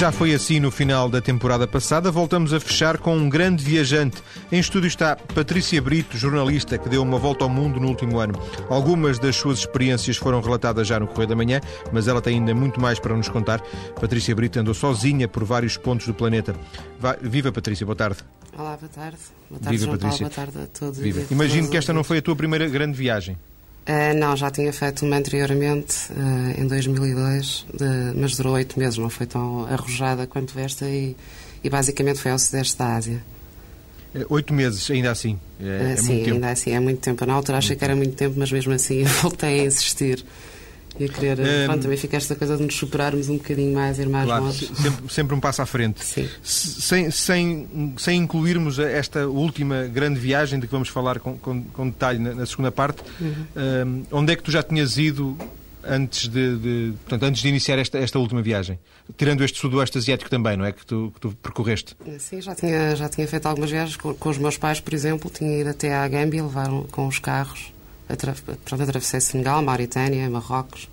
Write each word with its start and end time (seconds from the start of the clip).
Já 0.00 0.10
foi 0.10 0.32
assim 0.32 0.58
no 0.60 0.70
final 0.70 1.10
da 1.10 1.20
temporada 1.20 1.66
passada. 1.66 2.10
Voltamos 2.10 2.54
a 2.54 2.58
fechar 2.58 2.96
com 2.96 3.14
um 3.14 3.28
grande 3.28 3.62
viajante. 3.62 4.22
Em 4.50 4.58
estúdio 4.58 4.88
está 4.88 5.14
Patrícia 5.14 5.82
Brito, 5.82 6.16
jornalista 6.16 6.78
que 6.78 6.88
deu 6.88 7.02
uma 7.02 7.18
volta 7.18 7.44
ao 7.44 7.50
mundo 7.50 7.78
no 7.78 7.86
último 7.86 8.18
ano. 8.18 8.32
Algumas 8.70 9.18
das 9.18 9.36
suas 9.36 9.58
experiências 9.58 10.16
foram 10.16 10.40
relatadas 10.40 10.88
já 10.88 10.98
no 10.98 11.06
Correio 11.06 11.28
da 11.28 11.36
Manhã, 11.36 11.60
mas 11.92 12.08
ela 12.08 12.22
tem 12.22 12.36
ainda 12.38 12.54
muito 12.54 12.80
mais 12.80 12.98
para 12.98 13.14
nos 13.14 13.28
contar. 13.28 13.60
Patrícia 14.00 14.34
Brito 14.34 14.58
andou 14.58 14.72
sozinha 14.72 15.28
por 15.28 15.44
vários 15.44 15.76
pontos 15.76 16.06
do 16.06 16.14
planeta. 16.14 16.56
Viva 17.20 17.52
Patrícia, 17.52 17.84
boa 17.84 17.94
tarde. 17.94 18.20
Olá, 18.56 18.78
boa 18.78 18.88
tarde. 18.88 19.18
Boa 19.50 19.60
tarde, 19.60 19.76
Viva, 19.76 19.92
Patrícia. 19.92 20.30
Paulo, 20.30 20.50
boa 20.50 20.66
tarde 20.66 20.70
a 20.72 20.78
todos. 20.78 21.30
Imagino 21.30 21.68
que 21.68 21.76
esta 21.76 21.92
não 21.92 22.02
foi 22.02 22.18
a 22.18 22.22
tua 22.22 22.34
primeira 22.34 22.66
grande 22.70 22.96
viagem. 22.96 23.36
Uh, 23.88 24.16
não, 24.16 24.36
já 24.36 24.50
tinha 24.50 24.72
feito 24.72 25.04
uma 25.04 25.16
anteriormente, 25.16 26.12
uh, 26.12 26.60
em 26.60 26.66
2002, 26.66 27.66
de, 27.72 27.84
mas 28.14 28.36
durou 28.36 28.54
oito 28.54 28.78
meses, 28.78 28.98
não 28.98 29.10
foi 29.10 29.26
tão 29.26 29.64
arrojada 29.66 30.26
quanto 30.26 30.58
esta 30.58 30.88
e, 30.88 31.16
e 31.64 31.70
basicamente 31.70 32.20
foi 32.20 32.30
ao 32.30 32.38
Sudeste 32.38 32.78
da 32.78 32.94
Ásia. 32.94 33.22
Eh, 34.14 34.26
oito 34.28 34.52
meses, 34.52 34.90
ainda 34.90 35.10
assim? 35.10 35.38
É, 35.60 35.92
é 35.92 35.96
sim, 35.96 36.30
ainda 36.30 36.50
assim, 36.50 36.72
é 36.72 36.80
muito 36.80 37.00
tempo. 37.00 37.24
Na 37.24 37.34
altura 37.34 37.58
achei 37.58 37.74
que 37.74 37.84
era 37.84 37.96
muito 37.96 38.14
tempo, 38.14 38.34
mas 38.38 38.52
mesmo 38.52 38.72
assim 38.72 39.02
voltei 39.22 39.60
a 39.60 39.64
insistir 39.64 40.24
e 41.00 41.06
a 41.06 41.08
querer. 41.08 41.40
Um, 41.40 41.66
pronto, 41.66 41.82
também 41.82 41.96
fica 41.96 42.16
esta 42.16 42.36
coisa 42.36 42.56
de 42.56 42.62
nos 42.62 42.76
superarmos 42.76 43.28
um 43.28 43.38
bocadinho 43.38 43.72
mais, 43.72 43.98
ir 43.98 44.08
mais 44.08 44.26
claro, 44.26 44.52
sempre, 44.52 45.12
sempre, 45.14 45.34
um 45.34 45.40
passo 45.40 45.62
à 45.62 45.66
frente. 45.66 46.04
Sim. 46.04 46.28
Sem, 46.42 47.10
sem, 47.10 47.94
sem 47.96 48.18
incluirmos 48.18 48.78
esta 48.78 49.26
última 49.26 49.84
grande 49.84 50.20
viagem 50.20 50.60
de 50.60 50.66
que 50.66 50.72
vamos 50.72 50.88
falar 50.88 51.18
com, 51.18 51.36
com, 51.38 51.62
com 51.62 51.86
detalhe 51.88 52.18
na, 52.18 52.34
na, 52.34 52.46
segunda 52.46 52.70
parte, 52.70 53.02
uhum. 53.20 54.04
um, 54.12 54.18
onde 54.18 54.32
é 54.32 54.36
que 54.36 54.42
tu 54.42 54.50
já 54.50 54.62
tinhas 54.62 54.98
ido 54.98 55.36
antes 55.82 56.28
de, 56.28 56.58
de, 56.58 56.92
portanto, 57.04 57.22
antes 57.22 57.40
de 57.40 57.48
iniciar 57.48 57.78
esta, 57.78 57.98
esta 57.98 58.18
última 58.18 58.42
viagem? 58.42 58.78
Tirando 59.16 59.42
este 59.42 59.58
sudoeste 59.58 59.96
asiático 59.96 60.28
também, 60.28 60.56
não 60.56 60.64
é? 60.64 60.72
Que 60.72 60.84
tu, 60.84 61.10
que 61.14 61.20
tu 61.20 61.32
percorreste. 61.42 61.96
Sim, 62.18 62.40
já 62.42 62.54
tinha, 62.54 62.94
já 62.94 63.08
tinha 63.08 63.26
feito 63.26 63.46
algumas 63.46 63.70
viagens 63.70 63.96
com, 63.96 64.14
com 64.14 64.28
os 64.28 64.36
meus 64.36 64.58
pais, 64.58 64.78
por 64.78 64.92
exemplo. 64.92 65.30
Tinha 65.30 65.60
ido 65.60 65.70
até 65.70 65.94
à 65.94 66.06
Gâmbia, 66.06 66.42
levaram 66.42 66.84
com 66.84 67.06
os 67.08 67.18
carros 67.18 67.72
Pronto, 68.64 68.82
atravessei 68.82 69.20
Senegal, 69.20 69.62
Mauritânia, 69.62 70.28
Marrocos. 70.28 70.88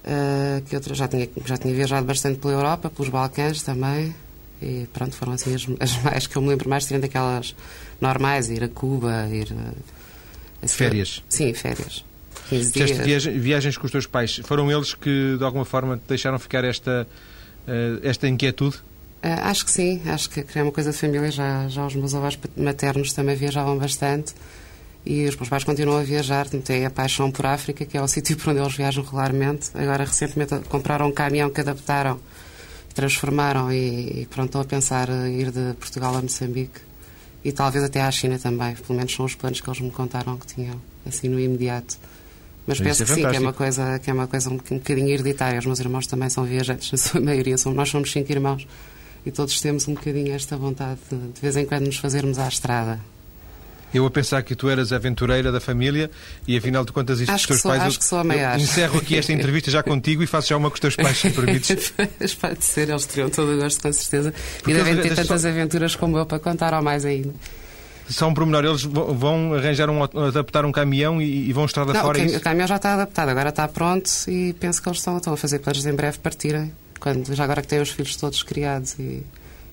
Uh, 0.00 0.62
que 0.62 0.74
outra, 0.74 0.94
já, 0.94 1.06
tinha, 1.06 1.28
já 1.44 1.58
tinha 1.58 1.74
viajado 1.74 2.06
bastante 2.06 2.38
pela 2.38 2.54
Europa, 2.54 2.88
pelos 2.88 3.10
Balcãs 3.10 3.62
também. 3.62 4.14
E 4.62 4.86
pronto, 4.92 5.14
foram 5.14 5.32
assim 5.32 5.54
as, 5.54 5.66
as 5.78 5.96
mais 6.02 6.26
que 6.26 6.36
eu 6.36 6.42
me 6.42 6.48
lembro 6.48 6.68
mais, 6.68 6.86
tirando 6.86 7.04
aquelas 7.04 7.54
normais, 8.00 8.48
ir 8.48 8.64
a 8.64 8.68
Cuba, 8.68 9.28
ir. 9.30 9.48
A, 10.62 10.68
férias? 10.68 11.22
Sim, 11.28 11.52
férias. 11.54 12.04
15 12.48 12.72
dias. 12.72 12.90
Viagens, 12.90 13.42
viagens 13.42 13.76
com 13.76 13.86
os 13.86 13.92
teus 13.92 14.06
pais, 14.06 14.40
foram 14.44 14.70
eles 14.70 14.94
que 14.94 15.36
de 15.38 15.44
alguma 15.44 15.64
forma 15.64 15.96
te 15.96 16.02
deixaram 16.08 16.38
ficar 16.38 16.64
esta, 16.64 17.06
uh, 17.66 18.00
esta 18.02 18.26
inquietude? 18.26 18.76
Uh, 19.22 19.28
acho 19.44 19.64
que 19.64 19.70
sim, 19.70 20.00
acho 20.06 20.30
que 20.30 20.44
é 20.58 20.62
uma 20.62 20.72
coisa 20.72 20.90
de 20.92 20.96
família. 20.96 21.30
Já, 21.30 21.68
já 21.68 21.86
os 21.86 21.94
meus 21.94 22.14
avós 22.14 22.38
maternos 22.56 23.12
também 23.12 23.36
viajavam 23.36 23.78
bastante 23.78 24.34
e 25.04 25.26
os 25.26 25.36
meus 25.36 25.48
pais 25.48 25.64
continuam 25.64 25.98
a 25.98 26.02
viajar, 26.02 26.48
têm 26.48 26.84
a 26.84 26.90
paixão 26.90 27.30
por 27.30 27.46
África, 27.46 27.84
que 27.84 27.96
é 27.96 28.02
o 28.02 28.06
sítio 28.08 28.36
por 28.36 28.50
onde 28.50 28.60
eles 28.60 28.74
viajam 28.74 29.02
regularmente. 29.02 29.70
Agora, 29.74 30.04
recentemente, 30.04 30.54
compraram 30.68 31.08
um 31.08 31.12
caminhão 31.12 31.50
que 31.50 31.60
adaptaram, 31.60 32.20
transformaram 32.94 33.72
e, 33.72 34.22
e 34.22 34.26
pronto, 34.26 34.46
estão 34.46 34.60
a 34.60 34.64
pensar 34.64 35.08
ir 35.28 35.50
de 35.50 35.74
Portugal 35.74 36.14
a 36.16 36.22
Moçambique 36.22 36.80
e 37.44 37.52
talvez 37.52 37.84
até 37.84 38.02
à 38.02 38.10
China 38.10 38.38
também. 38.38 38.74
Pelo 38.74 38.96
menos 38.96 39.12
são 39.14 39.24
os 39.24 39.34
planos 39.34 39.60
que 39.60 39.68
eles 39.68 39.80
me 39.80 39.90
contaram 39.90 40.36
que 40.36 40.46
tinham, 40.46 40.80
assim, 41.06 41.28
no 41.28 41.40
imediato. 41.40 41.98
Mas 42.66 42.78
penso 42.78 43.02
é 43.02 43.06
que 43.06 43.14
sim, 43.14 43.28
que 43.28 43.36
é 43.36 43.40
uma 43.40 43.52
coisa, 43.52 43.98
que 43.98 44.10
é 44.10 44.12
uma 44.12 44.26
coisa 44.26 44.50
um, 44.50 44.56
bocadinho 44.56 45.08
hereditária. 45.08 45.58
Os 45.58 45.66
meus 45.66 45.80
irmãos 45.80 46.06
também 46.06 46.28
são 46.28 46.44
viajantes, 46.44 46.92
na 46.92 46.98
sua 46.98 47.20
maioria. 47.20 47.56
Nós 47.74 47.88
somos 47.88 48.12
cinco 48.12 48.30
irmãos 48.30 48.66
e 49.24 49.30
todos 49.30 49.60
temos 49.60 49.88
um 49.88 49.94
bocadinho 49.94 50.32
esta 50.32 50.56
vontade 50.56 51.00
de, 51.10 51.16
de 51.16 51.40
vez 51.40 51.56
em 51.56 51.64
quando 51.64 51.86
nos 51.86 51.96
fazermos 51.96 52.38
à 52.38 52.46
estrada. 52.48 53.00
Eu 53.92 54.06
a 54.06 54.10
pensar 54.10 54.42
que 54.42 54.54
tu 54.54 54.68
eras 54.68 54.92
aventureira 54.92 55.50
da 55.50 55.60
família 55.60 56.10
e 56.46 56.56
afinal 56.56 56.84
de 56.84 56.92
contas 56.92 57.20
isto 57.20 57.30
acho 57.30 57.42
dos 57.42 57.46
teus 57.48 57.60
sou, 57.60 57.70
pais. 57.70 57.82
Acho 57.82 57.96
eu, 57.96 57.98
que 57.98 58.04
sou 58.04 58.18
a 58.18 58.24
maior. 58.24 58.58
encerro 58.58 58.98
aqui 58.98 59.16
esta 59.16 59.32
entrevista 59.32 59.70
já 59.70 59.82
contigo 59.82 60.22
e 60.22 60.26
faço 60.26 60.48
já 60.48 60.56
uma 60.56 60.70
com 60.70 60.74
os 60.74 60.80
teus 60.80 60.96
pais, 60.96 61.18
se 61.18 61.30
permites. 61.30 61.92
Pode 62.40 62.64
ser, 62.64 62.88
eles 62.88 63.06
teriam 63.06 63.30
todo 63.30 63.52
o 63.52 63.56
gosto, 63.56 63.82
com 63.82 63.92
certeza. 63.92 64.32
Porque 64.58 64.70
e 64.70 64.74
devem 64.74 64.96
ter 64.96 65.14
tantas 65.14 65.42
só... 65.42 65.48
aventuras 65.48 65.96
como 65.96 66.18
eu 66.18 66.26
para 66.26 66.38
contar 66.38 66.72
ou 66.74 66.82
mais 66.82 67.04
ainda. 67.04 67.32
Só 68.10 68.28
um 68.28 68.34
pormenor, 68.34 68.64
eles 68.64 68.82
vão 68.82 69.54
arranjar 69.54 69.88
um, 69.88 70.02
adaptar 70.02 70.64
um 70.64 70.72
caminhão 70.72 71.22
e, 71.22 71.48
e 71.48 71.52
vão 71.52 71.64
estrada 71.64 71.92
Não, 71.92 72.00
fora. 72.00 72.18
O, 72.18 72.26
cam 72.26 72.36
o 72.36 72.40
caminhão 72.40 72.66
já 72.66 72.76
está 72.76 72.94
adaptado, 72.94 73.28
agora 73.28 73.50
está 73.50 73.68
pronto 73.68 74.10
e 74.26 74.52
penso 74.54 74.82
que 74.82 74.88
eles 74.88 74.98
estão, 74.98 75.16
estão 75.16 75.32
a 75.32 75.36
fazer 75.36 75.60
planos 75.60 75.86
em 75.86 75.92
breve 75.92 76.18
partirem. 76.18 76.72
Quando, 76.98 77.32
já 77.34 77.44
agora 77.44 77.62
que 77.62 77.68
têm 77.68 77.80
os 77.80 77.90
filhos 77.90 78.16
todos 78.16 78.42
criados 78.42 78.98
e, 78.98 79.22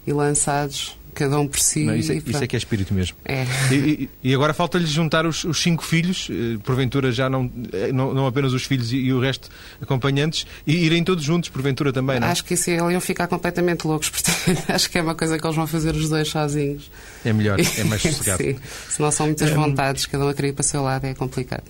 e 0.05 0.13
lançados 0.13 0.95
cada 1.17 1.39
um 1.39 1.47
por 1.47 1.59
si. 1.59 1.83
Não, 1.83 1.95
isso, 1.95 2.11
é, 2.11 2.15
isso, 2.15 2.43
é, 2.43 2.47
que 2.47 2.55
é 2.55 2.59
espírito 2.59 2.93
mesmo. 2.93 3.17
É. 3.25 3.45
E, 3.71 4.09
e, 4.23 4.33
agora 4.35 4.53
falta-lhes 4.53 4.89
juntar 4.89 5.25
os, 5.25 5.43
os, 5.43 5.59
cinco 5.59 5.83
filhos, 5.83 6.27
eh, 6.29 6.57
porventura 6.63 7.11
já 7.11 7.27
não, 7.27 7.51
eh, 7.73 7.91
não, 7.91 8.13
não 8.13 8.27
apenas 8.27 8.53
os 8.53 8.63
filhos 8.63 8.93
e, 8.93 8.97
e, 8.97 9.13
o 9.13 9.19
resto 9.19 9.49
acompanhantes, 9.81 10.45
e 10.65 10.75
irem 10.85 11.03
todos 11.03 11.23
juntos, 11.23 11.49
porventura 11.49 11.91
também, 11.91 12.19
não 12.19 12.27
é? 12.27 12.31
Acho 12.31 12.45
que 12.45 12.53
isso 12.53 12.69
iam 12.69 13.01
ficar 13.01 13.27
completamente 13.27 13.87
loucos, 13.87 14.09
portanto, 14.11 14.63
acho 14.69 14.89
que 14.89 14.99
é 14.99 15.01
uma 15.01 15.15
coisa 15.15 15.39
que 15.39 15.45
eles 15.45 15.55
vão 15.55 15.65
fazer 15.65 15.95
os 15.95 16.07
dois 16.07 16.27
sozinhos. 16.27 16.91
É 17.25 17.33
melhor, 17.33 17.57
é 17.77 17.83
mais 17.83 18.01
sossegado. 18.01 18.43
Sim, 18.43 18.55
se 18.89 19.01
não 19.01 19.11
são 19.11 19.25
muitas 19.25 19.49
vontades, 19.49 20.05
cada 20.05 20.23
um 20.23 20.29
a 20.29 20.33
querer 20.33 20.49
ir 20.49 20.53
para 20.53 20.61
o 20.61 20.65
seu 20.65 20.83
lado, 20.83 21.05
é 21.05 21.15
complicado. 21.15 21.63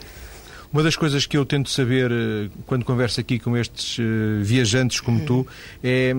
Uma 0.72 0.84
das 0.84 0.96
coisas 0.96 1.26
que 1.26 1.38
eu 1.38 1.46
tento 1.46 1.70
saber 1.70 2.12
eh, 2.12 2.50
quando 2.66 2.84
converso 2.84 3.20
aqui 3.20 3.40
com 3.40 3.56
estes 3.56 3.98
eh, 4.00 4.44
viajantes 4.44 5.00
como 5.00 5.22
tu 5.22 5.48
é 5.84 6.14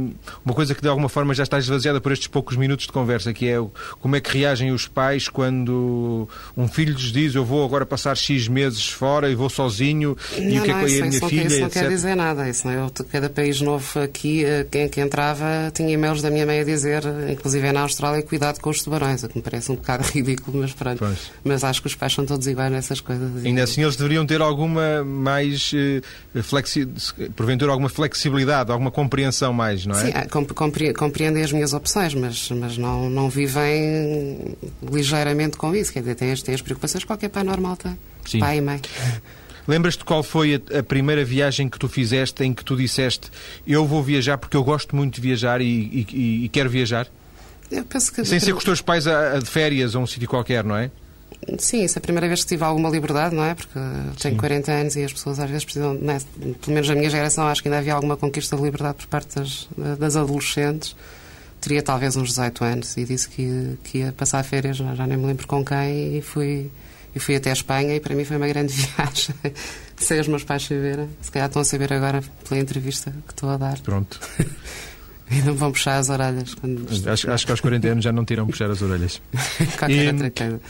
uma 0.45 0.55
coisa 0.55 0.75
que 0.75 0.81
de 0.81 0.89
alguma 0.89 1.09
forma 1.09 1.35
já 1.35 1.43
está 1.43 1.59
esvaziada 1.59 2.01
por 2.01 2.13
estes 2.13 2.29
poucos 2.29 2.57
minutos 2.57 2.87
de 2.87 2.93
conversa, 2.93 3.33
que 3.33 3.49
é 3.49 3.57
como 4.01 4.17
é 4.17 4.21
que 4.21 4.37
reagem 4.37 4.73
os 4.73 4.87
pais 4.87 5.29
quando 5.29 6.29
um 6.57 6.67
filho 6.67 6.93
lhes 6.93 7.13
diz 7.13 7.35
eu 7.35 7.45
vou 7.45 7.65
agora 7.65 7.85
passar 7.85 8.17
X 8.17 8.49
meses 8.49 8.89
fora 8.89 9.31
e 9.31 9.35
vou 9.35 9.49
sozinho 9.49 10.17
não, 10.37 10.43
e 10.43 10.59
o 10.59 10.63
que 10.63 10.71
é 10.71 10.75
que 10.75 10.99
é 10.99 11.03
a 11.03 11.07
minha 11.07 11.29
filha, 11.29 11.47
Isso 11.47 11.61
não 11.61 11.71
quer 11.71 11.89
dizer 11.89 12.15
nada. 12.15 12.49
Isso 12.49 12.67
não 12.67 12.75
é? 12.75 12.79
Eu, 12.79 13.05
cada 13.11 13.29
país 13.29 13.61
novo 13.61 14.01
aqui, 14.01 14.45
eh, 14.45 14.67
quem 14.71 14.89
que 14.89 15.01
entrava 15.01 15.71
tinha 15.73 15.93
e-mails 15.93 16.23
da 16.23 16.31
minha 16.31 16.47
mãe 16.47 16.61
a 16.61 16.65
dizer, 16.65 17.03
inclusive 17.31 17.71
na 17.73 17.83
Austrália, 17.83 18.23
cuidado 18.23 18.61
com 18.61 18.71
os 18.71 18.83
tubarões, 18.83 19.23
o 19.23 19.29
que 19.29 19.37
me 19.37 19.43
parece 19.43 19.71
um 19.73 19.77
bocado 19.77 20.05
ridículo, 20.11 20.59
mas 20.61 20.73
pronto. 20.73 20.99
Pois. 20.99 21.31
Mas 21.45 21.65
acho 21.65 21.81
que 21.81 21.89
os 21.89 21.95
pais 21.95 22.13
são 22.13 22.25
todos 22.25 22.47
iguais 22.47 22.73
nessas 22.73 23.01
coisas. 23.01 23.45
Ainda 23.45 23.63
assim 23.63 23.83
eles 23.83 23.97
deveriam 23.97 24.25
ter 24.27 24.41
alguma 24.49 25.05
mais 25.05 25.73
eh, 25.75 26.43
flexi... 26.43 26.89
porventura 27.37 27.71
alguma 27.71 27.89
flexibilidade, 27.89 28.73
alguma 28.73 28.91
compreensão 28.91 29.53
mais, 29.53 29.87
não 29.87 29.95
é? 29.95 30.07
Sim, 30.07 30.13
compre 30.55 30.93
compreendem 30.93 31.43
as 31.43 31.53
minhas 31.53 31.73
opções, 31.73 32.15
mas, 32.15 32.51
mas 32.51 32.77
não, 32.77 33.09
não 33.09 33.31
vivem 33.31 34.57
ligeiramente 34.91 35.57
com 35.57 35.75
isso. 35.75 35.93
Quer 35.93 36.01
dizer, 36.01 36.15
têm 36.15 36.33
as, 36.33 36.43
têm 36.43 36.55
as 36.55 36.63
preocupações 36.63 37.05
que 37.05 37.07
qualquer 37.07 37.29
pai 37.29 37.45
normal 37.45 37.77
tem. 37.77 37.99
Sim. 38.27 38.41
Pai 38.41 38.59
e 38.59 38.61
mãe. 38.61 38.81
Lembras-te 39.69 40.03
qual 40.03 40.23
foi 40.23 40.55
a, 40.55 40.79
a, 40.79 40.83
primeira 40.83 41.23
viagem 41.23 41.69
que 41.69 41.79
tu 41.79 41.89
fizeste 41.89 42.43
em 42.43 42.55
que 42.55 42.65
tu 42.65 42.75
disseste 42.75 43.31
eu 43.67 43.87
vou 43.87 44.03
viajar 44.03 44.39
porque 44.39 44.57
eu 44.57 44.65
gosto 44.65 44.97
muito 44.97 45.17
de 45.17 45.21
viajar 45.21 45.61
e, 45.61 46.07
e, 46.11 46.45
e 46.45 46.49
quero 46.49 46.71
viajar? 46.71 47.07
Eu 47.71 47.85
penso 47.85 48.11
que... 48.11 48.25
Sem 48.25 48.41
ser 48.41 48.53
com 48.53 48.59
os 48.59 48.65
teus 48.65 48.81
pais 48.81 49.07
a, 49.07 49.37
a 49.37 49.39
de 49.39 49.47
férias 49.47 49.95
a 49.95 49.99
um 49.99 50.07
sítio 50.07 50.27
qualquer, 50.27 50.65
não 50.65 50.75
é? 50.75 50.91
Sim, 51.59 51.84
isso 51.84 51.99
é 51.99 52.00
a 52.00 52.03
primeira 52.03 52.26
vez 52.26 52.43
que 52.43 52.49
tive 52.49 52.65
alguma 52.65 52.91
liberdade, 52.91 53.34
não 53.34 53.44
é? 53.44 53.54
Porque 53.54 53.78
tenho 54.21 54.34
Sim. 54.34 54.37
40 54.37 54.72
anos 54.72 54.97
e 54.97 55.04
as 55.04 55.12
pessoas 55.12 55.38
às 55.38 55.49
vezes 55.49 55.65
precisam, 55.65 55.97
pelo 55.97 56.75
menos 56.75 56.88
na 56.88 56.94
minha 56.94 57.09
geração, 57.09 57.47
acho 57.47 57.62
que 57.62 57.69
ainda 57.69 57.78
havia 57.78 57.94
alguma 57.94 58.16
conquista 58.16 58.56
de 58.56 58.62
liberdade 58.62 58.97
por 58.99 59.06
parte 59.06 59.37
das, 59.37 59.69
das 59.99 60.16
adolescentes. 60.16 60.97
Teria 61.60 61.82
talvez 61.82 62.16
uns 62.16 62.31
18 62.31 62.65
anos 62.65 62.97
e 62.97 63.04
disse 63.04 63.28
que, 63.28 63.78
que 63.82 63.99
ia 63.99 64.12
passar 64.12 64.43
férias, 64.44 64.76
já, 64.76 65.06
nem 65.06 65.16
me 65.16 65.26
lembro 65.26 65.47
com 65.47 65.65
quem, 65.65 66.19
e 66.19 66.22
fui, 66.22 66.71
e 67.15 67.19
fui 67.19 67.34
até 67.34 67.50
a 67.50 67.53
Espanha 67.53 67.97
e 67.97 68.00
para 68.00 68.15
mim 68.15 68.25
foi 68.25 68.37
uma 68.37 68.47
grande 68.47 68.72
viagem. 68.75 69.34
Sei 69.97 70.20
os 70.20 70.28
meus 70.28 70.44
pais 70.44 70.65
saberem, 70.65 71.09
se 71.20 71.31
calhar 71.31 71.49
estão 71.49 71.62
a 71.62 71.65
saber 71.65 71.93
agora 71.93 72.23
pela 72.49 72.61
entrevista 72.61 73.12
que 73.26 73.32
estou 73.32 73.49
a 73.49 73.56
dar. 73.56 73.79
Pronto. 73.81 74.20
e 75.31 75.37
não 75.43 75.55
vão 75.55 75.73
puxar 75.73 75.99
as 75.99 76.08
orelhas. 76.08 76.55
Acho, 77.06 77.31
acho, 77.31 77.46
que 77.46 77.52
aos 77.52 77.61
40 77.61 77.88
anos 77.88 78.05
já 78.05 78.12
não 78.12 78.25
tiram 78.25 78.46
puxar 78.46 78.70
as 78.70 78.82
orelhas. 78.82 79.20
Qualquer 79.79 80.05
e, 80.05 80.08
outra 80.08 80.31
coisa 80.31 80.61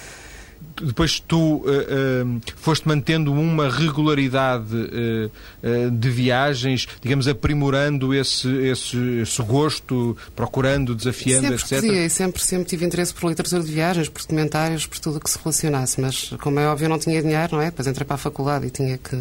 depois 0.83 1.21
tu 1.21 1.37
uh, 1.37 1.63
uh, 1.63 2.41
foste 2.57 2.87
mantendo 2.87 3.33
uma 3.33 3.69
regularidade 3.71 4.75
uh, 4.75 5.91
de 5.91 6.11
viagens, 6.11 6.87
digamos, 7.01 7.29
aprimorando 7.29 8.15
esse, 8.15 8.49
esse, 8.49 8.97
esse 9.23 9.43
gosto, 9.43 10.17
procurando, 10.35 10.95
desafiando, 10.95 11.59
sempre 11.59 11.77
etc. 11.77 11.81
Podia, 11.81 12.11
sempre, 12.11 12.43
sempre 12.43 12.69
tive 12.69 12.87
interesse 12.87 13.15
por 13.15 13.29
literatura 13.29 13.63
de 13.63 13.73
viagens, 13.73 14.09
por 14.09 14.23
documentários, 14.23 14.87
por 14.87 14.99
tudo 14.99 15.17
o 15.17 15.21
que 15.21 15.31
se 15.31 15.39
relacionasse, 15.39 16.01
mas 16.01 16.31
como 16.41 16.59
é 16.61 16.67
óbvio 16.67 16.87
eu 16.87 16.91
não 16.91 16.99
tinha 16.99 17.21
dinheiro, 17.21 17.57
não 17.57 17.63
é? 17.63 17.67
Depois 17.67 17.87
entrei 17.87 18.07
para 18.07 18.15
a 18.15 18.19
faculdade 18.19 18.67
e 18.67 18.71
tinha 18.71 18.99
que, 18.99 19.17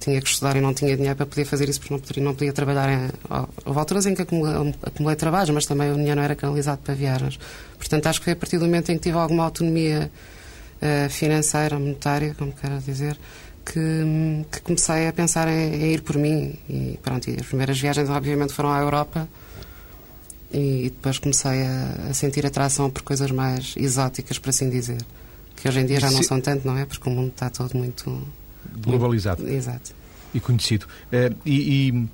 tinha 0.00 0.20
que 0.20 0.28
estudar 0.28 0.56
e 0.56 0.60
não 0.60 0.74
tinha 0.74 0.96
dinheiro 0.96 1.16
para 1.16 1.26
poder 1.26 1.44
fazer 1.44 1.68
isso 1.68 1.80
porque 1.80 1.94
não 1.94 2.00
podia, 2.00 2.22
não 2.22 2.34
podia 2.34 2.52
trabalhar. 2.52 2.88
Em, 2.90 3.10
houve 3.64 3.78
alturas 3.78 4.06
em 4.06 4.14
que 4.14 4.22
acumulei, 4.22 4.74
acumulei 4.82 5.16
trabalhos, 5.16 5.50
mas 5.50 5.66
também 5.66 5.90
o 5.90 5.94
dinheiro 5.94 6.16
não 6.16 6.22
era 6.22 6.34
canalizado 6.34 6.80
para 6.82 6.94
viagens. 6.94 7.38
Portanto, 7.78 8.06
acho 8.06 8.20
que 8.20 8.24
foi 8.24 8.32
a 8.32 8.36
partir 8.36 8.58
do 8.58 8.64
momento 8.64 8.90
em 8.90 8.96
que 8.96 9.02
tive 9.02 9.18
alguma 9.18 9.44
autonomia 9.44 10.10
financeira, 11.10 11.78
monetária, 11.78 12.34
como 12.38 12.52
quero 12.52 12.78
dizer, 12.78 13.16
que, 13.64 14.44
que 14.50 14.60
comecei 14.60 15.08
a 15.08 15.12
pensar 15.12 15.48
em, 15.48 15.74
em, 15.74 15.92
ir 15.92 16.02
por 16.02 16.16
mim. 16.16 16.54
E 16.68 16.98
pronto, 17.02 17.28
e 17.28 17.36
as 17.40 17.46
primeiras 17.46 17.80
viagens, 17.80 18.08
obviamente, 18.10 18.52
foram 18.52 18.72
à 18.72 18.78
Europa. 18.78 19.28
e, 20.52 20.90
depois 20.94 21.18
comecei 21.18 21.62
a, 21.62 22.10
a, 22.10 22.14
sentir 22.14 22.46
atração 22.46 22.90
por 22.90 23.02
coisas 23.02 23.30
mais 23.30 23.74
exóticas, 23.76 24.38
por 24.38 24.50
assim 24.50 24.68
dizer. 24.68 25.00
Que 25.56 25.68
hoje 25.68 25.80
em 25.80 25.86
dia 25.86 26.00
já 26.00 26.10
não 26.10 26.22
são 26.22 26.40
tanto, 26.40 26.66
não 26.66 26.76
é? 26.76 26.84
Porque 26.84 27.08
o 27.08 27.12
mundo 27.12 27.28
está 27.28 27.48
todo 27.48 27.76
muito. 27.76 28.22
globalizado. 28.76 29.42
Muito, 29.42 29.56
exato. 29.56 29.92
E 30.34 30.40
conhecido. 30.40 30.86
Uh, 31.12 31.34
e, 31.46 31.88
e 31.88 32.08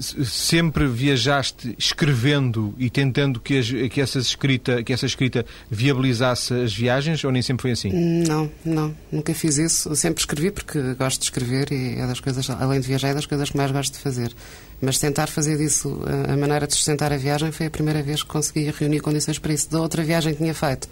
sempre 0.00 0.86
viajaste 0.86 1.74
escrevendo 1.78 2.74
e 2.78 2.90
tentando 2.90 3.40
que, 3.40 3.58
as, 3.58 3.68
que, 3.90 4.00
essa 4.00 4.18
escrita, 4.18 4.82
que 4.82 4.92
essa 4.92 5.06
escrita 5.06 5.44
viabilizasse 5.70 6.54
as 6.54 6.74
viagens 6.74 7.22
ou 7.24 7.30
nem 7.30 7.42
sempre 7.42 7.62
foi 7.62 7.70
assim? 7.72 7.90
Não, 7.92 8.50
não, 8.64 8.94
nunca 9.10 9.34
fiz 9.34 9.58
isso. 9.58 9.88
Eu 9.88 9.96
sempre 9.96 10.20
escrevi 10.20 10.50
porque 10.50 10.94
gosto 10.94 11.20
de 11.20 11.24
escrever 11.24 11.72
e 11.72 11.98
é 11.98 12.06
das 12.06 12.20
coisas, 12.20 12.48
além 12.50 12.80
de 12.80 12.88
viajar, 12.88 13.08
é 13.08 13.14
das 13.14 13.26
coisas 13.26 13.50
que 13.50 13.56
mais 13.56 13.70
gosto 13.70 13.92
de 13.92 13.98
fazer. 13.98 14.34
Mas 14.80 14.98
tentar 14.98 15.28
fazer 15.28 15.56
disso 15.56 16.00
a 16.28 16.36
maneira 16.36 16.66
de 16.66 16.74
sustentar 16.74 17.12
a 17.12 17.16
viagem 17.16 17.52
foi 17.52 17.66
a 17.66 17.70
primeira 17.70 18.02
vez 18.02 18.22
que 18.22 18.28
consegui 18.28 18.70
reunir 18.76 19.00
condições 19.00 19.38
para 19.38 19.52
isso. 19.52 19.70
Da 19.70 19.80
outra 19.80 20.02
viagem 20.02 20.32
que 20.32 20.38
tinha 20.38 20.54
feito, 20.54 20.88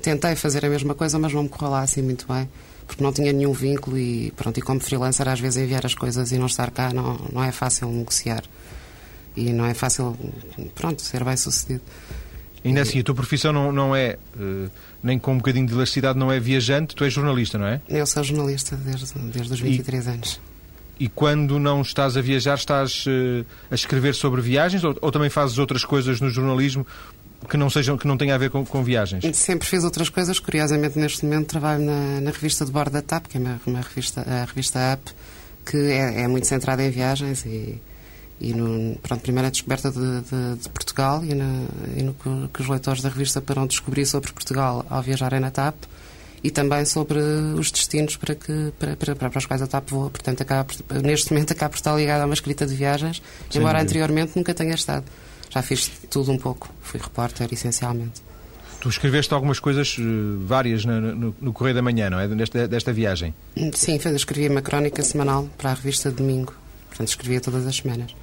tentei 0.00 0.36
fazer 0.36 0.64
a 0.64 0.68
mesma 0.68 0.94
coisa, 0.94 1.18
mas 1.18 1.32
não 1.32 1.42
me 1.42 1.48
correu 1.48 1.70
lá 1.70 1.82
assim 1.82 2.02
muito 2.02 2.26
bem 2.26 2.48
porque 2.86 3.02
não 3.02 3.12
tinha 3.12 3.32
nenhum 3.32 3.52
vínculo 3.52 3.98
e 3.98 4.32
pronto, 4.36 4.58
e 4.58 4.62
como 4.62 4.80
freelancer 4.80 5.28
às 5.28 5.40
vezes 5.40 5.62
enviar 5.62 5.84
as 5.84 5.94
coisas 5.94 6.32
e 6.32 6.38
não 6.38 6.46
estar 6.46 6.70
cá 6.70 6.92
não, 6.92 7.18
não 7.32 7.42
é 7.42 7.50
fácil 7.50 7.88
negociar 7.90 8.42
e 9.36 9.52
não 9.52 9.64
é 9.64 9.74
fácil, 9.74 10.16
pronto, 10.74 11.02
ser 11.02 11.24
bem 11.24 11.36
sucedido. 11.36 11.82
Ainda 12.64 12.80
assim, 12.80 13.00
a 13.00 13.02
tua 13.02 13.14
profissão 13.14 13.52
não, 13.52 13.70
não 13.70 13.94
é, 13.94 14.16
uh, 14.36 14.70
nem 15.02 15.18
com 15.18 15.34
um 15.34 15.36
bocadinho 15.36 15.66
de 15.66 15.74
elasticidade, 15.74 16.18
não 16.18 16.32
é 16.32 16.40
viajante, 16.40 16.94
tu 16.94 17.04
és 17.04 17.12
jornalista, 17.12 17.58
não 17.58 17.66
é? 17.66 17.80
Eu 17.88 18.06
sou 18.06 18.24
jornalista 18.24 18.74
desde, 18.76 19.18
desde 19.18 19.52
os 19.52 19.60
23 19.60 20.06
e, 20.06 20.08
anos. 20.08 20.40
E 20.98 21.08
quando 21.08 21.58
não 21.58 21.82
estás 21.82 22.16
a 22.16 22.22
viajar, 22.22 22.54
estás 22.54 23.04
uh, 23.06 23.44
a 23.70 23.74
escrever 23.74 24.14
sobre 24.14 24.40
viagens 24.40 24.82
ou, 24.82 24.96
ou, 25.02 25.12
também 25.12 25.28
fazes 25.28 25.58
outras 25.58 25.84
coisas 25.84 26.22
no 26.22 26.30
jornalismo 26.30 26.86
que 27.44 27.56
não, 27.56 27.70
sejam, 27.70 27.96
que 27.96 28.06
não 28.06 28.16
tenham 28.16 28.34
a 28.34 28.38
ver 28.38 28.50
com, 28.50 28.64
com 28.64 28.82
viagens? 28.82 29.24
Sempre 29.36 29.68
fiz 29.68 29.84
outras 29.84 30.08
coisas. 30.08 30.38
Curiosamente, 30.38 30.98
neste 30.98 31.24
momento 31.24 31.46
trabalho 31.48 31.84
na, 31.84 32.20
na 32.20 32.30
revista 32.30 32.64
de 32.64 32.72
bordo 32.72 32.92
da 32.92 33.02
TAP, 33.02 33.26
que 33.26 33.36
é 33.36 33.40
uma, 33.40 33.60
uma 33.66 33.80
revista, 33.80 34.20
a 34.22 34.44
revista 34.44 34.78
Up, 34.94 35.12
que 35.64 35.76
é, 35.76 36.22
é, 36.22 36.28
muito 36.28 36.46
centrada 36.46 36.82
em 36.82 36.90
viagens 36.90 37.44
e, 37.46 37.80
e 38.40 38.52
no, 38.52 38.96
pronto, 38.96 39.22
primeiro 39.22 39.46
a 39.46 39.50
descoberta 39.50 39.90
de, 39.90 40.20
de, 40.20 40.62
de 40.62 40.68
Portugal 40.68 41.24
e, 41.24 41.34
na, 41.34 41.64
e 41.96 42.02
no 42.02 42.14
que, 42.14 42.48
que, 42.52 42.60
os 42.60 42.68
leitores 42.68 43.02
da 43.02 43.08
revista 43.08 43.40
poderão 43.40 43.66
descobrir 43.66 44.04
sobre 44.06 44.32
Portugal 44.32 44.84
ao 44.90 45.02
viajarem 45.02 45.40
na 45.40 45.50
TAP 45.50 45.74
e 46.42 46.50
também 46.50 46.84
sobre 46.84 47.18
os 47.18 47.70
destinos 47.70 48.16
para, 48.16 48.34
que, 48.34 48.72
para, 48.78 48.96
para, 48.96 49.14
para 49.16 49.38
os 49.38 49.46
quais 49.46 49.62
a 49.62 49.66
TAP 49.66 49.88
voa. 49.88 50.10
Portanto, 50.10 50.42
acaba, 50.42 50.68
neste 51.02 51.32
momento 51.32 51.52
acaba 51.52 51.70
por 51.70 51.76
estar 51.76 51.96
ligada 51.96 52.22
a 52.22 52.26
uma 52.26 52.34
escrita 52.34 52.66
de 52.66 52.74
viagens, 52.74 53.22
embora 53.54 53.80
anteriormente 53.80 54.32
nunca 54.36 54.52
tenha 54.52 54.74
estado 54.74 55.04
já 55.54 55.62
fiz 55.62 55.88
tudo 56.10 56.32
um 56.32 56.38
pouco. 56.38 56.68
Fui 56.82 56.98
repórter, 57.00 57.48
essencialmente. 57.52 58.20
Tu 58.80 58.88
escreveste 58.88 59.32
algumas 59.32 59.60
coisas, 59.60 59.96
eh, 59.98 60.02
várias, 60.44 60.84
no, 60.84 61.00
no, 61.00 61.36
no 61.40 61.52
Correio 61.52 61.76
da 61.76 61.82
Manhã, 61.82 62.10
não 62.10 62.18
é? 62.18 62.26
Desta, 62.26 62.66
desta 62.66 62.92
viagem. 62.92 63.32
Sim, 63.72 63.98
escrevia 64.14 64.50
uma 64.50 64.60
crónica 64.60 65.02
semanal 65.02 65.48
para 65.56 65.70
a 65.70 65.74
revista 65.74 66.10
Domingo. 66.10 66.54
Portanto, 66.88 67.08
escrevia 67.08 67.40
todas 67.40 67.66
as 67.66 67.76
semanas. 67.76 68.14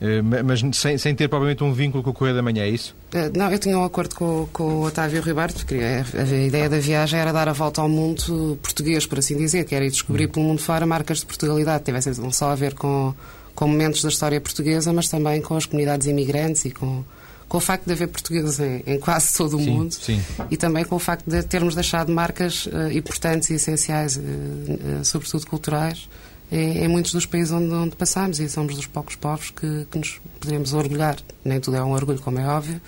Eh, 0.00 0.22
mas 0.22 0.62
sem, 0.76 0.98
sem 0.98 1.14
ter 1.14 1.28
provavelmente 1.28 1.64
um 1.64 1.72
vínculo 1.72 2.02
com 2.02 2.10
o 2.10 2.12
Correio 2.12 2.36
da 2.36 2.42
Manhã, 2.42 2.64
é 2.64 2.68
isso? 2.68 2.94
Eh, 3.12 3.30
não, 3.34 3.50
eu 3.50 3.58
tinha 3.58 3.78
um 3.78 3.84
acordo 3.84 4.14
com, 4.14 4.48
com 4.52 4.64
o 4.64 4.82
Otávio 4.84 5.22
Ribeiro, 5.22 5.52
porque 5.52 5.76
a, 5.76 6.22
a, 6.22 6.24
ideia 6.24 6.68
da 6.68 6.78
viagem 6.78 7.18
era 7.18 7.32
dar 7.32 7.48
a 7.48 7.52
volta 7.52 7.80
ao 7.80 7.88
mundo 7.88 8.58
português, 8.62 9.06
por 9.06 9.18
assim 9.18 9.36
dizer, 9.36 9.64
que 9.64 9.74
era 9.74 9.84
ir 9.84 9.90
descobrir 9.90 10.26
hum. 10.26 10.32
pelo 10.32 10.46
mundo 10.46 10.60
fora 10.60 10.84
marcas 10.86 11.18
de 11.18 11.26
Portugalidade, 11.26 11.84
tivessem 11.84 12.12
não 12.18 12.30
só 12.30 12.50
a 12.50 12.54
ver 12.54 12.74
com 12.74 13.14
com 13.58 13.66
momentos 13.66 14.02
da 14.02 14.08
história 14.08 14.40
portuguesa, 14.40 14.92
mas 14.92 15.08
também 15.08 15.42
com 15.42 15.56
as 15.56 15.66
comunidades 15.66 16.06
imigrantes 16.06 16.64
e 16.64 16.70
com, 16.70 17.02
com 17.48 17.58
o 17.58 17.60
facto 17.60 17.86
de 17.86 17.92
haver 17.92 18.06
portugueses 18.06 18.60
em, 18.60 18.84
em 18.86 19.00
quase 19.00 19.36
todo 19.36 19.56
o 19.56 19.60
sim, 19.60 19.68
mundo 19.68 19.92
sim. 19.92 20.22
e 20.48 20.56
também 20.56 20.84
com 20.84 20.94
o 20.94 20.98
facto 21.00 21.28
de 21.28 21.42
termos 21.42 21.74
deixado 21.74 22.12
marcas 22.12 22.66
uh, 22.66 22.92
importantes 22.92 23.50
e 23.50 23.54
essenciais, 23.54 24.16
uh, 24.16 24.20
uh, 24.20 25.04
sobretudo 25.04 25.44
culturais, 25.44 26.08
em, 26.52 26.84
em, 26.84 26.86
muitos 26.86 27.10
dos 27.10 27.26
países 27.26 27.50
onde, 27.50 27.74
onde 27.74 27.96
passamos 27.96 28.38
e 28.38 28.48
somos 28.48 28.76
dos 28.76 28.86
poucos 28.86 29.16
povos 29.16 29.50
que, 29.50 29.88
que 29.90 29.98
nos 29.98 30.20
poderemos 30.38 30.72
orgulhar. 30.72 31.16
Nem 31.44 31.58
tudo 31.58 31.78
é 31.78 31.82
um 31.82 31.90
orgulho, 31.90 32.20
como 32.20 32.38
é 32.38 32.46
óbvio, 32.46 32.80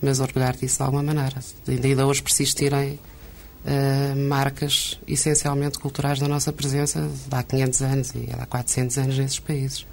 mas 0.00 0.20
orgulhar 0.20 0.54
disso 0.54 0.76
de 0.76 0.82
alguma 0.84 1.02
maneira. 1.02 1.40
Ainda 1.66 2.06
hoje 2.06 2.22
persistirem 2.22 3.00
marcas 4.28 5.00
essencialmente 5.08 5.78
culturais 5.78 6.20
da 6.20 6.28
nossa 6.28 6.52
presença 6.52 7.00
de 7.00 7.34
há 7.34 7.42
500 7.42 7.82
anos 7.82 8.14
e 8.14 8.28
há 8.38 8.46
400 8.46 8.98
anos 8.98 9.18
nesses 9.18 9.38
países. 9.40 9.86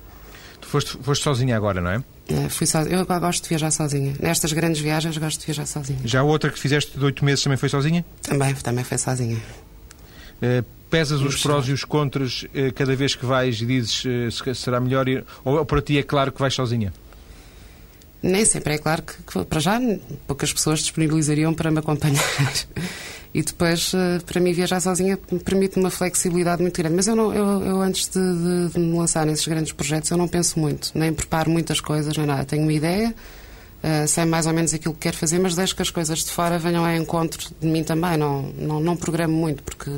Foste, 0.71 0.97
foste 1.01 1.21
sozinha 1.21 1.57
agora, 1.57 1.81
não 1.81 1.91
é? 1.91 2.03
é 2.29 2.47
fui 2.47 2.65
so... 2.65 2.77
Eu 2.77 3.06
gosto 3.06 3.44
de 3.44 3.50
viajar 3.50 3.71
sozinha. 3.71 4.15
Nestas 4.21 4.53
grandes 4.53 4.79
viagens 4.79 5.18
gosto 5.18 5.41
de 5.41 5.45
viajar 5.47 5.65
sozinha. 5.65 6.00
Já 6.06 6.21
a 6.21 6.23
outra 6.23 6.50
que 6.50 6.57
fizeste 6.57 6.97
de 6.97 7.03
oito 7.03 7.25
meses 7.25 7.44
também 7.44 7.57
foi 7.57 7.68
sozinha? 7.68 8.06
Também, 8.21 8.56
também 8.56 8.85
foi 8.85 8.97
sozinha. 8.97 9.35
Uh, 9.35 10.63
pesas 10.89 11.19
os 11.19 11.41
prós 11.44 11.68
e 11.68 11.73
os 11.73 11.83
contras 11.83 12.44
uh, 12.44 12.73
cada 12.73 12.95
vez 12.95 13.15
que 13.15 13.25
vais 13.25 13.62
e 13.62 13.65
dizes 13.65 14.06
uh, 14.06 14.56
será 14.56 14.79
melhor 14.79 15.09
ir, 15.09 15.25
ou 15.44 15.65
para 15.65 15.81
ti 15.81 15.97
é 15.97 16.03
claro 16.03 16.31
que 16.31 16.39
vais 16.39 16.53
sozinha? 16.53 16.94
Nem 18.24 18.45
sempre 18.45 18.75
é 18.75 18.77
claro 18.77 19.01
que, 19.01 19.21
que 19.24 19.44
para 19.44 19.59
já 19.59 19.77
poucas 20.25 20.53
pessoas 20.53 20.79
disponibilizariam 20.79 21.53
para 21.53 21.69
me 21.69 21.79
acompanhar. 21.79 22.24
E 23.33 23.41
depois, 23.41 23.93
eh, 23.93 24.19
para 24.25 24.41
mim, 24.41 24.51
viajar 24.51 24.81
sozinha 24.81 25.17
permite 25.45 25.79
uma 25.79 25.89
flexibilidade 25.89 26.61
muito 26.61 26.77
grande. 26.77 26.95
Mas 26.95 27.07
eu, 27.07 27.15
não, 27.15 27.33
eu, 27.33 27.61
eu 27.63 27.81
antes 27.81 28.09
de, 28.09 28.19
de, 28.19 28.73
de, 28.73 28.79
me 28.79 28.97
lançar 28.97 29.25
nesses 29.25 29.47
grandes 29.47 29.71
projetos, 29.71 30.11
eu 30.11 30.17
não 30.17 30.27
penso 30.27 30.59
muito, 30.59 30.91
nem 30.93 31.13
preparo 31.13 31.49
muitas 31.49 31.79
coisas, 31.79 32.15
nem 32.17 32.25
nada. 32.25 32.43
Tenho 32.43 32.63
uma 32.63 32.73
ideia, 32.73 33.15
uh, 33.83 34.07
sei 34.07 34.25
mais 34.25 34.47
ou 34.47 34.53
menos 34.53 34.73
aquilo 34.73 34.93
que 34.93 35.01
quero 35.01 35.15
fazer, 35.15 35.39
mas 35.39 35.55
deixo 35.55 35.73
que 35.73 35.81
as 35.81 35.89
coisas 35.89 36.19
de 36.19 36.31
fora 36.31 36.59
venham 36.59 36.85
ao 36.85 36.93
encontro 36.93 37.47
de 37.57 37.67
mim 37.67 37.85
também. 37.85 38.17
Não, 38.17 38.41
não, 38.57 38.81
não 38.81 38.97
programo 38.97 39.33
muito, 39.33 39.63
porque, 39.63 39.91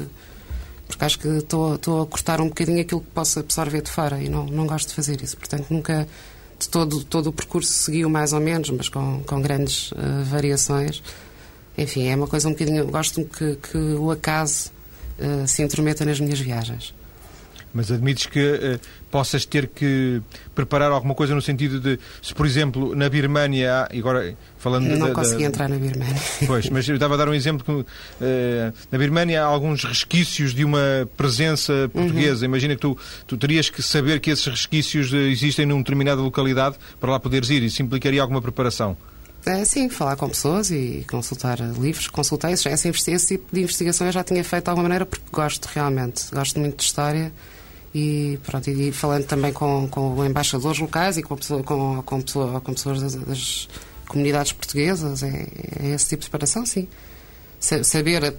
porque 0.87 1.03
acho 1.03 1.17
que 1.17 1.27
estou, 1.27 1.73
a 1.73 2.05
cortar 2.05 2.39
um 2.39 2.49
bocadinho 2.49 2.81
aquilo 2.81 3.01
que 3.01 3.11
posso 3.15 3.39
absorver 3.39 3.81
de 3.81 3.89
fora 3.89 4.21
e 4.21 4.29
não, 4.29 4.45
não 4.45 4.67
gosto 4.67 4.89
de 4.89 4.93
fazer 4.93 5.23
isso. 5.23 5.37
Portanto, 5.37 5.67
nunca. 5.71 6.07
De 6.59 6.69
todo, 6.69 7.03
todo 7.03 7.27
o 7.27 7.33
percurso 7.33 7.73
seguiu 7.73 8.09
mais 8.09 8.31
ou 8.31 8.39
menos, 8.39 8.69
mas 8.69 8.87
com, 8.87 9.21
com 9.25 9.41
grandes 9.41 9.91
uh, 9.91 10.23
variações 10.23 11.03
enfim, 11.77 12.07
é 12.07 12.15
uma 12.15 12.27
coisa 12.27 12.47
um 12.47 12.51
bocadinho. 12.51 12.85
Gosto 12.87 13.23
que, 13.25 13.55
que 13.55 13.77
o 13.77 14.11
acaso 14.11 14.71
uh, 15.19 15.47
se 15.47 15.63
intrometa 15.63 16.05
nas 16.05 16.19
minhas 16.19 16.39
viagens. 16.39 16.93
Mas 17.73 17.91
admites 17.91 18.27
que 18.27 18.39
uh, 18.39 18.79
possas 19.09 19.45
ter 19.45 19.67
que 19.67 20.21
preparar 20.53 20.91
alguma 20.91 21.15
coisa 21.15 21.33
no 21.33 21.41
sentido 21.41 21.79
de, 21.79 21.99
se 22.21 22.31
por 22.31 22.45
exemplo 22.45 22.95
na 22.95 23.09
Birmânia, 23.09 23.73
há, 23.73 23.97
agora 23.97 24.35
falando 24.59 24.85
Não 24.85 25.07
da, 25.07 25.13
consegui 25.13 25.41
da... 25.41 25.47
entrar 25.47 25.67
na 25.67 25.77
Birmânia. 25.77 26.21
Pois, 26.45 26.69
mas 26.69 26.87
eu 26.87 26.93
estava 26.93 27.15
a 27.15 27.17
dar 27.17 27.27
um 27.27 27.33
exemplo 27.33 27.65
que 27.65 27.71
uh, 27.71 27.85
na 28.91 28.97
Birmânia 28.99 29.41
há 29.41 29.45
alguns 29.45 29.83
resquícios 29.83 30.53
de 30.53 30.63
uma 30.63 31.09
presença 31.17 31.89
portuguesa. 31.91 32.41
Uhum. 32.41 32.51
Imagina 32.51 32.75
que 32.75 32.81
tu, 32.81 32.95
tu 33.25 33.35
terias 33.35 33.71
que 33.71 33.81
saber 33.81 34.19
que 34.19 34.29
esses 34.29 34.45
resquícios 34.45 35.11
existem 35.11 35.65
numa 35.65 35.79
determinada 35.79 36.21
localidade 36.21 36.75
para 36.99 37.11
lá 37.11 37.19
poderes 37.19 37.49
ir. 37.49 37.63
Isso 37.63 37.81
implicaria 37.81 38.21
alguma 38.21 38.41
preparação. 38.41 38.95
É, 39.45 39.65
sim, 39.65 39.89
falar 39.89 40.15
com 40.15 40.29
pessoas 40.29 40.71
e 40.71 41.05
consultar 41.09 41.59
livros. 41.59 42.07
Consultei 42.07 42.53
esse, 42.53 42.69
esse 42.69 43.27
tipo 43.27 43.53
de 43.53 43.61
investigação 43.61 44.07
eu 44.07 44.13
já 44.13 44.23
tinha 44.23 44.43
feito 44.43 44.63
de 44.63 44.69
alguma 44.69 44.83
maneira 44.83 45.05
porque 45.05 45.25
gosto 45.31 45.65
realmente, 45.65 46.23
gosto 46.31 46.59
muito 46.59 46.77
de 46.77 46.83
história 46.83 47.31
e, 47.93 48.39
pronto, 48.43 48.69
e 48.69 48.91
falando 48.91 49.25
também 49.25 49.51
com, 49.51 49.87
com 49.87 50.25
embaixadores 50.25 50.79
locais 50.79 51.17
e 51.17 51.23
com, 51.23 51.35
pessoa, 51.35 51.61
com, 51.61 52.01
com, 52.03 52.21
pessoa, 52.21 52.61
com 52.61 52.73
pessoas 52.73 53.01
das, 53.01 53.15
das, 53.15 53.67
comunidades 54.07 54.51
portuguesas, 54.51 55.23
é, 55.23 55.47
é, 55.79 55.89
esse 55.89 56.09
tipo 56.09 56.23
de 56.23 56.29
preparação, 56.29 56.65
sim. 56.65 56.87
Saber 57.59 58.33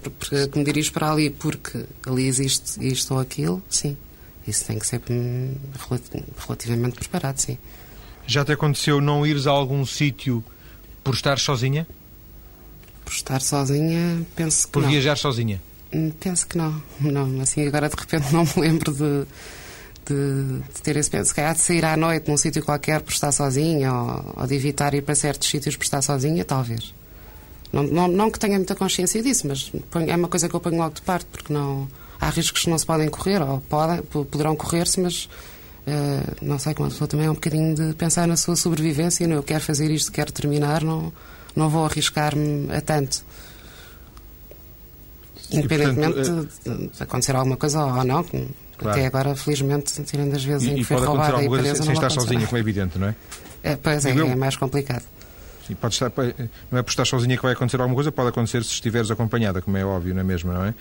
que 0.51 0.57
me 0.57 0.63
dirijo 0.63 0.93
para 0.93 1.11
ali 1.11 1.29
porque 1.29 1.83
ali 2.05 2.27
existe 2.27 2.85
isto 2.87 3.13
ou 3.13 3.19
aquilo, 3.19 3.61
sim. 3.69 3.97
Isso 4.47 4.65
tem 4.65 4.77
que 4.77 4.85
ser 4.85 5.01
hum, 5.09 5.55
relativamente 6.47 6.95
preparado, 6.95 7.39
sim. 7.39 7.57
Já 8.27 8.45
te 8.45 8.51
aconteceu 8.51 9.01
não 9.01 9.25
ires 9.25 9.47
a 9.47 9.51
algum 9.51 9.85
sítio 9.85 10.43
por 11.05 11.13
estar 11.13 11.37
sozinha? 11.37 11.87
Por 13.05 13.13
estar 13.13 13.39
sozinha, 13.39 14.25
penso 14.35 14.65
que 14.65 14.73
Por 14.73 14.81
não. 14.81 14.89
viajar 14.89 15.15
sozinha? 15.15 15.61
Hum, 15.93 16.11
penso 16.19 16.47
que 16.47 16.57
não. 16.57 16.81
Não, 16.99 17.39
assim, 17.41 17.65
agora 17.65 17.87
de 17.87 17.95
repente 17.95 18.33
não 18.33 18.43
me 18.43 18.51
lembro 18.57 18.91
de, 18.91 19.25
de, 20.07 20.59
de 20.73 20.81
ter 20.81 20.97
esse 20.97 21.09
penso. 21.09 21.29
Se 21.29 21.35
calhar 21.35 21.53
de 21.53 21.61
sair 21.61 21.85
à 21.85 21.95
noite 21.95 22.27
num 22.27 22.35
sítio 22.35 22.65
qualquer 22.65 23.01
por 23.01 23.13
estar 23.13 23.31
sozinha 23.31 23.93
ou, 23.93 24.33
ou, 24.35 24.47
de 24.47 24.55
evitar 24.55 24.95
ir 24.95 25.03
para 25.03 25.13
certos 25.13 25.47
sítios 25.47 25.75
por 25.75 25.83
estar 25.83 26.01
sozinha, 26.01 26.43
talvez. 26.43 26.91
Não, 27.71 27.83
não, 27.83 28.07
não 28.07 28.31
que 28.31 28.39
tenha 28.39 28.57
muita 28.57 28.73
consciência 28.73 29.21
disso, 29.21 29.47
mas 29.47 29.71
é 30.07 30.15
uma 30.15 30.27
coisa 30.27 30.49
que 30.49 30.55
eu 30.55 30.59
ponho 30.59 30.77
logo 30.77 30.95
de 30.95 31.01
parte, 31.03 31.27
porque 31.31 31.53
não, 31.53 31.87
há 32.19 32.29
riscos 32.29 32.63
que 32.63 32.69
não 32.69 32.79
se 32.79 32.85
podem 32.85 33.09
correr, 33.09 33.41
ou 33.43 33.61
podem, 33.69 34.01
poderão 34.01 34.55
correr-se, 34.55 34.99
mas 34.99 35.29
Uh, 35.87 36.35
não 36.41 36.57
sei, 36.57 36.73
como 36.73 36.87
a 36.87 36.91
pessoa 36.91 37.07
também 37.07 37.27
é 37.27 37.29
um 37.29 37.35
bocadinho 37.35 37.75
de 37.75 37.93
pensar 37.93 38.27
na 38.27 38.35
sua 38.35 38.55
sobrevivência, 38.55 39.27
não, 39.27 39.35
eu 39.35 39.43
quero 39.43 39.63
fazer 39.63 39.91
isto, 39.91 40.11
quero 40.11 40.31
terminar, 40.31 40.83
não, 40.83 41.13
não 41.55 41.69
vou 41.69 41.85
arriscar-me 41.85 42.71
a 42.73 42.81
tanto. 42.81 43.23
Independentemente 45.51 46.15
portanto, 46.15 46.49
de, 46.65 46.87
de, 46.87 47.03
acontecer 47.03 47.35
alguma 47.35 47.55
coisa 47.55 47.85
ou 47.85 48.03
não, 48.03 48.23
claro. 48.23 48.49
até 48.81 49.05
agora, 49.05 49.35
felizmente, 49.35 50.01
tirando 50.03 50.33
as 50.33 50.43
vezes 50.43 50.67
e, 50.67 50.71
em 50.71 50.75
que 50.77 50.83
foi 50.83 50.97
roubada 50.97 51.37
a 51.37 51.43
empresa. 51.43 51.75
Sem, 51.75 51.85
sem 51.85 51.93
estar 51.93 52.09
sozinha, 52.09 52.45
como 52.47 52.57
é 52.57 52.59
evidente, 52.59 52.97
não 52.97 53.09
é? 53.09 53.15
é 53.61 53.75
pois 53.75 54.05
é, 54.05 54.09
é 54.09 54.35
mais 54.35 54.57
complicado. 54.57 55.03
Sim, 55.67 55.75
pode 55.75 55.93
estar, 55.93 56.11
não 56.71 56.79
é 56.79 56.83
por 56.83 56.89
estar 56.89 57.05
sozinha 57.05 57.37
que 57.37 57.43
vai 57.43 57.53
acontecer 57.53 57.79
alguma 57.79 57.95
coisa, 57.95 58.11
pode 58.11 58.29
acontecer 58.29 58.63
se 58.63 58.71
estiveres 58.71 59.09
acompanhada, 59.09 59.61
como 59.61 59.77
é 59.77 59.85
óbvio, 59.85 60.13
não 60.13 60.21
é 60.21 60.23
mesmo, 60.23 60.51
não 60.51 60.65
é? 60.65 60.73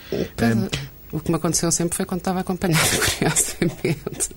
O 1.15 1.21
que 1.21 1.31
me 1.31 1.37
aconteceu 1.37 1.71
sempre 1.71 1.97
foi 1.97 2.05
quando 2.05 2.21
estava 2.21 2.41
acompanhada, 2.41 2.89
curiosamente. 2.99 4.31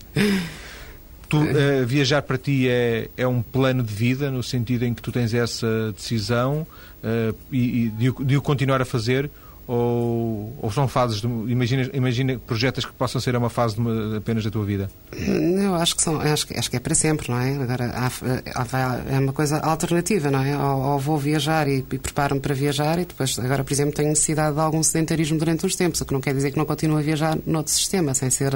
Tu, 1.28 1.38
uh, 1.38 1.86
viajar 1.86 2.22
para 2.22 2.38
ti 2.38 2.70
é, 2.70 3.10
é 3.18 3.28
um 3.28 3.42
plano 3.42 3.84
de 3.84 3.94
vida, 3.94 4.30
no 4.30 4.44
sentido 4.44 4.86
em 4.86 4.94
que 4.94 5.02
tu 5.02 5.12
tens 5.12 5.34
essa 5.34 5.92
decisão 5.92 6.66
uh, 7.04 7.36
e, 7.52 7.86
e 7.86 7.90
de, 7.90 8.12
de, 8.26 8.38
o 8.38 8.42
continuar 8.42 8.82
a 8.82 8.86
fazer, 8.86 9.30
ou, 9.68 10.58
ou 10.62 10.72
são 10.72 10.88
fases, 10.88 11.20
de, 11.20 11.28
imagina, 11.28 11.90
imagina 11.94 12.40
projetos 12.40 12.86
que 12.86 12.94
possam 12.94 13.20
ser 13.20 13.36
uma 13.36 13.50
fase 13.50 13.78
uma, 13.78 14.16
apenas 14.18 14.46
da 14.46 14.50
tua 14.50 14.64
vida? 14.64 14.90
Eu 15.12 15.76
acho 15.76 15.94
que, 15.94 16.02
são, 16.02 16.22
acho, 16.22 16.48
acho 16.58 16.70
que 16.70 16.78
é 16.78 16.80
para 16.80 16.96
sempre, 16.96 17.30
não 17.30 17.38
é? 17.38 17.54
Agora, 17.56 17.92
há, 17.94 18.08
há, 18.08 19.02
é 19.14 19.20
uma 19.20 19.34
coisa 19.34 19.60
alternativa, 19.60 20.32
não 20.32 20.42
é? 20.42 20.58
Ou, 20.58 20.82
ou 20.94 21.00
vou 21.00 21.18
viajar 21.18 21.68
e, 21.68 21.80
e 21.80 21.82
preparo-me 21.82 22.40
para 22.40 22.56
viajar 22.56 22.98
e 22.98 23.04
depois, 23.06 23.38
agora, 23.38 23.62
por 23.62 23.74
exemplo, 23.74 23.94
tenho 23.94 24.08
necessidade 24.08 24.56
de 24.56 24.62
algum 24.62 24.82
sedentarismo 24.82 25.38
durante 25.38 25.66
uns 25.66 25.76
tempos, 25.76 26.00
o 26.00 26.06
que 26.06 26.14
não 26.14 26.22
quer 26.22 26.34
dizer 26.34 26.52
que 26.52 26.58
não 26.58 26.66
continuo 26.66 26.98
a 26.98 27.02
viajar 27.02 27.38
noutro 27.46 27.74
sistema, 27.74 28.14
sem 28.14 28.30
ser 28.30 28.54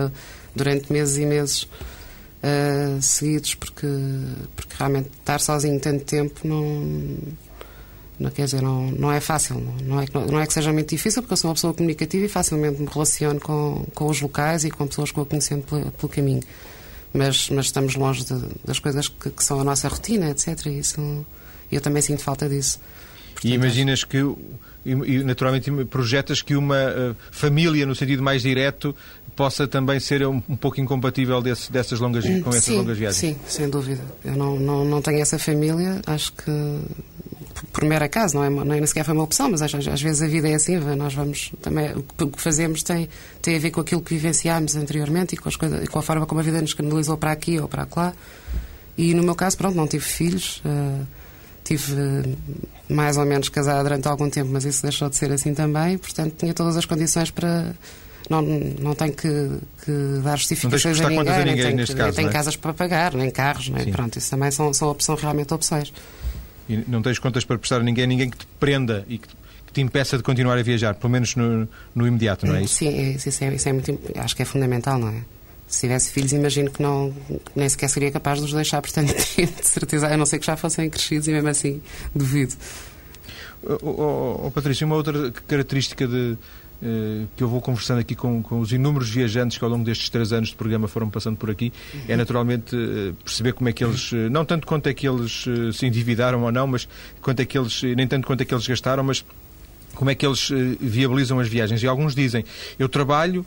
durante 0.56 0.94
meses 0.94 1.18
e 1.18 1.26
meses 1.26 1.64
uh, 1.64 3.02
seguidos, 3.02 3.54
porque, 3.56 3.88
porque 4.56 4.76
realmente 4.78 5.10
estar 5.20 5.42
sozinho 5.42 5.78
tanto 5.78 6.06
tempo 6.06 6.48
não. 6.48 7.18
Quer 8.30 8.46
dizer, 8.46 8.62
não, 8.62 8.92
não 8.92 9.12
é 9.12 9.20
fácil, 9.20 9.56
não 9.84 10.00
é, 10.02 10.06
não 10.30 10.40
é 10.40 10.46
que 10.46 10.54
seja 10.54 10.72
muito 10.72 10.90
difícil, 10.90 11.22
porque 11.22 11.34
eu 11.34 11.38
sou 11.38 11.50
uma 11.50 11.56
pessoa 11.56 11.74
comunicativa 11.74 12.26
e 12.26 12.30
facilmente 12.30 12.82
me 12.82 12.88
relaciono 12.88 13.40
com, 13.40 13.86
com 13.96 14.08
os 14.08 14.22
locais 14.22 14.64
e 14.64 14.70
com 14.70 14.86
pessoas 14.86 15.10
que 15.10 15.16
vou 15.16 15.26
conhecendo 15.26 15.64
pelo, 15.64 15.92
pelo 15.92 16.10
caminho. 16.10 16.44
Mas, 17.14 17.50
mas 17.50 17.66
estamos 17.66 17.96
longe 17.96 18.24
de, 18.24 18.40
das 18.64 18.80
coisas 18.80 19.08
que, 19.08 19.30
que, 19.32 19.44
são 19.44 19.60
a 19.60 19.64
nossa 19.64 19.88
rotina, 19.88 20.30
etc. 20.30 20.66
E 20.68 20.80
isso, 20.80 21.26
eu 21.72 21.82
também 21.82 22.02
sinto 22.02 22.22
falta 22.22 22.48
disso. 22.48 22.80
Portanto, 23.34 23.52
e 23.52 23.54
imaginas 23.54 24.04
que 24.04 24.18
e, 24.86 25.24
naturalmente 25.24 25.70
projetas 25.86 26.42
que 26.42 26.56
uma 26.56 26.76
uh, 26.76 27.16
família, 27.32 27.86
no 27.86 27.96
sentido 27.96 28.24
mais 28.24 28.42
direto, 28.42 28.96
possa 29.36 29.68
também 29.68 30.00
ser 30.00 30.26
um, 30.26 30.42
um 30.50 30.56
pouco 30.56 30.80
incompatível 30.80 31.42
desse, 31.42 31.72
dessas 31.72 32.00
longas, 32.00 32.26
com 32.26 32.50
essas 32.50 32.64
sim, 32.64 32.78
longas 32.78 32.98
viagens. 32.98 33.18
Sim, 33.20 33.40
sem 33.48 33.70
dúvida. 33.70 34.04
Eu 34.24 34.36
não, 34.36 34.60
não, 34.60 34.86
não 34.86 35.02
tenho 35.02 35.22
essa 35.22 35.38
família, 35.38 36.02
acho 36.06 36.34
que 36.34 36.52
por 37.72 37.86
mero 37.86 38.04
acaso, 38.04 38.36
não 38.36 38.44
é, 38.44 38.50
não 38.50 38.74
é 38.74 38.78
nem 38.78 38.86
sequer 38.86 39.04
foi 39.04 39.14
uma 39.14 39.24
opção, 39.24 39.50
mas 39.50 39.62
às, 39.62 39.74
às, 39.74 40.02
vezes 40.02 40.22
a 40.22 40.28
vida 40.28 40.50
é 40.50 40.56
assim, 40.56 40.78
nós 40.78 41.14
vamos 41.14 41.52
também, 41.62 41.94
o 41.94 42.28
que 42.28 42.42
fazemos 42.42 42.84
tem, 42.84 43.08
tem 43.42 43.56
a 43.56 43.60
ver 43.60 43.72
com 43.72 43.82
aquilo 43.82 44.02
que 44.02 44.14
vivenciámos 44.14 44.76
anteriormente 44.76 45.36
e 45.36 45.38
com, 45.38 45.50
as 45.50 45.56
coisas, 45.56 45.88
com 45.88 46.00
a 46.00 46.02
forma 46.02 46.26
como 46.26 46.40
a 46.40 46.44
vida 46.44 46.62
nos 46.62 46.74
canalizou 46.74 47.18
para 47.18 47.32
aqui 47.32 47.60
ou 47.60 47.68
para 47.68 47.88
lá. 47.96 48.14
E 48.98 49.14
no 49.14 49.24
meu 49.24 49.36
caso, 49.36 49.58
pronto, 49.58 49.76
não 49.76 49.88
tive 49.88 50.04
filhos, 50.04 50.62
uh, 50.66 51.06
tive 51.64 51.94
uh, 51.94 52.38
mais 52.90 53.18
ou 53.18 53.26
menos 53.26 53.50
casada 53.50 53.84
durante 53.84 54.08
algum 54.08 54.30
tempo, 54.30 54.50
mas 54.52 54.66
isso 54.66 54.82
deixou 54.82 55.10
de 55.10 55.16
ser 55.16 55.32
assim 55.32 55.54
também, 55.54 55.98
portanto 55.98 56.36
tinha 56.38 56.54
todas 56.54 56.78
as 56.78 56.86
condições 56.86 57.32
para 57.32 57.74
não, 58.30 58.42
não 58.42 58.96
tenho 58.96 59.14
que, 59.14 59.50
que 59.84 59.92
dar 60.24 60.38
justificações 60.38 61.00
a 61.02 61.10
ninguém, 61.10 61.30
a 61.30 61.46
ninguém 61.46 61.66
nem 61.66 61.76
neste 61.76 61.96
caso, 61.96 62.18
nem 62.18 62.28
é? 62.28 62.30
casas 62.30 62.56
para 62.56 62.74
pagar, 62.74 63.14
nem 63.14 63.30
carros, 63.30 63.70
nem, 63.70 63.92
pronto, 63.92 64.18
isso 64.18 64.30
também 64.30 64.52
são, 64.52 64.74
são, 64.74 64.96
são 65.00 65.16
realmente 65.16 65.54
opções. 65.54 65.92
E 66.72 66.86
não 66.88 67.02
tens 67.02 67.20
contas 67.20 67.44
para 67.44 67.58
prestar 67.58 67.82
a 67.82 67.84
ninguém, 67.84 68.08
ninguém 68.08 68.30
que 68.30 68.38
te 68.38 68.48
prenda 68.60 69.06
e 69.10 69.18
que, 69.18 69.28
que 69.28 69.74
te 69.74 69.82
impeça 69.82 70.16
de 70.16 70.24
continuar 70.24 70.58
a 70.58 70.64
viajar, 70.64 70.96
pelo 70.96 71.12
menos 71.12 71.36
no, 71.36 71.68
no 71.94 72.08
imediato, 72.08 72.46
não 72.46 72.56
é 72.56 72.64
isso? 72.64 72.76
Sim, 72.76 72.88
é, 72.88 73.12
isso, 73.12 73.44
é, 73.44 73.54
isso 73.54 73.70
é 73.70 73.74
muito, 73.74 74.00
acho 74.16 74.36
que 74.36 74.42
é 74.42 74.46
fundamental, 74.46 74.98
não 74.98 75.10
é? 75.10 75.22
Se 75.68 75.82
tivesse 75.82 76.12
filhos, 76.12 76.32
imagino 76.32 76.72
que 76.72 76.82
não, 76.82 77.14
nem 77.56 77.68
sequer 77.68 77.90
seria 77.90 78.12
capaz 78.12 78.40
de 78.40 78.46
os 78.46 78.54
deixar 78.54 78.82
por 78.82 78.92
tanto 78.92 79.14
tempo, 79.14 79.54
de 79.62 79.68
certeza, 79.68 80.08
a 80.08 80.18
não 80.18 80.26
ser 80.26 80.40
que 80.40 80.46
já 80.46 80.56
fossem 80.56 80.90
crescidos 80.90 81.28
e 81.28 81.32
mesmo 81.32 81.50
assim 81.50 81.82
duvido. 82.16 82.54
Oh, 83.64 83.78
oh, 83.84 84.48
oh, 84.48 84.52
Patrícia, 84.52 84.88
uma 84.88 84.96
outra 84.96 85.32
característica 85.48 86.08
de, 86.08 86.38
que 87.36 87.44
eu 87.44 87.48
vou 87.48 87.62
conversando 87.62 88.00
aqui 88.00 88.16
com, 88.16 88.42
com, 88.42 88.60
os 88.60 88.72
inúmeros 88.72 89.10
viajantes 89.10 89.58
que 89.58 89.64
ao 89.64 89.70
longo 89.70 89.86
destes 89.86 90.10
três 90.10 90.34
anos 90.34 90.50
de 90.50 90.56
programa 90.56 90.88
foram 90.88 91.10
passando 91.10 91.38
por 91.38 91.50
aqui, 91.50 91.72
é 92.08 92.16
naturalmente 92.16 92.76
eh, 92.76 93.14
perceber 93.24 93.54
como 93.54 93.70
é 93.70 93.74
que 93.74 93.84
eles, 93.84 94.12
eh, 94.14 94.30
não 94.30 94.44
tanto 94.44 94.66
quanto 94.66 94.88
é 94.88 94.94
que 94.94 95.08
eles 95.08 95.46
se 95.74 95.86
endividaram 95.86 96.42
ou 96.42 96.52
não, 96.52 96.66
mas 96.66 96.88
quanto 97.22 97.40
é 97.42 97.46
que 97.46 97.58
eles, 97.58 97.84
nem 97.84 98.08
tanto 98.08 98.26
quanto 98.26 98.42
é 98.42 98.46
que 98.46 98.54
eles 98.54 98.68
gastaram, 98.68 99.04
mas 99.04 99.24
como 99.94 100.10
é 100.10 100.16
que 100.16 100.26
eles 100.26 100.50
viabilizam 100.80 101.40
as 101.40 101.48
viagens. 101.48 101.84
E 101.84 101.88
alguns 101.88 102.16
dizem, 102.16 102.44
eu 102.80 102.90
trabalho 102.90 103.46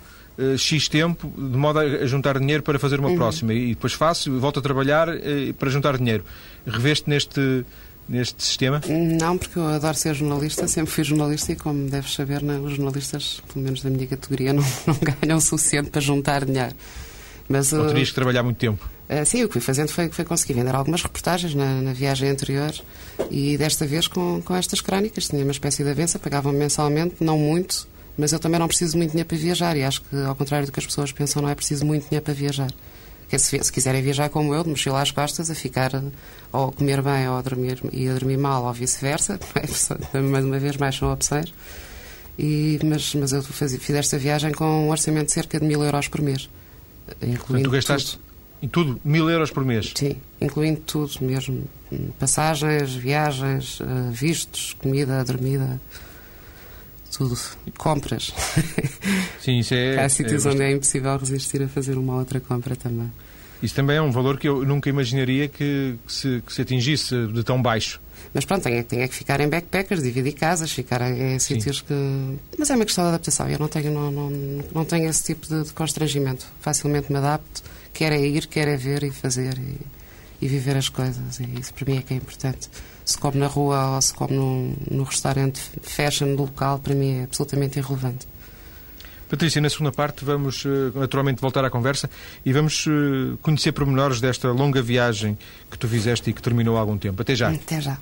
X 0.59 0.89
tempo 0.89 1.33
de 1.37 1.57
modo 1.57 1.79
a 1.79 2.07
juntar 2.07 2.39
dinheiro 2.39 2.63
para 2.63 2.79
fazer 2.79 3.01
uma 3.01 3.09
uhum. 3.09 3.17
próxima 3.17 3.55
e 3.55 3.71
depois 3.71 3.95
faço, 3.95 4.39
volto 4.39 4.59
a 4.59 4.63
trabalhar 4.63 5.09
para 5.59 5.71
juntar 5.71 5.97
dinheiro. 5.97 6.25
Reveste 6.67 7.09
neste 7.09 7.65
neste 8.09 8.43
sistema? 8.43 8.81
Não, 8.89 9.39
porque 9.39 9.59
eu 9.59 9.67
adoro 9.67 9.97
ser 9.97 10.15
jornalista, 10.15 10.69
sempre 10.69 10.93
fui 10.93 11.05
jornalista 11.05 11.53
e, 11.53 11.57
como 11.57 11.89
deves 11.89 12.15
saber, 12.15 12.43
não, 12.43 12.65
os 12.65 12.75
jornalistas, 12.75 13.43
pelo 13.53 13.65
menos 13.65 13.83
da 13.83 13.91
minha 13.91 14.07
categoria, 14.07 14.53
não, 14.55 14.65
não 14.87 14.97
ganham 15.21 15.39
o 15.39 15.41
suficiente 15.41 15.91
para 15.91 16.01
juntar 16.01 16.45
dinheiro. 16.45 16.75
Mas, 17.49 17.73
não 17.73 17.87
terias 17.87 18.09
que 18.09 18.15
trabalhar 18.15 18.43
muito 18.43 18.57
tempo? 18.57 18.89
Uh, 19.09 19.25
sim, 19.27 19.45
o 19.45 19.49
que 19.49 19.55
fui 19.55 19.61
fazendo 19.61 19.91
foi, 19.91 20.09
foi 20.09 20.25
conseguir 20.25 20.55
vender 20.55 20.75
algumas 20.75 21.03
reportagens 21.03 21.55
na, 21.55 21.83
na, 21.83 21.93
viagem 21.93 22.31
anterior 22.31 22.73
e 23.31 23.59
desta 23.59 23.87
vez 23.87 24.09
com, 24.09 24.41
com 24.43 24.57
estas 24.57 24.81
crónicas. 24.81 25.29
Tinha 25.29 25.43
uma 25.43 25.53
espécie 25.53 25.85
de 25.85 25.91
avença, 25.91 26.19
pagavam 26.19 26.53
mensalmente, 26.53 27.17
não 27.21 27.39
muito, 27.39 27.87
mas 28.17 28.33
eu 28.33 28.39
também 28.39 28.59
não 28.59 28.67
preciso 28.67 28.97
muito 28.97 29.11
dinheiro 29.11 29.29
para 29.29 29.37
viajar 29.37 29.77
e 29.77 29.83
acho 29.83 30.01
que, 30.03 30.17
ao 30.17 30.35
contrário 30.35 30.67
do 30.67 30.73
que 30.73 30.81
as 30.81 30.87
pessoas 30.87 31.13
pensam, 31.13 31.43
não 31.43 31.51
é 31.51 31.55
preciso 31.55 31.85
muito 31.85 32.09
dinheiro 32.09 32.25
para 32.25 32.33
viajar 32.33 32.71
que 33.37 33.43
se, 33.43 33.63
se, 33.63 33.73
quiserem 33.73 34.03
viajar 34.03 34.29
como 34.29 34.55
eu, 34.55 34.63
de 34.63 34.71
mochila 34.71 35.03
às 35.03 35.11
costas, 35.11 35.51
a 35.51 35.55
ficar 35.55 35.91
ou 36.53 36.69
a 36.69 36.73
comer 36.73 37.03
bem 37.03 37.29
ou 37.29 37.37
a 37.37 37.43
dormir, 37.43 37.81
e 37.93 38.09
a 38.09 38.15
dormir 38.15 38.37
mal 38.37 38.65
ou 38.65 38.73
vice-versa, 38.73 39.39
é? 40.15 40.21
mais 40.21 40.45
uma 40.45 40.59
vez 40.59 40.77
mais 40.77 40.97
são 40.97 41.13
opções. 41.13 41.53
E, 42.39 42.79
mas, 42.85 43.15
mas 43.15 43.33
eu 43.33 43.43
fiz, 43.43 43.77
fiz 43.77 43.97
esta 43.97 44.19
viagem 44.19 44.53
com 44.53 44.65
um 44.65 44.91
orçamento 44.91 45.27
de 45.27 45.33
cerca 45.33 45.61
de 45.61 45.67
mil 45.67 45.83
euros 45.83 46.09
por 46.09 46.21
mês. 46.21 46.51
Incluindo 47.23 47.69
tu 47.69 47.73
gastaste 47.73 48.13
tudo. 48.13 48.23
em 48.63 48.69
tudo 48.69 49.01
mil 49.05 49.31
euros 49.31 49.51
por 49.51 49.65
mês? 49.65 49.93
Sim, 49.95 50.17
incluindo 50.41 50.81
tudo 50.81 51.13
mesmo. 51.21 51.65
Passagens, 52.19 52.95
viagens, 52.95 53.79
eh, 53.81 54.11
vistos, 54.11 54.75
comida, 54.81 55.23
dormida 55.23 55.81
tudo. 57.17 57.39
Compras. 57.79 58.33
Sim, 59.41 59.59
isso 59.59 59.75
é. 59.75 60.03
Há 60.03 60.09
sítios 60.09 60.47
é 60.47 60.51
onde 60.51 60.63
é 60.63 60.73
impossível 60.73 61.17
resistir 61.17 61.63
a 61.63 61.69
fazer 61.69 61.97
uma 61.97 62.17
outra 62.17 62.41
compra 62.41 62.77
também. 62.77 63.11
Isso 63.63 63.75
também 63.75 63.97
é 63.97 64.03
um 64.03 64.11
valor 64.11 64.39
que 64.39 64.47
eu 64.49 64.65
nunca 64.65 64.91
imaginaria 64.91 65.49
que, 65.49 65.97
que, 66.07 66.13
se, 66.13 66.43
que 66.45 66.53
se, 66.53 66.61
atingisse 66.61 67.27
de 67.29 67.43
tão 67.43 67.63
baixo. 67.63 68.01
Mas 68.35 68.45
pronto, 68.45 68.63
tem, 68.63 68.83
tem 68.83 69.01
é 69.01 69.09
que 69.09 69.15
ficar 69.15 69.41
em 69.41 69.49
backpackers, 69.49 70.03
dividir 70.03 70.33
casas, 70.33 70.71
ficar 70.71 71.01
em, 71.03 71.35
em 71.35 71.39
sítios 71.39 71.81
que. 71.81 71.95
Mas 72.59 72.69
é 72.69 72.75
uma 72.75 72.85
questão 72.85 73.05
de 73.05 73.09
adaptação. 73.09 73.49
Eu 73.49 73.59
não 73.59 73.69
tenho, 73.69 73.93
não, 73.93 74.11
não, 74.11 74.31
não 74.75 74.85
tenho 74.85 75.09
esse 75.09 75.25
tipo 75.25 75.47
de, 75.47 75.65
de 75.65 75.73
constrangimento. 75.73 76.47
Facilmente 76.61 77.11
me 77.11 77.19
adapto, 77.19 77.63
quer 77.93 78.13
é 78.13 78.21
ir, 78.21 78.47
quer 78.47 78.69
é 78.69 78.77
ver 78.77 79.03
e 79.03 79.11
fazer 79.11 79.57
e, 79.57 79.79
e 80.45 80.49
viver 80.49 80.77
as 80.77 80.89
coisas. 80.89 81.41
E 81.41 81.61
isso 81.61 81.73
para 81.73 81.91
mim 81.91 81.99
é 81.99 82.03
que 82.03 82.13
é 82.13 82.17
importante 82.17 82.69
se 83.05 83.19
come 83.19 83.39
na 83.39 83.47
rua 83.47 83.97
ou 83.97 84.03
se 84.03 84.15
come 84.15 84.35
no, 84.35 84.75
no 84.91 85.05
restaurante 85.05 85.61
fashion 85.83 86.35
do 86.35 86.43
local, 86.43 86.79
para 86.79 86.95
mim 86.95 87.21
é 87.21 87.25
absolutamente 87.25 87.79
irrelevante. 87.79 88.27
Patrícia, 89.29 89.61
na 89.61 89.71
segunda 89.71 89.91
parte 89.91 90.25
vamos 90.25 90.65
eh, 90.65 90.99
naturalmente 90.99 91.41
voltar 91.41 91.65
à 91.65 91.71
conversa 91.71 92.09
e 92.45 92.53
vamos 92.53 92.87
eh, 92.87 93.37
conhecer 93.43 93.73
pormenores 93.73 94.21
desta 94.21 94.49
longa 94.53 94.81
viagem 94.81 95.37
que 95.71 95.79
tu 95.79 95.89
fizeste 95.89 96.31
e 96.31 96.33
que 96.33 96.43
terminou 96.43 96.77
há 96.77 96.81
algum 96.81 96.97
tempo. 96.97 97.21
Até 97.21 97.35
já. 97.35 97.51
Até 97.51 97.81
já. 97.81 97.99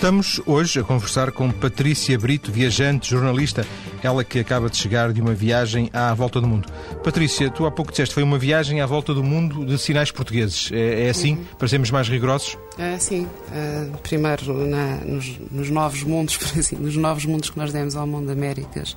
Estamos 0.00 0.40
hoje 0.46 0.80
a 0.80 0.82
conversar 0.82 1.30
com 1.30 1.50
Patrícia 1.50 2.18
Brito, 2.18 2.50
viajante, 2.50 3.10
jornalista, 3.10 3.66
ela 4.02 4.24
que 4.24 4.38
acaba 4.38 4.68
de 4.68 4.76
chegar 4.76 5.12
de 5.12 5.20
uma 5.20 5.34
viagem 5.34 5.90
à 5.92 6.12
volta 6.14 6.40
do 6.40 6.46
mundo. 6.46 6.68
Patrícia, 7.02 7.50
tu 7.50 7.66
há 7.66 7.70
pouco 7.70 7.90
disseste 7.90 8.14
foi 8.14 8.22
uma 8.22 8.38
viagem 8.38 8.80
à 8.80 8.86
volta 8.86 9.12
do 9.14 9.22
mundo 9.22 9.64
de 9.64 9.78
sinais 9.78 10.10
portugueses. 10.10 10.70
É, 10.72 11.06
é 11.06 11.10
assim? 11.10 11.36
Uhum. 11.36 11.44
Para 11.58 11.68
sermos 11.68 11.90
mais 11.90 12.08
rigorosos? 12.08 12.56
É, 12.78 12.98
sim. 12.98 13.24
Uh, 13.24 13.96
primeiro, 13.98 14.66
na, 14.66 14.96
nos, 14.96 15.38
nos, 15.50 15.70
novos 15.70 16.02
mundos, 16.02 16.36
por 16.38 16.58
assim, 16.58 16.76
nos 16.76 16.96
novos 16.96 17.24
mundos 17.24 17.50
que 17.50 17.58
nós 17.58 17.72
demos 17.72 17.96
ao 17.96 18.06
mundo 18.06 18.30
Américas, 18.30 18.96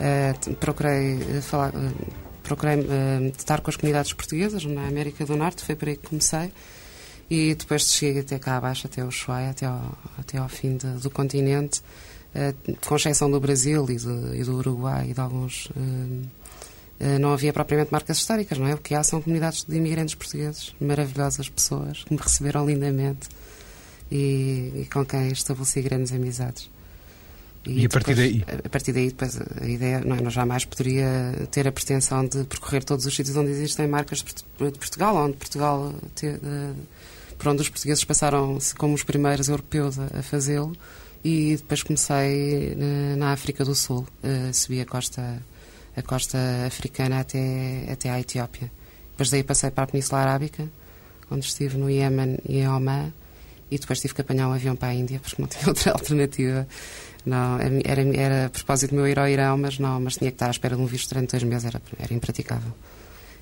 uh, 0.00 0.54
procurei 0.56 1.14
uh, 1.14 1.42
falar. 1.42 1.72
procurei 2.42 2.78
estar 3.36 3.60
com 3.60 3.70
as 3.70 3.76
comunidades 3.76 4.12
portuguesas 4.12 4.64
na 4.64 4.86
América 4.86 5.24
do 5.24 5.36
Norte, 5.36 5.64
foi 5.64 5.74
por 5.74 5.88
aí 5.88 5.96
que 5.96 6.08
comecei 6.08 6.52
e 7.30 7.54
depois 7.54 7.84
desci 7.84 8.18
até 8.18 8.38
cá 8.38 8.56
abaixo, 8.56 8.86
até 8.86 9.02
o 9.02 9.08
Ushuaia, 9.08 9.50
até 9.50 9.66
ao, 9.66 9.98
até 10.18 10.38
ao 10.38 10.48
fim 10.48 10.76
de, 10.76 10.86
do 10.86 11.10
continente, 11.10 11.82
com 12.86 12.96
exceção 12.96 13.30
do 13.30 13.38
Brasil 13.38 13.86
e 13.88 13.96
do, 13.96 14.34
e 14.34 14.42
do 14.42 14.56
Uruguai 14.56 15.10
e 15.10 15.14
de 15.14 15.20
alguns. 15.20 15.66
Uh, 15.66 16.26
uh, 17.00 17.18
não 17.20 17.32
havia 17.32 17.52
propriamente 17.52 17.92
marcas 17.92 18.18
históricas, 18.18 18.58
não 18.58 18.66
é? 18.66 18.74
O 18.74 18.78
que 18.78 18.94
há 18.94 19.02
são 19.02 19.22
comunidades 19.22 19.64
de 19.64 19.76
imigrantes 19.76 20.14
portugueses, 20.14 20.74
maravilhosas 20.80 21.48
pessoas, 21.48 22.04
que 22.04 22.12
me 22.12 22.20
receberam 22.20 22.66
lindamente 22.66 23.28
e, 24.10 24.72
e 24.82 24.88
com 24.92 25.04
quem 25.04 25.28
estabeleci 25.28 25.80
grandes 25.82 26.12
amizades. 26.12 26.70
E, 27.64 27.82
e 27.82 27.86
a 27.86 27.88
partir 27.88 28.14
depois, 28.14 28.46
daí? 28.46 28.58
A 28.64 28.68
partir 28.68 28.92
daí, 28.92 29.08
depois, 29.08 29.38
a 29.40 29.66
ideia, 29.66 30.00
não, 30.00 30.16
eu 30.16 30.30
jamais 30.30 30.64
poderia 30.64 31.48
ter 31.50 31.66
a 31.66 31.72
pretensão 31.72 32.26
de 32.26 32.44
percorrer 32.44 32.84
todos 32.84 33.06
os 33.06 33.14
sítios 33.14 33.36
onde 33.36 33.50
existem 33.50 33.86
marcas 33.86 34.18
de 34.18 34.44
Portugal, 34.58 35.16
onde 35.16 35.36
Portugal, 35.36 35.94
te, 36.14 36.38
por 37.38 37.48
onde 37.48 37.62
os 37.62 37.68
portugueses 37.68 38.04
passaram 38.04 38.58
como 38.76 38.94
os 38.94 39.02
primeiros 39.02 39.48
europeus 39.48 39.98
a, 39.98 40.18
a 40.18 40.22
fazê-lo. 40.22 40.76
E 41.24 41.56
depois 41.56 41.82
comecei 41.82 42.74
na, 42.76 43.16
na 43.16 43.32
África 43.32 43.64
do 43.64 43.74
Sul, 43.74 44.06
uh, 44.22 44.52
subi 44.52 44.80
a 44.82 44.84
costa, 44.84 45.42
a 45.96 46.02
costa 46.02 46.38
africana 46.66 47.20
até, 47.20 47.86
até 47.90 48.10
à 48.10 48.20
Etiópia. 48.20 48.70
Depois 49.12 49.30
daí 49.30 49.42
passei 49.42 49.70
para 49.70 49.84
a 49.84 49.86
Península 49.86 50.20
Arábica, 50.20 50.68
onde 51.30 51.46
estive 51.46 51.78
no 51.78 51.88
Iémen 51.88 52.36
e 52.46 52.58
em 52.58 52.68
Oman, 52.68 53.12
e 53.70 53.78
depois 53.78 54.00
tive 54.00 54.14
que 54.14 54.20
apanhar 54.20 54.48
um 54.48 54.52
avião 54.52 54.76
para 54.76 54.88
a 54.88 54.94
Índia, 54.94 55.18
porque 55.18 55.40
não 55.40 55.48
tinha 55.48 55.66
outra 55.66 55.92
alternativa. 55.92 56.66
Não, 57.24 57.58
era, 57.58 58.02
era 58.16 58.46
a 58.46 58.50
propósito 58.50 58.94
meu 58.94 59.08
ir 59.08 59.18
ao 59.18 59.26
Irão, 59.26 59.56
mas 59.56 59.78
não, 59.78 59.98
mas 59.98 60.16
tinha 60.16 60.30
que 60.30 60.34
estar 60.34 60.48
à 60.48 60.50
espera 60.50 60.76
de 60.76 60.82
um 60.82 60.86
visto 60.86 61.08
durante 61.08 61.30
dois 61.30 61.42
meses, 61.42 61.64
era, 61.64 61.80
era 61.98 62.12
impraticável. 62.12 62.72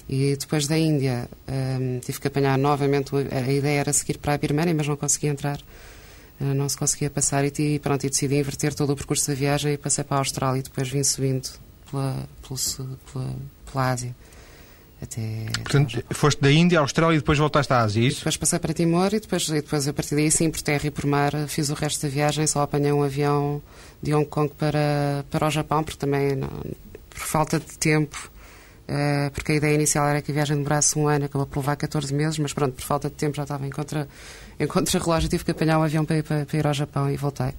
E 0.08 0.36
depois 0.36 0.66
da 0.66 0.78
Índia 0.78 1.28
um, 1.48 1.98
tive 1.98 2.20
que 2.20 2.28
apanhar 2.28 2.56
novamente, 2.58 3.10
a 3.16 3.50
ideia 3.50 3.80
era 3.80 3.92
seguir 3.92 4.18
para 4.18 4.34
a 4.34 4.38
Birmania, 4.38 4.74
mas 4.74 4.86
não 4.86 4.96
consegui 4.96 5.26
entrar, 5.26 5.58
não 6.40 6.68
se 6.68 6.76
conseguia 6.76 7.10
passar 7.10 7.44
e, 7.44 7.78
pronto, 7.78 8.04
e 8.04 8.10
decidi 8.10 8.36
inverter 8.36 8.74
todo 8.74 8.92
o 8.92 8.96
percurso 8.96 9.28
da 9.28 9.34
viagem 9.34 9.74
e 9.74 9.78
passei 9.78 10.04
para 10.04 10.16
a 10.16 10.20
Austrália 10.20 10.60
e 10.60 10.62
depois 10.62 10.88
vim 10.88 11.04
subindo 11.04 11.48
pela, 11.90 12.28
pela, 12.42 12.58
pela, 13.12 13.36
pela 13.70 13.90
Ásia. 13.90 14.14
Até, 15.02 15.46
Portanto, 15.64 15.98
até 15.98 16.14
foste 16.14 16.40
da 16.40 16.52
Índia 16.52 16.78
à 16.78 16.82
Austrália 16.82 17.16
e 17.16 17.18
depois 17.18 17.36
voltaste 17.36 17.72
à 17.72 17.80
Ásia, 17.80 18.00
é 18.00 18.06
isso? 18.06 18.18
depois 18.18 18.36
passei 18.36 18.58
para 18.60 18.72
Timor 18.72 19.12
e 19.12 19.18
depois, 19.18 19.48
e 19.48 19.54
depois 19.54 19.88
a 19.88 19.92
partir 19.92 20.14
daí 20.14 20.30
sim, 20.30 20.48
por 20.48 20.62
terra 20.62 20.86
e 20.86 20.90
por 20.92 21.06
mar, 21.06 21.32
fiz 21.48 21.70
o 21.70 21.74
resto 21.74 22.02
da 22.02 22.08
viagem, 22.08 22.46
só 22.46 22.62
apanhei 22.62 22.92
um 22.92 23.02
avião 23.02 23.60
de 24.00 24.14
Hong 24.14 24.26
Kong 24.26 24.52
para, 24.56 25.24
para 25.28 25.48
o 25.48 25.50
Japão, 25.50 25.82
porque 25.82 25.98
também, 25.98 26.36
não, 26.36 26.48
por 27.10 27.18
falta 27.18 27.58
de 27.58 27.76
tempo, 27.78 28.30
uh, 28.88 29.30
porque 29.32 29.52
a 29.52 29.54
ideia 29.56 29.74
inicial 29.74 30.06
era 30.06 30.22
que 30.22 30.30
a 30.30 30.34
viagem 30.34 30.56
demorasse 30.56 30.96
um 30.96 31.08
ano, 31.08 31.24
acabou 31.24 31.48
por 31.48 31.58
levar 31.58 31.74
14 31.74 32.14
meses, 32.14 32.38
mas 32.38 32.52
pronto, 32.52 32.74
por 32.74 32.84
falta 32.84 33.08
de 33.08 33.16
tempo 33.16 33.36
já 33.36 33.42
estava 33.42 33.66
em 33.66 33.70
contra, 33.70 34.06
em 34.58 34.66
contra 34.66 34.98
relógio, 34.98 35.28
tive 35.28 35.44
que 35.44 35.50
apanhar 35.50 35.78
um 35.78 35.82
avião 35.82 36.04
para 36.04 36.18
ir, 36.18 36.22
para, 36.22 36.46
para 36.46 36.58
ir 36.58 36.66
ao 36.66 36.74
Japão 36.74 37.10
e 37.10 37.16
voltei. 37.16 37.52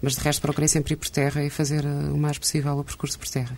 Mas 0.00 0.14
de 0.14 0.20
resto 0.20 0.40
procurei 0.40 0.68
sempre 0.68 0.94
ir 0.94 0.96
por 0.96 1.08
terra 1.08 1.42
e 1.42 1.50
fazer 1.50 1.84
uh, 1.84 2.14
o 2.14 2.18
mais 2.18 2.38
possível 2.38 2.78
o 2.78 2.84
percurso 2.84 3.18
por 3.18 3.28
terra. 3.28 3.56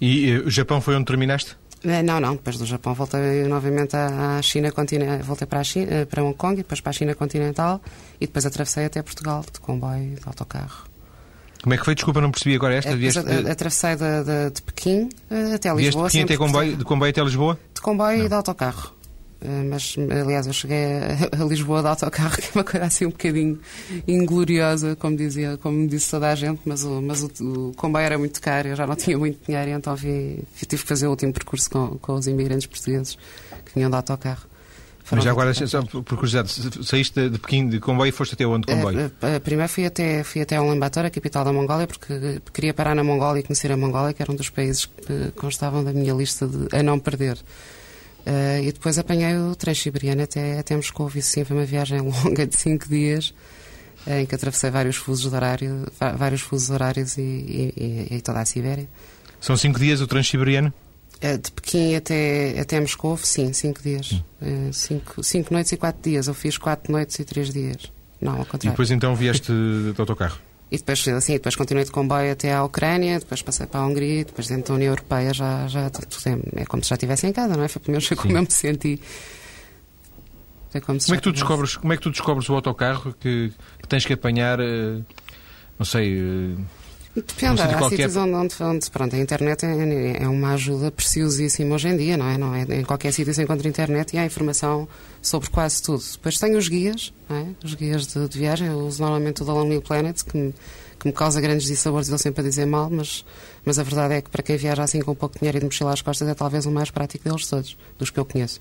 E 0.00 0.36
uh, 0.36 0.46
o 0.46 0.50
Japão 0.50 0.80
foi 0.80 0.94
onde 0.94 1.04
terminaste? 1.04 1.56
Eh, 1.82 2.02
não, 2.02 2.20
não, 2.20 2.32
depois 2.36 2.58
do 2.58 2.66
Japão 2.66 2.92
voltei 2.92 3.44
novamente 3.44 3.96
à 3.96 4.40
China 4.42 4.70
continental, 4.70 5.18
voltei 5.24 5.46
para, 5.46 5.60
a 5.60 5.64
China, 5.64 5.86
eh, 5.90 6.04
para 6.04 6.22
Hong 6.22 6.36
Kong 6.36 6.54
e 6.54 6.56
depois 6.58 6.80
para 6.80 6.90
a 6.90 6.92
China 6.92 7.14
continental 7.14 7.80
e 8.20 8.26
depois 8.26 8.44
atravessei 8.44 8.84
até 8.84 9.02
Portugal 9.02 9.44
de 9.50 9.58
comboio, 9.60 10.16
de 10.16 10.26
autocarro. 10.26 10.84
Como 11.62 11.74
é 11.74 11.78
que 11.78 11.84
foi? 11.84 11.94
Desculpa, 11.94 12.20
não 12.20 12.30
percebi 12.30 12.54
agora 12.54 12.74
esta. 12.74 12.94
Vieste... 12.96 13.20
Atravessei 13.50 13.96
de, 13.96 14.24
de, 14.24 14.50
de, 14.50 14.62
Pequim 14.62 15.08
até 15.54 15.74
Lisboa. 15.74 16.08
De 16.08 16.12
Pequim 16.12 16.24
até 16.24 16.36
comboio, 16.36 16.76
de 16.76 16.84
comboio 16.84 17.10
até 17.10 17.22
Lisboa? 17.22 17.58
De 17.74 17.80
comboio 17.80 18.18
não. 18.18 18.24
e 18.24 18.28
de 18.28 18.34
autocarro. 18.34 18.94
Eh, 19.42 19.62
mas, 19.64 19.96
aliás, 19.98 20.46
eu 20.46 20.52
cheguei 20.52 20.84
a, 21.32 21.44
Lisboa 21.44 21.80
de 21.80 21.88
autocarro, 21.88 22.36
que 22.40 22.46
é 22.46 22.50
uma 22.54 22.64
coisa 22.64 22.86
assim 22.86 23.06
um 23.06 23.10
bocadinho 23.10 23.58
ingloriosa, 24.06 24.94
como, 24.96 25.16
dizia, 25.16 25.56
como 25.56 25.88
disse 25.88 26.10
toda 26.10 26.30
a 26.30 26.34
gente, 26.34 26.60
mas, 26.64 26.84
o, 26.84 27.00
mas 27.00 27.22
o, 27.22 27.70
o 27.70 27.72
comboio 27.74 28.04
era 28.04 28.18
muito 28.18 28.40
caro, 28.40 28.68
eu 28.68 28.76
já 28.76 28.86
não 28.86 28.94
tinha 28.96 29.16
muito 29.16 29.38
dinheiro, 29.46 29.70
então 29.70 29.96
vi, 29.96 30.42
tive 30.54 30.82
que 30.82 30.88
fazer 30.88 31.06
o 31.06 31.10
último 31.10 31.32
percurso 31.32 31.70
com, 31.70 31.98
com 31.98 32.14
os 32.14 32.26
imigrantes 32.26 32.66
portugueses 32.66 33.16
que 33.64 33.74
vinham 33.74 33.88
de 33.88 33.96
autocarro. 33.96 34.50
Mas 35.12 35.24
já 35.24 35.30
agora, 35.32 35.52
só 35.52 35.82
por 35.82 36.04
curiosidade, 36.04 36.52
saíste 36.84 37.28
de 37.28 37.38
Pequim 37.38 37.68
de 37.68 37.80
comboio 37.80 38.10
e 38.10 38.12
foste 38.12 38.34
até 38.34 38.46
onde 38.46 38.66
comboio? 38.66 39.06
Uh, 39.06 39.36
uh, 39.36 39.40
primeiro 39.40 39.68
fui 39.68 39.84
até, 39.84 40.22
fui 40.22 40.40
até 40.40 40.60
Ulaanbaatar, 40.60 41.04
a 41.04 41.10
capital 41.10 41.44
da 41.44 41.52
Mongólia, 41.52 41.88
porque 41.88 42.40
queria 42.52 42.72
parar 42.72 42.94
na 42.94 43.02
Mongólia 43.02 43.40
e 43.40 43.42
conhecer 43.42 43.72
a 43.72 43.76
Mongólia, 43.76 44.14
que 44.14 44.22
era 44.22 44.30
um 44.30 44.36
dos 44.36 44.50
países 44.50 44.86
que 44.86 45.32
constavam 45.34 45.82
da 45.82 45.92
minha 45.92 46.14
lista 46.14 46.46
de, 46.46 46.76
a 46.76 46.80
não 46.80 47.00
perder. 47.00 47.38
Uh, 48.26 48.62
e 48.62 48.72
depois 48.72 48.98
apanhei 48.98 49.36
o 49.36 49.54
Transiberiano 49.54 50.22
até, 50.22 50.58
até 50.58 50.76
Moscou. 50.76 51.10
Isso 51.14 51.30
sim 51.30 51.44
foi 51.44 51.56
uma 51.56 51.64
viagem 51.64 52.00
longa 52.24 52.46
de 52.46 52.56
5 52.56 52.88
dias, 52.88 53.34
uh, 54.06 54.12
em 54.12 54.26
que 54.26 54.34
atravessei 54.34 54.70
vários 54.70 54.96
fusos 54.96 55.32
horários, 55.32 55.86
vários 56.16 56.40
fusos 56.40 56.70
horários 56.70 57.16
e, 57.16 57.22
e, 57.22 58.08
e, 58.10 58.20
toda 58.20 58.40
a 58.40 58.44
Sibéria. 58.44 58.88
São 59.40 59.56
5 59.56 59.78
dias 59.78 60.00
o 60.00 60.06
Transiberiano? 60.06 60.72
Uh, 61.22 61.38
de 61.38 61.50
Pequim 61.52 61.94
até, 61.94 62.58
até 62.60 62.80
Moscou, 62.80 63.16
sim, 63.16 63.52
5 63.52 63.82
dias. 63.82 64.22
5 64.72 65.22
cinco 65.22 65.52
noites 65.52 65.72
e 65.72 65.76
4 65.76 66.02
dias. 66.02 66.28
Eu 66.28 66.34
fiz 66.34 66.58
4 66.58 66.92
noites 66.92 67.18
e 67.18 67.24
3 67.24 67.52
dias. 67.52 67.92
Não, 68.20 68.32
ao 68.32 68.44
contrário. 68.44 68.68
E 68.68 68.70
depois 68.70 68.90
então 68.90 69.14
vieste 69.16 69.50
de 69.50 69.98
autocarro? 69.98 70.38
E 70.70 70.76
depois, 70.76 71.06
assim, 71.08 71.32
depois 71.32 71.56
continuei 71.56 71.84
de 71.84 71.90
comboio 71.90 72.32
até 72.32 72.54
à 72.54 72.62
Ucrânia, 72.62 73.18
depois 73.18 73.42
passei 73.42 73.66
para 73.66 73.80
a 73.80 73.86
Hungria, 73.86 74.24
depois 74.24 74.46
dentro 74.46 74.68
da 74.68 74.74
União 74.74 74.92
Europeia 74.92 75.34
já, 75.34 75.66
já 75.66 75.90
é 76.56 76.64
como 76.64 76.82
se 76.84 76.90
já 76.90 76.94
estivesse 76.94 77.26
em 77.26 77.32
casa, 77.32 77.56
não 77.56 77.64
é? 77.64 77.68
Foi 77.68 77.82
pelo 77.82 77.92
menos 77.92 78.08
como 78.08 78.36
eu 78.36 78.42
me 78.42 78.50
senti. 78.50 79.00
É 80.72 80.80
como, 80.80 81.00
como, 81.00 81.14
é 81.14 81.16
que 81.16 81.22
tu 81.24 81.32
descobres, 81.32 81.76
como 81.76 81.92
é 81.92 81.96
que 81.96 82.02
tu 82.02 82.10
descobres 82.10 82.48
o 82.48 82.54
autocarro 82.54 83.12
que, 83.14 83.52
que 83.82 83.88
tens 83.88 84.06
que 84.06 84.12
apanhar, 84.12 84.60
eh, 84.60 85.00
não 85.76 85.84
sei... 85.84 86.56
Depende, 87.14 87.60
há 87.60 87.76
qualquer... 87.76 87.96
sítios 87.96 88.16
onde, 88.16 88.34
onde, 88.34 88.62
onde, 88.62 88.90
pronto, 88.90 89.16
a 89.16 89.18
internet 89.18 89.66
é, 89.66 90.22
é, 90.22 90.28
uma 90.28 90.52
ajuda 90.52 90.92
preciosíssima 90.92 91.74
hoje 91.74 91.88
em 91.88 91.96
dia, 91.96 92.16
não 92.16 92.28
é? 92.28 92.38
Não 92.38 92.54
é? 92.54 92.62
Em 92.62 92.84
qualquer 92.84 93.12
sítio 93.12 93.34
se 93.34 93.42
encontra 93.42 93.68
internet 93.68 94.14
e 94.14 94.18
há 94.18 94.24
informação 94.24 94.88
sobre 95.20 95.50
quase 95.50 95.82
tudo. 95.82 96.02
Depois 96.12 96.38
tem 96.38 96.54
os 96.54 96.68
guias, 96.68 97.12
é? 97.28 97.46
os 97.64 97.74
guias 97.74 98.06
de, 98.06 98.28
de, 98.28 98.38
viagem, 98.38 98.68
eu 98.68 98.78
uso 98.78 99.02
normalmente 99.02 99.42
o 99.42 99.44
da 99.44 99.52
Lonely 99.52 99.80
Planet, 99.80 100.22
que 100.22 100.36
me, 100.36 100.54
que 101.00 101.06
me 101.08 101.12
causa 101.12 101.40
grandes 101.40 101.66
dissabores 101.66 102.06
e 102.06 102.10
dou 102.10 102.18
sempre 102.18 102.42
a 102.42 102.44
dizer 102.44 102.66
mal, 102.66 102.88
mas, 102.88 103.24
mas 103.64 103.80
a 103.80 103.82
verdade 103.82 104.14
é 104.14 104.22
que 104.22 104.30
para 104.30 104.42
quem 104.42 104.56
viaja 104.56 104.84
assim 104.84 105.00
com 105.00 105.12
pouco 105.12 105.36
dinheiro 105.36 105.58
e 105.58 105.60
de 105.60 105.66
mochila 105.66 105.92
às 105.92 106.02
costas 106.02 106.28
é 106.28 106.34
talvez 106.34 106.64
o 106.64 106.70
mais 106.70 106.92
prático 106.92 107.24
deles 107.24 107.44
todos, 107.46 107.76
dos 107.98 108.10
que 108.10 108.20
eu 108.20 108.24
conheço. 108.24 108.60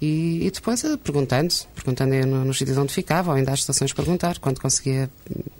E, 0.00 0.46
e 0.46 0.50
depois 0.50 0.84
eh, 0.84 0.96
perguntando, 1.02 1.54
perguntando 1.74 2.14
no, 2.26 2.44
nos 2.44 2.58
sítios 2.58 2.76
onde 2.76 2.92
ficava, 2.92 3.30
ou 3.30 3.36
ainda 3.36 3.52
às 3.52 3.60
estações 3.60 3.92
perguntar, 3.92 4.38
quando 4.38 4.60
conseguia 4.60 5.08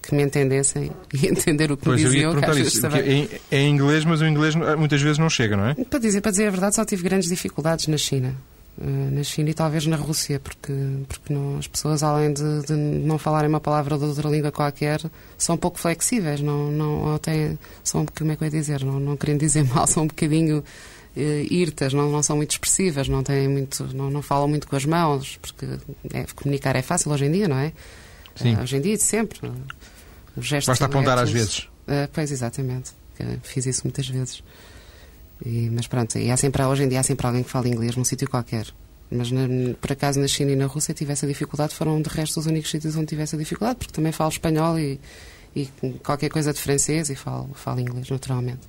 que 0.03 0.14
me 0.14 0.22
entendessem 0.22 0.90
e 1.12 1.27
entender 1.29 1.72
o 1.72 1.77
que 1.77 1.85
pois 1.85 2.03
me 2.03 2.07
diziam. 2.07 2.33
Eu 2.33 2.40
ia 2.40 2.61
isso, 2.61 2.87
é, 2.87 3.29
é 3.51 3.61
em 3.61 3.70
inglês, 3.70 4.05
mas 4.05 4.20
o 4.20 4.27
inglês 4.27 4.55
muitas 4.55 5.01
vezes 5.01 5.18
não 5.18 5.31
chega, 5.31 5.57
não 5.57 5.68
é? 5.68 5.75
Para 5.75 5.99
dizer, 5.99 6.20
para 6.20 6.31
dizer 6.31 6.49
a 6.49 6.51
verdade, 6.51 6.75
só 6.75 6.85
tive 6.85 7.03
grandes 7.03 7.29
dificuldades 7.29 7.87
na 7.87 7.96
China. 7.96 8.35
Uh, 8.79 9.11
na 9.11 9.22
China 9.22 9.49
e 9.49 9.55
talvez 9.55 9.87
na 9.87 9.96
Rússia, 9.96 10.38
porque, 10.38 10.75
porque 11.09 11.33
não, 11.33 11.57
as 11.57 11.66
pessoas, 11.66 12.03
além 12.03 12.35
de, 12.35 12.62
de, 12.66 12.75
não 12.75 13.16
falarem 13.16 13.49
uma 13.49 13.59
palavra 13.59 13.96
de 13.96 14.05
outra 14.05 14.29
língua 14.29 14.53
qualquer, 14.53 15.01
são 15.38 15.55
um 15.55 15.59
pouco 15.59 15.79
flexíveis, 15.79 16.42
não, 16.42 16.70
não, 16.70 17.05
ou 17.05 17.18
têm, 17.18 17.59
são, 17.83 18.05
como 18.05 18.33
é 18.33 18.37
que 18.37 18.44
eu 18.44 18.46
ia 18.46 18.51
dizer, 18.51 18.85
não, 18.85 19.01
não 19.01 19.16
querendo 19.16 19.40
dizer 19.40 19.64
mal, 19.72 19.87
são 19.87 20.03
um 20.03 20.07
bocadinho 20.07 20.62
uh, 21.16 21.52
irtas, 21.52 21.92
não, 21.92 22.11
não 22.11 22.22
são 22.22 22.37
muito 22.37 22.52
expressivas, 22.52 23.09
não, 23.09 23.22
têm 23.22 23.48
muito, 23.48 23.85
não, 23.94 24.11
não 24.11 24.22
falam 24.22 24.46
muito 24.46 24.66
com 24.68 24.76
as 24.76 24.85
mãos, 24.85 25.38
porque 25.40 25.66
é, 26.12 26.26
comunicar 26.35 26.76
é 26.76 26.83
fácil 26.83 27.11
hoje 27.11 27.24
em 27.24 27.33
dia, 27.33 27.48
não 27.48 27.59
é? 27.59 27.72
Sim. 28.37 28.55
Uh, 28.55 28.62
hoje 28.62 28.76
em 28.76 28.81
dia, 28.81 28.98
sempre. 28.98 29.40
Os 30.37 30.46
gestos 30.46 30.68
Basta 30.68 30.85
apontar 30.85 31.18
às 31.18 31.31
vezes. 31.31 31.61
Uh, 31.88 32.09
pois, 32.12 32.31
exatamente. 32.31 32.92
Fiz 33.42 33.64
isso 33.64 33.83
muitas 33.85 34.07
vezes. 34.07 34.42
E, 35.44 35.70
mas 35.70 35.87
pronto, 35.87 36.18
e 36.18 36.31
há 36.31 36.37
sempre, 36.37 36.62
hoje 36.62 36.85
em 36.85 36.88
dia 36.88 37.00
há 37.00 37.02
sempre 37.02 37.26
alguém 37.26 37.42
que 37.42 37.50
fala 37.50 37.68
inglês 37.68 37.96
num 37.96 38.05
sítio 38.05 38.29
qualquer. 38.29 38.66
Mas 39.11 39.31
na, 39.31 39.46
por 39.81 39.92
acaso 39.92 40.20
na 40.20 40.26
China 40.26 40.52
e 40.52 40.57
na 40.57 40.66
Rússia 40.66 40.92
tivesse 40.92 41.24
a 41.24 41.29
dificuldade, 41.29 41.74
foram 41.74 42.00
de 42.00 42.09
resto 42.09 42.40
os 42.40 42.46
únicos 42.46 42.70
sítios 42.70 42.96
onde 42.96 43.07
tivesse 43.07 43.37
a 43.37 43.38
dificuldade, 43.38 43.79
porque 43.79 43.92
também 43.92 44.12
falo 44.12 44.31
espanhol 44.31 44.79
e, 44.79 45.00
e 45.55 45.66
qualquer 46.02 46.29
coisa 46.29 46.52
de 46.52 46.61
francês 46.61 47.09
e 47.09 47.14
falo, 47.14 47.50
falo 47.55 47.81
inglês 47.81 48.09
naturalmente. 48.11 48.61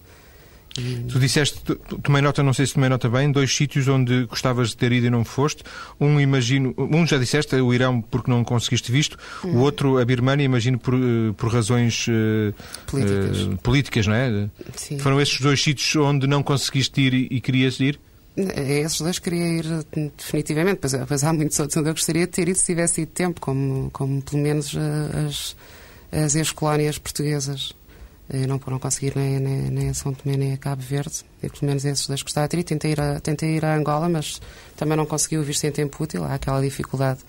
Tu 1.07 1.19
disseste, 1.19 1.59
tomei 2.03 2.21
nota, 2.21 2.43
não 2.43 2.53
sei 2.53 2.67
se 2.67 2.75
tomei 2.75 2.89
nota 2.89 3.09
bem, 3.09 3.31
dois 3.31 3.53
sítios 3.55 3.87
onde 3.87 4.25
gostavas 4.25 4.69
de 4.69 4.77
ter 4.77 4.91
ido 4.91 5.07
e 5.07 5.09
não 5.09 5.25
foste. 5.25 5.63
Um, 5.99 6.19
imagino, 6.19 6.73
um 6.77 7.05
já 7.05 7.17
disseste, 7.17 7.55
o 7.55 7.73
Irão, 7.73 7.99
porque 8.01 8.29
não 8.29 8.43
conseguiste 8.43 8.91
visto. 8.91 9.17
Hum. 9.43 9.55
O 9.55 9.57
outro, 9.59 9.97
a 9.97 10.05
Birmania, 10.05 10.45
imagino, 10.45 10.77
por, 10.77 10.93
eh, 10.93 11.33
por 11.35 11.51
razões 11.51 12.07
uh, 12.07 12.53
políticas. 12.85 13.41
Uh, 13.41 13.57
políticas, 13.57 14.07
não 14.07 14.13
é? 14.13 14.49
Sim. 14.75 14.99
Foram 14.99 15.19
esses 15.19 15.39
dois 15.41 15.61
sítios 15.61 15.95
onde 15.95 16.27
não 16.27 16.43
conseguiste 16.43 17.01
ir 17.01 17.13
e, 17.13 17.27
e 17.31 17.41
querias 17.41 17.79
ir? 17.79 17.99
É, 18.37 18.81
esses 18.81 19.01
dois 19.01 19.17
queria 19.17 19.47
ir 19.47 19.65
definitivamente, 20.15 20.77
pois, 20.79 20.93
pois 21.07 21.23
há 21.23 21.33
muitos 21.33 21.59
outros 21.59 21.75
onde 21.77 21.89
eu 21.89 21.93
gostaria 21.93 22.27
de 22.27 22.31
ter 22.31 22.47
ido 22.47 22.57
se 22.57 22.65
tivesse 22.67 23.01
ido 23.01 23.11
tempo, 23.11 23.41
como, 23.41 23.89
como 23.91 24.21
pelo 24.21 24.43
menos 24.43 24.75
as, 25.25 25.55
as 26.11 26.35
ex-colónias 26.35 26.99
portuguesas. 26.99 27.73
Eu 28.29 28.47
não, 28.47 28.59
não 28.67 28.79
conseguir 28.79 29.15
nem, 29.15 29.39
nem, 29.39 29.61
nem 29.71 29.89
a 29.89 29.93
São 29.93 30.13
Tomé 30.13 30.35
nem 30.35 30.53
a 30.53 30.57
Cabo 30.57 30.81
Verde. 30.81 31.23
E 31.41 31.49
pelo 31.49 31.65
menos 31.65 31.85
esses 31.85 32.07
dois 32.07 32.21
gostava 32.21 32.47
de 32.47 32.51
ter 32.51 32.59
ido. 32.59 32.67
Tentei 32.67 32.91
ir, 32.91 32.99
a, 32.99 33.19
tentei 33.19 33.55
ir 33.55 33.63
a 33.63 33.75
Angola, 33.75 34.09
mas 34.09 34.41
também 34.75 34.97
não 34.97 35.05
consegui 35.05 35.37
ouvir 35.37 35.53
sem 35.53 35.71
tempo 35.71 36.03
útil. 36.03 36.23
Há 36.25 36.33
aquela 36.35 36.61
dificuldade. 36.61 37.19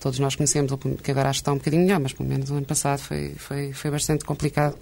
Todos 0.00 0.18
nós 0.18 0.36
conhecemos, 0.36 0.72
que 1.02 1.10
agora 1.10 1.28
acho 1.28 1.38
que 1.38 1.42
está 1.42 1.52
um 1.52 1.56
bocadinho 1.58 1.82
melhor, 1.82 2.00
mas 2.00 2.12
pelo 2.12 2.28
menos 2.28 2.50
o 2.50 2.54
ano 2.54 2.64
passado 2.64 3.00
foi, 3.00 3.34
foi, 3.36 3.72
foi 3.72 3.90
bastante 3.90 4.24
complicado 4.24 4.76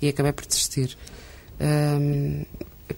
e 0.00 0.08
acabei 0.08 0.32
por 0.32 0.46
desistir. 0.46 0.96
Um, 1.60 2.44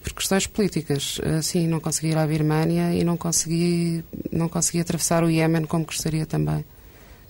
por 0.02 0.12
questões 0.12 0.46
políticas, 0.46 1.20
sim, 1.42 1.66
não 1.66 1.80
consegui 1.80 2.08
ir 2.08 2.16
à 2.16 2.26
Birmânia 2.26 2.94
e 2.94 3.02
não 3.02 3.16
consegui, 3.16 4.04
não 4.30 4.48
consegui 4.48 4.80
atravessar 4.80 5.24
o 5.24 5.30
Iémen 5.30 5.64
como 5.64 5.84
gostaria 5.84 6.26
também 6.26 6.64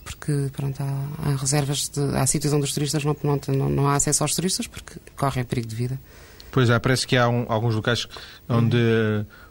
porque 0.08 0.48
pronto, 0.52 0.82
há, 0.82 1.28
há 1.28 1.36
reservas, 1.36 1.88
de, 1.88 2.00
há 2.16 2.26
sítios 2.26 2.52
onde 2.52 2.64
os 2.64 2.72
turistas 2.72 3.04
não, 3.04 3.14
não, 3.22 3.68
não 3.68 3.88
há 3.88 3.96
acesso 3.96 4.24
aos 4.24 4.34
turistas 4.34 4.66
porque 4.66 4.98
correm 5.14 5.44
perigo 5.44 5.68
de 5.68 5.76
vida. 5.76 6.00
Pois 6.50 6.70
é, 6.70 6.78
parece 6.78 7.06
que 7.06 7.16
há 7.16 7.28
um, 7.28 7.44
alguns 7.48 7.74
locais 7.74 8.08
onde 8.48 8.76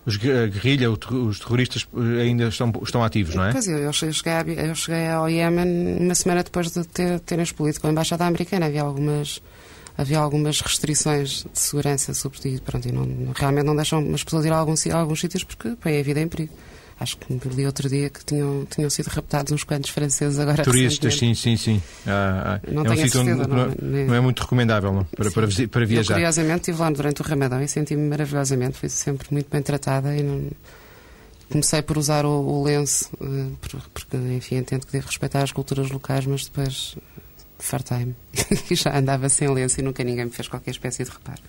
os, 0.05 0.15
a 0.15 0.47
guerrilha, 0.47 0.89
os 0.89 1.39
terroristas 1.39 1.87
eh, 1.95 2.21
ainda 2.23 2.45
estão, 2.45 2.73
estão 2.81 3.03
ativos, 3.03 3.35
não 3.35 3.45
é? 3.45 3.51
Pois 3.51 3.67
é, 3.67 3.85
eu 3.85 3.93
cheguei, 3.93 4.33
a, 4.33 4.41
eu 4.67 4.75
cheguei 4.75 5.07
ao 5.07 5.29
Iémen 5.29 5.99
uma 5.99 6.15
semana 6.15 6.43
depois 6.43 6.71
de 6.71 6.83
ter, 6.85 7.19
terem 7.19 7.43
explodido 7.43 7.79
com 7.79 7.87
a 7.87 7.91
Embaixada 7.91 8.25
Americana. 8.25 8.65
Havia 8.65 8.81
algumas, 8.81 9.41
havia 9.95 10.17
algumas 10.17 10.59
restrições 10.59 11.45
de 11.53 11.59
segurança, 11.59 12.13
sobretudo, 12.15 12.61
pronto, 12.63 12.87
e 12.87 12.91
não, 12.91 13.31
realmente 13.35 13.65
não 13.65 13.75
deixam 13.75 13.99
as 14.13 14.23
pessoas 14.23 14.45
ir 14.45 14.51
a 14.51 14.57
alguns, 14.57 14.87
a 14.87 14.97
alguns 14.97 15.19
sítios 15.19 15.43
porque 15.43 15.75
põem 15.75 15.99
a 15.99 16.03
vida 16.03 16.19
em 16.19 16.27
perigo. 16.27 16.53
Acho 16.99 17.15
que 17.17 17.31
me 17.31 17.39
li 17.53 17.65
outro 17.65 17.87
dia 17.87 18.09
que 18.09 18.25
tinham, 18.25 18.65
tinham 18.65 18.89
sido 18.89 19.07
raptados 19.07 19.51
uns 19.51 19.63
quantos 19.63 19.91
franceses 19.91 20.39
agora. 20.39 20.63
Turistas, 20.63 21.15
sim, 21.15 21.35
sim, 21.35 21.55
sim. 21.55 21.81
Ah, 22.07 22.59
ah. 22.59 22.71
Não 22.71 22.83
é 22.83 22.89
um 22.89 22.97
sítio 22.97 23.21
onde 23.21 23.31
não, 23.35 23.47
não, 23.47 23.75
não, 24.07 24.15
é 24.15 24.19
muito 24.19 24.41
recomendável 24.41 24.91
não, 24.91 25.03
para, 25.03 25.29
para, 25.29 25.47
para, 25.69 25.85
viajar. 25.85 26.13
Eu, 26.13 26.15
curiosamente, 26.15 26.61
estive 26.61 26.79
lá 26.79 26.89
durante 26.89 27.21
o 27.21 27.23
Ramadão 27.23 27.61
e 27.61 27.67
senti-me 27.67 28.09
maravilhosamente. 28.09 28.79
Fui 28.79 28.89
sempre 28.89 29.27
muito 29.29 29.47
bem 29.51 29.61
tratada 29.61 30.15
e 30.15 30.23
não... 30.23 30.49
comecei 31.51 31.83
por 31.83 31.99
usar 31.99 32.25
o, 32.25 32.29
o 32.29 32.63
lenço, 32.63 33.11
eh, 33.21 33.51
porque, 33.93 34.17
enfim, 34.17 34.55
entendo 34.55 34.87
que 34.87 34.91
devo 34.91 35.05
respeitar 35.05 35.43
as 35.43 35.51
culturas 35.51 35.91
locais, 35.91 36.25
mas 36.25 36.45
depois 36.45 36.95
fartei-me 37.59 38.15
e 38.71 38.75
já 38.75 38.97
andava 38.97 39.29
sem 39.29 39.47
lenço 39.47 39.79
e 39.79 39.83
nunca 39.83 40.03
ninguém 40.03 40.25
me 40.25 40.31
fez 40.31 40.47
qualquer 40.47 40.71
espécie 40.71 41.03
de 41.03 41.11
reparo. 41.11 41.41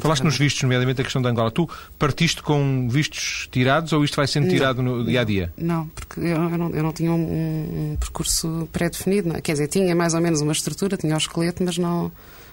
Falaste 0.00 0.22
nos 0.22 0.38
vistos, 0.38 0.62
nomeadamente 0.62 1.00
a 1.00 1.04
questão 1.04 1.20
da 1.20 1.28
Angola. 1.28 1.50
Tu 1.50 1.68
partiste 1.98 2.42
com 2.42 2.88
vistos 2.88 3.48
tirados 3.50 3.92
ou 3.92 4.04
isto 4.04 4.16
vai 4.16 4.26
sendo 4.26 4.48
tirado 4.48 4.82
não, 4.82 4.98
no 4.98 5.04
dia 5.04 5.20
a 5.20 5.24
dia? 5.24 5.52
Não, 5.56 5.86
porque 5.88 6.20
eu, 6.20 6.38
não, 6.38 6.70
eu 6.70 6.82
não, 6.82 6.92
tinha 6.92 7.12
um, 7.12 7.92
um 7.92 7.96
percurso 7.96 8.68
pré-definido. 8.72 9.36
É? 9.36 9.40
Quer 9.40 9.52
dizer, 9.52 9.68
tinha 9.68 9.94
mais 9.94 10.14
ou 10.14 10.20
menos 10.20 10.40
uma 10.40 10.52
estrutura, 10.52 10.96
tinha 10.96 11.14
o 11.14 11.18
esqueleto, 11.18 11.62
mas 11.62 11.76
não, 11.76 12.10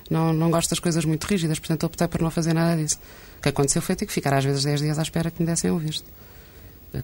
não, 0.10 0.34
não 0.34 0.52
gosto 0.52 0.70
das 0.70 0.80
coisas 0.80 1.06
muito 1.06 1.26
rígidas, 1.26 1.60
portanto 1.60 1.86
optei 1.86 2.08
por 2.08 2.22
não 2.22 2.32
fazer 2.32 2.54
nada 2.54 2.82
disso. 2.82 3.00
O 3.40 3.42
que 3.42 3.50
aconteceu 3.50 3.82
foi 3.82 3.96
ter 3.96 4.06
que 4.06 4.14
ficar 4.14 4.34
às 4.34 4.44
vezes 4.44 4.64
10 4.64 4.82
dias 4.82 5.00
à 5.00 5.02
espera 5.02 5.32
que 5.32 5.42
me 5.42 5.46
dessem 5.46 5.72
o 5.72 5.78
visto. 5.78 6.06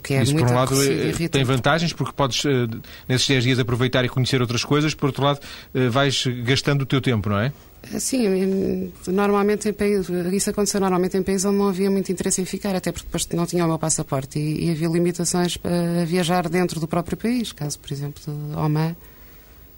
Que 0.02 0.16
é 0.16 0.24
Isso, 0.24 0.34
por 0.36 0.50
um 0.50 0.54
lado, 0.54 0.76
é, 0.82 1.28
tem 1.28 1.44
vantagens, 1.44 1.94
porque 1.94 2.14
podes, 2.14 2.44
eh, 2.46 2.68
nesses 3.08 3.28
10 3.28 3.44
dias, 3.44 3.60
aproveitar 3.60 4.04
e 4.04 4.10
conhecer 4.10 4.42
outras 4.42 4.64
coisas, 4.64 4.94
por 4.94 5.08
outro 5.08 5.24
lado, 5.24 5.40
eh, 5.74 5.90
vais 5.90 6.26
gastando 6.44 6.84
o 6.84 6.86
teu 6.86 7.02
tempo, 7.02 7.30
não 7.30 7.38
é? 7.38 7.52
Sim, 8.00 8.92
normalmente 9.08 9.70
em 9.70 9.74
países, 9.74 10.08
isso 10.32 10.50
aconteceu 10.50 10.80
normalmente 10.80 11.18
em 11.18 11.24
países 11.24 11.46
onde 11.46 11.58
não 11.58 11.68
havia 11.68 11.92
muito 11.92 12.12
interesse 12.12 12.42
em 12.42 12.46
ficar, 12.46 12.76
até 12.76 12.92
porque 12.92 13.06
depois 13.06 13.28
não 13.30 13.46
tinha 13.46 13.66
o 13.66 13.68
meu 13.68 13.78
passaporte 13.78 14.40
e, 14.40 14.66
e 14.66 14.72
havia 14.72 14.88
limitações 14.88 15.58
para 15.58 16.06
viajar 16.06 16.48
dentro 16.50 16.80
do 16.80 16.88
próprio 16.88 17.18
país, 17.18 17.52
caso, 17.52 17.78
por 17.80 17.92
exemplo, 17.92 18.22
de 18.26 18.58
Oman 18.58 18.96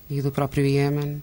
e 0.09 0.21
do 0.21 0.31
próprio 0.31 0.65
Iémen, 0.65 1.21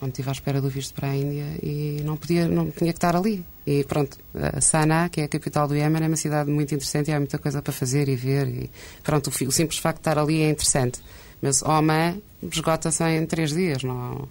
onde 0.00 0.10
estive 0.10 0.28
à 0.28 0.32
espera 0.32 0.60
do 0.60 0.68
visto 0.68 0.94
para 0.94 1.10
a 1.10 1.16
Índia 1.16 1.44
e 1.62 2.00
não 2.04 2.16
podia, 2.16 2.46
não 2.48 2.70
tinha 2.70 2.92
que 2.92 2.98
estar 2.98 3.16
ali. 3.16 3.44
E 3.66 3.84
pronto, 3.84 4.16
a 4.34 4.60
Sanaa, 4.60 5.08
que 5.08 5.20
é 5.20 5.24
a 5.24 5.28
capital 5.28 5.68
do 5.68 5.76
Iémen, 5.76 6.02
é 6.02 6.06
uma 6.06 6.16
cidade 6.16 6.50
muito 6.50 6.74
interessante 6.74 7.10
e 7.10 7.14
há 7.14 7.18
muita 7.18 7.38
coisa 7.38 7.60
para 7.60 7.72
fazer 7.72 8.08
e 8.08 8.16
ver. 8.16 8.48
E 8.48 8.70
pronto, 9.02 9.28
o, 9.28 9.48
o 9.48 9.52
simples 9.52 9.78
facto 9.78 9.98
de 9.98 10.00
estar 10.00 10.18
ali 10.18 10.42
é 10.42 10.50
interessante. 10.50 11.00
Mas 11.40 11.62
Oman 11.62 12.20
esgota-se 12.42 13.04
em 13.04 13.26
três 13.26 13.52
dias, 13.52 13.82
não 13.82 14.28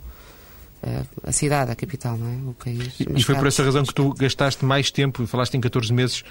a 1.24 1.32
cidade, 1.32 1.72
a 1.72 1.76
capital, 1.76 2.18
não 2.18 2.28
é? 2.28 2.50
O 2.50 2.54
país. 2.54 3.00
E, 3.00 3.20
e 3.20 3.24
foi 3.24 3.36
por 3.36 3.48
essa 3.48 3.64
razão 3.64 3.84
que 3.84 3.94
tu 3.94 4.14
gastaste 4.14 4.66
mais 4.66 4.90
tempo, 4.90 5.26
falaste 5.28 5.56
em 5.56 5.62
14 5.62 5.94
meses, 5.94 6.24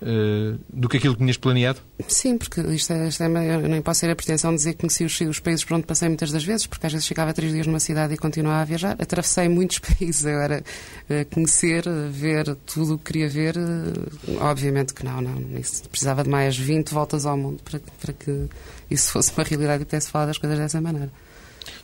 uh, 0.00 0.58
do 0.68 0.88
que 0.88 0.96
aquilo 0.96 1.14
que 1.14 1.20
tinhas 1.20 1.36
planeado? 1.36 1.80
Sim, 2.08 2.38
porque 2.38 2.60
isto 2.60 2.92
é, 2.92 3.08
isto 3.08 3.22
é, 3.22 3.26
eu 3.26 3.68
nem 3.68 3.82
posso 3.82 4.02
ter 4.02 4.10
a 4.10 4.16
pretensão 4.16 4.50
de 4.50 4.58
dizer 4.58 4.74
que 4.74 4.80
conheci 4.80 5.04
os, 5.04 5.20
os, 5.20 5.40
países 5.40 5.64
por 5.64 5.74
onde 5.74 5.86
passei 5.86 6.08
muitas 6.08 6.30
das 6.30 6.44
vezes, 6.44 6.66
porque 6.66 6.86
às 6.86 6.92
vezes 6.92 7.06
ficava 7.06 7.32
três 7.32 7.52
dias 7.52 7.66
numa 7.66 7.80
cidade 7.80 8.14
e 8.14 8.16
continuava 8.16 8.62
a 8.62 8.64
viajar. 8.64 8.96
Atravessei 8.98 9.48
muitos 9.48 9.78
países, 9.80 10.24
eu 10.24 10.40
era 10.40 10.62
uh, 10.62 11.34
conhecer, 11.34 11.84
ver 12.10 12.54
tudo 12.66 12.94
o 12.94 12.98
que 12.98 13.12
queria 13.12 13.28
ver. 13.28 13.56
Uh, 13.56 14.38
obviamente 14.40 14.94
que 14.94 15.04
não, 15.04 15.20
não. 15.20 15.58
Isso 15.58 15.88
precisava 15.88 16.22
de 16.22 16.30
mais 16.30 16.56
20 16.56 16.92
voltas 16.92 17.26
ao 17.26 17.36
mundo 17.36 17.62
para, 17.62 17.80
para 18.00 18.12
que 18.12 18.48
isso 18.90 19.12
fosse 19.12 19.32
uma 19.36 19.44
realidade 19.44 19.82
e 19.82 19.86
pudesse 19.86 20.10
falar 20.10 20.26
das 20.26 20.38
coisas 20.38 20.58
dessa 20.58 20.80
maneira. 20.80 21.10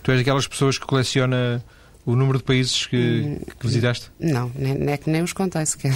Tu 0.02 0.10
és 0.10 0.20
daquelas 0.20 0.46
pessoas 0.46 0.78
que 0.78 0.86
coleciona 0.86 1.62
o 2.04 2.16
número 2.16 2.38
de 2.38 2.44
países 2.44 2.86
que, 2.86 3.38
que 3.58 3.66
visitaste? 3.66 4.10
Não, 4.18 4.50
nem, 4.56 4.74
nem, 4.74 4.98
nem 5.06 5.22
os 5.22 5.32
contei 5.32 5.64
sequer. 5.64 5.94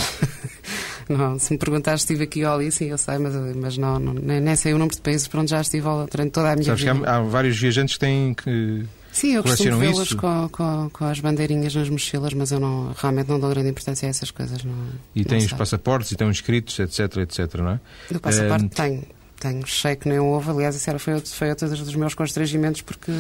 não, 1.09 1.39
se 1.39 1.53
me 1.53 1.59
perguntares 1.59 2.03
se 2.03 2.07
estive 2.13 2.25
aqui 2.25 2.45
ou 2.45 2.55
ali, 2.55 2.71
sim, 2.71 2.87
eu 2.87 2.99
sei, 2.99 3.19
mas, 3.19 3.35
mas 3.57 3.77
não, 3.77 3.99
não 3.99 4.15
nem, 4.15 4.41
nem, 4.41 4.55
sei 4.55 4.73
o 4.73 4.79
número 4.79 4.95
de 4.95 5.03
países 5.03 5.27
por 5.27 5.41
onde 5.41 5.51
já 5.51 5.61
estive 5.61 5.87
durante 6.11 6.31
toda 6.31 6.53
a 6.53 6.55
minha 6.55 6.67
Sabes 6.67 6.83
vida. 6.83 6.95
Que 7.01 7.07
há, 7.07 7.17
há, 7.17 7.21
vários 7.23 7.59
viajantes 7.59 7.95
que 7.95 8.01
têm 8.01 8.35
que. 8.35 8.85
Sim, 9.11 9.35
eu 9.35 9.43
costumo 9.43 9.79
vê-los 9.79 10.13
com, 10.13 10.49
com, 10.51 10.91
com, 10.93 11.05
as 11.07 11.19
bandeirinhas 11.21 11.75
nas 11.75 11.89
mochilas, 11.89 12.35
mas 12.35 12.53
eu 12.53 12.61
não, 12.61 12.95
realmente 12.97 13.29
não 13.29 13.41
dou 13.41 13.49
grande 13.49 13.71
importância 13.71 14.07
a 14.07 14.11
essas 14.11 14.31
coisas. 14.31 14.63
Não, 14.63 14.75
e 15.15 15.25
têm 15.25 15.39
os 15.39 15.53
passaportes 15.55 16.11
e 16.11 16.15
estão 16.15 16.31
inscritos, 16.31 16.79
etc, 16.79 17.17
etc, 17.17 17.55
não 17.55 17.71
é? 17.71 17.81
O 18.15 18.21
passaporte 18.21 18.67
é... 18.67 18.69
tenho. 18.69 19.03
Tenho, 19.39 19.67
sei 19.67 19.97
que 19.97 20.09
nem 20.09 20.19
houve. 20.19 20.51
Aliás, 20.51 20.75
isso 20.77 20.89
era, 20.89 20.99
foi, 20.99 21.13
outro, 21.13 21.31
foi 21.31 21.51
outro 21.51 21.69
dos 21.69 21.95
meus 21.95 22.15
constrangimentos, 22.15 22.81
porque 22.81 23.13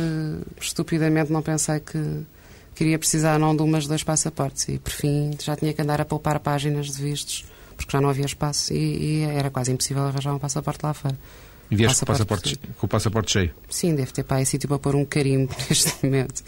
estupidamente 0.59 1.31
não 1.31 1.43
pensei 1.43 1.79
que 1.79 2.25
queria 2.77 2.99
precisar 2.99 3.39
não 3.39 3.57
de 3.57 3.63
umas 3.63 3.87
dois 3.87 4.05
passaportes 4.05 4.69
e 4.69 4.79
por 4.79 4.93
fim 4.93 5.31
já 5.43 5.57
tinha 5.57 5.73
que 5.73 5.81
andar 5.81 6.01
a 6.01 6.05
poupar 6.05 6.39
páginas 6.39 6.87
de 6.87 7.03
vistos 7.03 7.45
porque 7.77 7.91
já 7.91 8.01
não 8.01 8.09
havia 8.09 8.25
espaço 8.25 8.73
e, 8.73 8.77
e 8.77 9.23
era 9.23 9.51
quase 9.51 9.73
impossível 9.73 10.05
arranjar 10.05 10.35
um 10.35 10.39
passaporte 10.39 10.81
lá 10.85 10.95
fora. 10.95 11.19
E 11.71 11.77
vieste 11.77 12.01
com, 12.01 12.07
passaporte, 12.07 12.61
com 12.79 12.87
o 12.87 12.89
passaporte 12.89 13.33
cheio? 13.33 13.51
Sim, 13.69 13.95
deve 13.95 14.13
ter 14.13 14.23
para 14.23 14.37
aí 14.37 14.47
sítio 14.47 14.69
para 14.69 14.79
pôr 14.79 14.95
um 14.95 15.05
carimbo 15.05 15.55
neste 15.69 16.05
momento. 16.05 16.43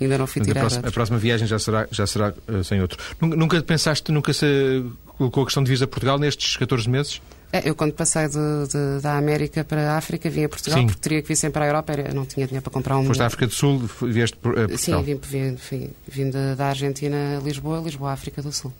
Ainda 0.00 0.18
não 0.18 0.26
fui 0.26 0.42
tirar. 0.42 0.60
A 0.60 0.62
próxima, 0.62 0.88
a 0.88 0.92
próxima, 0.92 1.18
viagem 1.18 1.46
já 1.46 1.58
será, 1.58 1.88
já 1.90 2.06
será 2.06 2.34
uh, 2.48 2.64
sem 2.64 2.80
outro. 2.80 2.98
Nunca, 3.20 3.36
nunca 3.36 3.62
pensaste, 3.62 4.12
nunca 4.12 4.32
se 4.32 4.84
colocou 5.16 5.42
a 5.42 5.46
questão 5.46 5.62
de 5.62 5.74
vir 5.74 5.82
a 5.82 5.86
Portugal 5.86 6.18
nestes 6.18 6.56
14 6.56 6.88
meses? 6.88 7.20
É, 7.50 7.68
eu, 7.68 7.74
quando 7.74 7.92
passei 7.92 8.28
de, 8.28 8.34
de, 8.34 9.00
da 9.00 9.16
América 9.16 9.64
para 9.64 9.92
a 9.92 9.96
África, 9.96 10.28
vim 10.28 10.44
a 10.44 10.48
Portugal, 10.48 10.80
Sim. 10.80 10.86
porque 10.86 11.00
teria 11.00 11.22
que 11.22 11.28
vir 11.28 11.36
sempre 11.36 11.54
para 11.54 11.64
a 11.64 11.68
Europa, 11.68 11.92
eu 11.94 12.14
não 12.14 12.26
tinha 12.26 12.46
dinheiro 12.46 12.62
para 12.62 12.72
comprar 12.72 12.98
um. 12.98 13.06
Foste 13.06 13.22
à 13.22 13.26
África 13.26 13.46
do 13.46 13.52
Sul, 13.54 13.78
vieste 14.02 14.36
a 14.36 14.40
Portugal? 14.40 14.76
Sim, 14.76 15.02
vim, 15.02 15.20
vim, 15.22 15.54
vim, 15.70 15.90
vim 16.06 16.30
da 16.30 16.66
Argentina 16.66 17.38
a 17.38 17.42
Lisboa, 17.42 17.80
Lisboa, 17.80 18.12
África 18.12 18.42
do 18.42 18.52
Sul. 18.52 18.72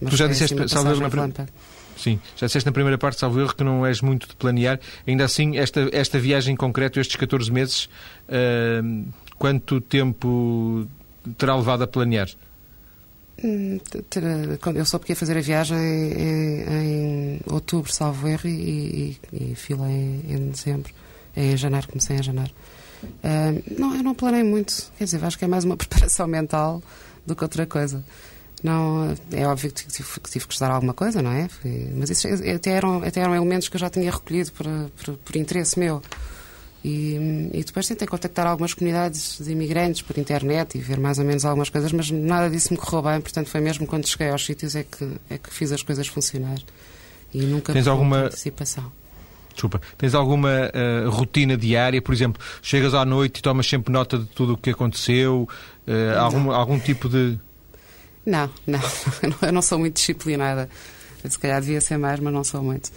Mas 0.00 0.10
tu 0.10 0.16
já 0.16 0.26
disseste, 0.26 0.54
assim, 0.54 0.68
salvo 0.68 1.00
na 1.00 1.08
primeira. 1.08 1.48
Sim, 1.96 2.20
já 2.36 2.46
disseste 2.46 2.66
na 2.66 2.72
primeira 2.72 2.98
parte, 2.98 3.18
salvo 3.18 3.40
erro, 3.40 3.54
que 3.54 3.64
não 3.64 3.84
és 3.84 4.00
muito 4.00 4.28
de 4.28 4.36
planear. 4.36 4.78
Ainda 5.06 5.24
assim, 5.24 5.56
esta, 5.56 5.88
esta 5.92 6.18
viagem 6.18 6.54
em 6.54 6.56
concreto, 6.56 7.00
estes 7.00 7.16
14 7.16 7.50
meses, 7.50 7.88
uh, 8.28 9.04
quanto 9.36 9.80
tempo 9.80 10.86
terá 11.36 11.56
levado 11.56 11.82
a 11.82 11.86
planear? 11.86 12.28
Hum, 13.42 13.78
eu 14.74 14.84
soube 14.84 15.06
que 15.06 15.12
ia 15.12 15.16
fazer 15.16 15.36
a 15.36 15.40
viagem 15.40 15.78
em, 15.78 16.62
em 16.68 17.40
outubro, 17.46 17.92
salvo 17.92 18.26
erro, 18.26 18.48
e, 18.48 19.16
e, 19.32 19.56
e 19.56 19.72
em, 19.72 20.32
em 20.32 20.50
dezembro. 20.50 20.92
É 21.36 21.52
em 21.52 21.56
janeiro, 21.56 21.86
comecei 21.88 22.16
em 22.16 22.22
janeiro. 22.22 22.52
Uh, 23.02 23.62
não, 23.78 23.94
eu 23.94 24.02
não 24.02 24.14
planei 24.14 24.42
muito. 24.42 24.90
Quer 24.98 25.04
dizer, 25.04 25.24
acho 25.24 25.38
que 25.38 25.44
é 25.44 25.48
mais 25.48 25.64
uma 25.64 25.76
preparação 25.78 26.26
mental 26.26 26.82
do 27.24 27.36
que 27.36 27.44
outra 27.44 27.64
coisa. 27.64 28.04
Não, 28.62 29.16
é 29.30 29.46
óbvio 29.46 29.70
que 29.70 29.86
tive, 29.86 30.08
que 30.20 30.30
tive 30.30 30.46
que 30.46 30.52
estudar 30.52 30.72
alguma 30.72 30.92
coisa, 30.92 31.22
não 31.22 31.30
é? 31.30 31.48
Mas 31.94 32.10
isso 32.10 32.26
até 32.26 32.70
eram, 32.70 33.02
até 33.04 33.20
eram 33.20 33.36
elementos 33.36 33.68
que 33.68 33.76
eu 33.76 33.80
já 33.80 33.88
tinha 33.88 34.10
recolhido 34.10 34.50
por, 34.50 34.66
por, 34.96 35.16
por 35.16 35.36
interesse 35.36 35.78
meu. 35.78 36.02
E, 36.84 37.50
e, 37.52 37.64
depois 37.64 37.88
tentei 37.88 38.06
contactar 38.06 38.46
algumas 38.46 38.72
comunidades 38.72 39.38
de 39.40 39.50
imigrantes 39.50 40.00
por 40.00 40.16
internet 40.16 40.78
e 40.78 40.80
ver 40.80 40.98
mais 41.00 41.18
ou 41.18 41.24
menos 41.24 41.44
algumas 41.44 41.68
coisas, 41.68 41.90
mas 41.90 42.08
nada 42.10 42.48
disso 42.48 42.72
me 42.72 42.78
correu 42.78 43.02
bem, 43.02 43.20
portanto 43.20 43.48
foi 43.48 43.60
mesmo 43.60 43.84
quando 43.84 44.06
cheguei 44.06 44.30
aos 44.30 44.44
sítios 44.44 44.76
é 44.76 44.84
que, 44.84 45.10
é 45.28 45.38
que 45.38 45.52
fiz 45.52 45.72
as 45.72 45.82
coisas 45.82 46.06
funcionar. 46.06 46.58
E 47.34 47.42
nunca 47.42 47.72
Tens 47.72 47.88
alguma 47.88 48.26
antecipação. 48.26 48.92
Desculpa, 49.52 49.80
tens 49.98 50.14
alguma 50.14 50.70
uh, 50.70 51.10
rotina 51.10 51.56
diária? 51.56 52.00
Por 52.00 52.14
exemplo, 52.14 52.40
chegas 52.62 52.94
à 52.94 53.04
noite 53.04 53.38
e 53.38 53.42
tomas 53.42 53.66
sempre 53.66 53.92
nota 53.92 54.16
de 54.16 54.26
tudo 54.26 54.52
o 54.52 54.56
que 54.56 54.70
aconteceu? 54.70 55.48
Uh, 55.86 56.16
algum, 56.16 56.52
algum 56.52 56.78
tipo 56.78 57.08
de. 57.08 57.36
Não, 58.24 58.48
não, 58.64 58.80
eu 59.42 59.52
não 59.52 59.60
sou 59.60 59.78
muito 59.80 59.96
disciplinada. 59.96 60.70
Se 61.28 61.36
calhar 61.36 61.60
devia 61.60 61.80
ser 61.80 61.98
mais, 61.98 62.20
mas 62.20 62.32
não 62.32 62.44
sou 62.44 62.62
muito. 62.62 62.92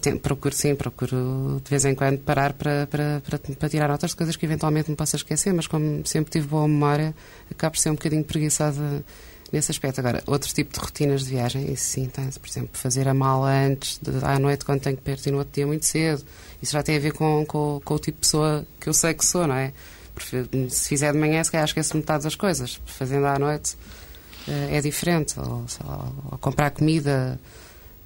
Tem, 0.00 0.16
procuro 0.16 0.54
sim, 0.54 0.74
procuro 0.74 1.60
de 1.62 1.68
vez 1.68 1.84
em 1.84 1.94
quando 1.94 2.18
parar 2.20 2.54
para, 2.54 2.86
para, 2.86 3.20
para, 3.20 3.38
para, 3.38 3.68
tirar 3.68 3.88
notas 3.88 4.10
de 4.10 4.16
coisas 4.16 4.34
que 4.34 4.46
eventualmente 4.46 4.88
me 4.88 4.96
possa 4.96 5.16
esquecer, 5.16 5.52
mas 5.52 5.66
como 5.66 6.06
sempre 6.06 6.30
tive 6.30 6.46
boa 6.46 6.66
memória, 6.66 7.14
acabo 7.50 7.74
por 7.74 7.78
ser 7.78 7.90
um 7.90 7.94
bocadinho 7.94 8.24
preguiçosa 8.24 9.04
nesse 9.52 9.70
aspecto. 9.70 9.98
Agora, 9.98 10.22
outro 10.26 10.52
tipo 10.52 10.72
de 10.72 10.80
rotinas 10.80 11.24
de 11.24 11.30
viagem, 11.30 11.72
isso 11.72 11.84
sim, 11.90 12.06
tem, 12.06 12.28
por 12.30 12.48
exemplo, 12.48 12.70
fazer 12.72 13.06
a 13.08 13.14
mala 13.14 13.50
antes, 13.50 13.98
de, 13.98 14.24
à 14.24 14.38
noite, 14.38 14.64
quando 14.64 14.80
tenho 14.80 14.96
que 14.96 15.02
partir 15.02 15.30
no 15.30 15.38
outro 15.38 15.52
dia 15.52 15.66
muito 15.66 15.84
cedo. 15.84 16.24
Isso 16.62 16.72
já 16.72 16.82
tem 16.82 16.96
a 16.96 17.00
ver 17.00 17.12
com, 17.12 17.44
com, 17.46 17.80
com 17.84 17.94
o 17.94 17.98
tipo 17.98 18.16
de 18.16 18.20
pessoa 18.20 18.66
que 18.80 18.88
eu 18.88 18.94
sei 18.94 19.14
que 19.14 19.24
sou, 19.24 19.46
não 19.46 19.54
é? 19.54 19.72
Se 20.70 20.88
fizer 20.88 21.12
de 21.12 21.18
manhã, 21.18 21.44
se 21.44 21.50
calhar 21.50 21.66
esqueço 21.66 21.96
metade 21.96 22.24
das 22.24 22.34
coisas. 22.34 22.80
Fazendo 22.86 23.26
à 23.26 23.38
noite 23.38 23.76
uh, 24.48 24.74
é 24.74 24.80
diferente. 24.80 25.38
Ou, 25.38 25.66
ou, 25.84 26.14
ou 26.32 26.38
comprar 26.38 26.70
comida 26.70 27.38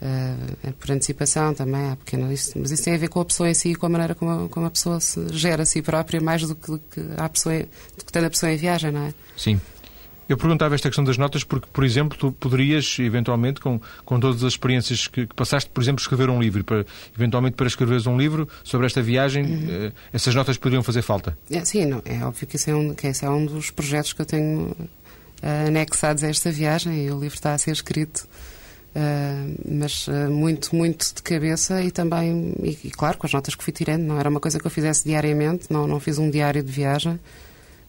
uh, 0.00 0.72
por 0.74 0.90
antecipação 0.90 1.54
também, 1.54 1.90
há 1.90 1.96
pequena, 1.96 2.32
isso, 2.32 2.58
mas 2.58 2.70
isso 2.70 2.84
tem 2.84 2.94
a 2.94 2.98
ver 2.98 3.08
com 3.08 3.20
a 3.20 3.24
pessoa 3.24 3.48
em 3.48 3.54
si 3.54 3.70
e 3.70 3.74
com 3.74 3.86
a 3.86 3.88
maneira 3.88 4.14
como 4.14 4.46
a, 4.46 4.48
como 4.48 4.66
a 4.66 4.70
pessoa 4.70 5.00
se 5.00 5.26
gera 5.32 5.62
a 5.62 5.66
si 5.66 5.82
própria, 5.82 6.20
mais 6.20 6.42
do 6.42 6.54
que, 6.54 6.70
do 6.70 6.78
que 6.78 7.00
a 7.16 7.28
pessoa, 7.28 7.58
do 7.96 8.04
que 8.04 8.12
tendo 8.12 8.26
a 8.26 8.30
pessoa 8.30 8.52
em 8.52 8.56
viagem, 8.56 8.90
não 8.90 9.02
é? 9.02 9.14
Sim. 9.36 9.60
Eu 10.30 10.36
perguntava 10.36 10.76
esta 10.76 10.88
questão 10.88 11.02
das 11.02 11.18
notas 11.18 11.42
porque, 11.42 11.66
por 11.72 11.82
exemplo, 11.82 12.16
tu 12.16 12.30
poderias, 12.30 12.98
eventualmente, 13.00 13.60
com, 13.60 13.80
com 14.04 14.20
todas 14.20 14.44
as 14.44 14.52
experiências 14.52 15.08
que, 15.08 15.26
que 15.26 15.34
passaste, 15.34 15.68
por 15.68 15.82
exemplo, 15.82 16.00
escrever 16.00 16.30
um 16.30 16.40
livro. 16.40 16.62
Para, 16.62 16.86
eventualmente, 17.12 17.56
para 17.56 17.66
escreveres 17.66 18.06
um 18.06 18.16
livro 18.16 18.48
sobre 18.62 18.86
esta 18.86 19.02
viagem, 19.02 19.44
uhum. 19.44 19.88
uh, 19.88 19.92
essas 20.12 20.32
notas 20.32 20.56
poderiam 20.56 20.84
fazer 20.84 21.02
falta? 21.02 21.36
É, 21.50 21.64
sim, 21.64 21.84
não, 21.84 22.00
é 22.04 22.24
óbvio 22.24 22.46
que 22.46 22.54
esse 22.54 22.70
é, 22.70 22.74
um, 22.76 22.94
que 22.94 23.08
esse 23.08 23.24
é 23.24 23.28
um 23.28 23.44
dos 23.44 23.72
projetos 23.72 24.12
que 24.12 24.22
eu 24.22 24.26
tenho 24.26 24.68
uh, 24.70 25.66
anexados 25.66 26.22
a 26.22 26.28
esta 26.28 26.52
viagem 26.52 27.06
e 27.06 27.10
o 27.10 27.18
livro 27.18 27.34
está 27.34 27.52
a 27.52 27.58
ser 27.58 27.72
escrito. 27.72 28.28
Uh, 28.90 29.55
mas 29.79 30.09
uh, 30.09 30.29
muito, 30.29 30.74
muito 30.74 31.14
de 31.14 31.22
cabeça 31.22 31.81
e 31.81 31.92
também, 31.92 32.53
e, 32.61 32.76
e, 32.85 32.90
claro, 32.90 33.18
com 33.18 33.26
as 33.26 33.33
notas 33.33 33.55
que 33.55 33.62
fui 33.62 33.72
tirando, 33.72 34.03
não 34.03 34.18
era 34.18 34.29
uma 34.29 34.40
coisa 34.40 34.59
que 34.59 34.66
eu 34.66 34.70
fizesse 34.70 35.05
diariamente, 35.05 35.68
não, 35.70 35.87
não 35.87 36.00
fiz 36.00 36.18
um 36.18 36.29
diário 36.29 36.61
de 36.61 36.72
viagem, 36.72 37.20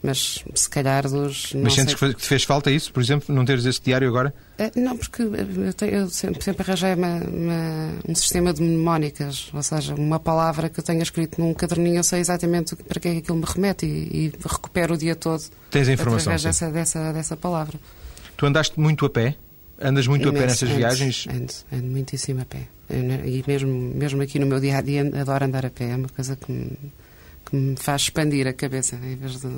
mas 0.00 0.44
se 0.54 0.70
calhar 0.70 1.08
dos. 1.08 1.54
Mas 1.54 1.74
sentes 1.74 1.98
sei... 1.98 2.14
que 2.14 2.20
te 2.20 2.26
fez 2.26 2.44
falta 2.44 2.70
isso, 2.70 2.92
por 2.92 3.02
exemplo, 3.02 3.34
não 3.34 3.44
teres 3.44 3.64
esse 3.64 3.82
diário 3.82 4.06
agora? 4.06 4.32
Uh, 4.60 4.80
não, 4.80 4.96
porque 4.96 5.22
eu, 5.22 5.74
tenho, 5.74 5.92
eu 5.92 6.08
sempre, 6.08 6.40
sempre, 6.40 6.62
arranjei 6.62 6.94
uma, 6.94 7.16
uma, 7.16 7.94
um 8.08 8.14
sistema 8.14 8.52
de 8.52 8.62
mnemónicas, 8.62 9.50
ou 9.52 9.62
seja, 9.62 9.96
uma 9.96 10.20
palavra 10.20 10.68
que 10.68 10.78
eu 10.78 10.84
tenha 10.84 11.02
escrito 11.02 11.40
num 11.40 11.52
caderninho, 11.52 11.96
eu 11.96 12.04
sei 12.04 12.20
exatamente 12.20 12.76
para 12.76 13.00
que 13.00 13.08
é 13.08 13.12
que 13.14 13.18
aquilo 13.18 13.38
me 13.38 13.44
remete 13.44 13.86
e, 13.86 14.26
e 14.26 14.32
recupero 14.40 14.94
o 14.94 14.96
dia 14.96 15.16
todo 15.16 15.42
Tens 15.68 15.88
a 15.88 15.92
informação, 15.94 16.32
através 16.32 16.42
dessa, 16.44 16.70
dessa, 16.70 17.12
dessa 17.12 17.36
palavra. 17.36 17.76
Tu 18.36 18.46
andaste 18.46 18.78
muito 18.78 19.04
a 19.04 19.10
pé? 19.10 19.36
Andas 19.82 20.06
muito 20.06 20.28
Imenso, 20.28 20.36
a 20.36 20.40
pé 20.40 20.46
nessas 20.46 20.68
ando, 20.68 20.78
viagens? 20.78 21.26
Ando, 21.28 21.52
ando 21.72 21.90
muitíssimo 21.90 22.40
a 22.42 22.44
pé. 22.44 22.68
E 22.90 23.44
mesmo, 23.46 23.72
mesmo 23.94 24.22
aqui 24.22 24.38
no 24.38 24.46
meu 24.46 24.60
dia 24.60 24.78
a 24.78 24.80
dia 24.80 25.02
adoro 25.20 25.44
andar 25.44 25.66
a 25.66 25.70
pé. 25.70 25.90
É 25.90 25.96
uma 25.96 26.08
coisa 26.08 26.36
que 26.36 26.52
me, 26.52 26.70
que 27.44 27.56
me 27.56 27.76
faz 27.76 28.02
expandir 28.02 28.46
a 28.46 28.52
cabeça 28.52 28.96
em 28.96 29.16
vez 29.16 29.40
de 29.40 29.48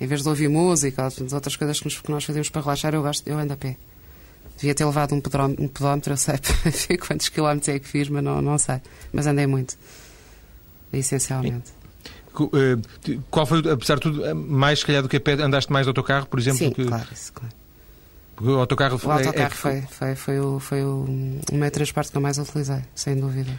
em 0.00 0.06
vez 0.06 0.22
de 0.22 0.28
ouvir 0.28 0.48
música 0.48 1.04
ou 1.04 1.26
de 1.26 1.34
outras 1.34 1.56
coisas 1.56 1.78
que, 1.78 1.86
nos, 1.86 2.00
que 2.00 2.10
nós 2.10 2.24
fazemos 2.24 2.48
para 2.48 2.62
relaxar, 2.62 2.94
eu, 2.94 3.02
gosto, 3.02 3.26
eu 3.28 3.38
ando 3.38 3.52
a 3.52 3.56
pé. 3.56 3.76
Devia 4.56 4.74
ter 4.74 4.84
levado 4.84 5.14
um 5.14 5.20
pedómetro, 5.20 5.64
um 5.64 5.68
pedómetro 5.68 6.12
eu 6.12 6.16
sei 6.72 6.96
quantos 6.96 7.28
quilómetros 7.28 7.68
é 7.68 7.78
que 7.78 7.88
fiz, 7.88 8.08
mas 8.08 8.22
não, 8.22 8.42
não 8.42 8.58
sei. 8.58 8.80
Mas 9.12 9.26
andei 9.26 9.46
muito, 9.46 9.76
essencialmente. 10.92 11.72
Eh, 12.52 13.18
qual 13.30 13.46
foi, 13.46 13.58
apesar 13.70 13.96
de 13.96 14.00
tudo, 14.02 14.24
eh, 14.24 14.34
mais 14.34 14.80
se 14.80 14.86
calhar 14.86 15.02
do 15.02 15.08
que 15.08 15.16
a 15.16 15.20
pé, 15.20 15.32
andaste 15.34 15.72
mais 15.72 15.86
de 15.86 15.90
autocarro, 15.90 16.26
por 16.26 16.38
exemplo? 16.38 16.58
Sim, 16.58 16.70
que... 16.70 16.84
claro, 16.84 17.08
isso, 17.12 17.32
claro. 17.32 17.54
Porque 18.34 18.50
o 18.50 18.58
autocarro, 18.58 19.00
o 19.02 19.10
autocarro 19.10 19.38
é, 19.38 19.42
é... 19.42 19.50
foi, 19.50 19.82
foi, 19.82 20.14
foi, 20.14 20.40
o, 20.40 20.58
foi 20.58 20.82
o, 20.82 21.04
o 21.04 21.54
meio 21.54 21.64
de 21.64 21.70
transporte 21.70 22.10
que 22.10 22.16
eu 22.16 22.22
mais 22.22 22.38
utilizei, 22.38 22.82
sem 22.94 23.16
dúvida. 23.16 23.58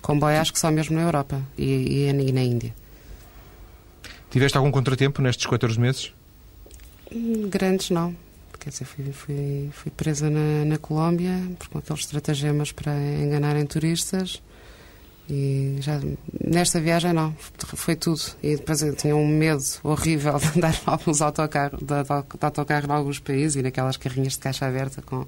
Comboio 0.00 0.40
acho 0.40 0.52
que 0.52 0.58
só 0.58 0.70
mesmo 0.70 0.96
na 0.96 1.02
Europa 1.02 1.40
e, 1.58 2.08
e 2.08 2.32
na 2.32 2.42
Índia. 2.42 2.74
Tiveste 4.30 4.56
algum 4.56 4.70
contratempo 4.70 5.20
nestes 5.20 5.46
14 5.46 5.78
meses? 5.78 6.12
Hum, 7.12 7.48
grandes 7.48 7.90
não. 7.90 8.16
Quer 8.58 8.70
dizer, 8.70 8.84
fui, 8.84 9.12
fui, 9.12 9.70
fui 9.72 9.90
presa 9.90 10.30
na, 10.30 10.64
na 10.64 10.78
Colômbia 10.78 11.32
com 11.70 11.78
aqueles 11.78 12.02
estratagemas 12.02 12.72
para 12.72 12.92
enganarem 12.94 13.66
turistas. 13.66 14.42
E 15.30 15.76
já 15.80 16.00
nesta 16.44 16.80
viagem 16.80 17.12
não, 17.12 17.32
foi 17.76 17.94
tudo. 17.94 18.20
E 18.42 18.56
depois 18.56 18.82
eu 18.82 18.96
tinha 18.96 19.14
um 19.14 19.26
medo 19.28 19.62
horrível 19.84 20.36
de 20.38 20.58
andar 20.58 20.74
em 20.74 20.80
alguns 20.86 21.22
autocarros, 21.22 21.78
de, 21.78 21.86
de 21.86 22.44
autocarro 22.44 22.86
em 22.88 22.92
alguns 22.92 23.20
países 23.20 23.54
e 23.54 23.62
naquelas 23.62 23.96
carrinhas 23.96 24.32
de 24.32 24.40
caixa 24.40 24.66
aberta 24.66 25.00
com, 25.02 25.24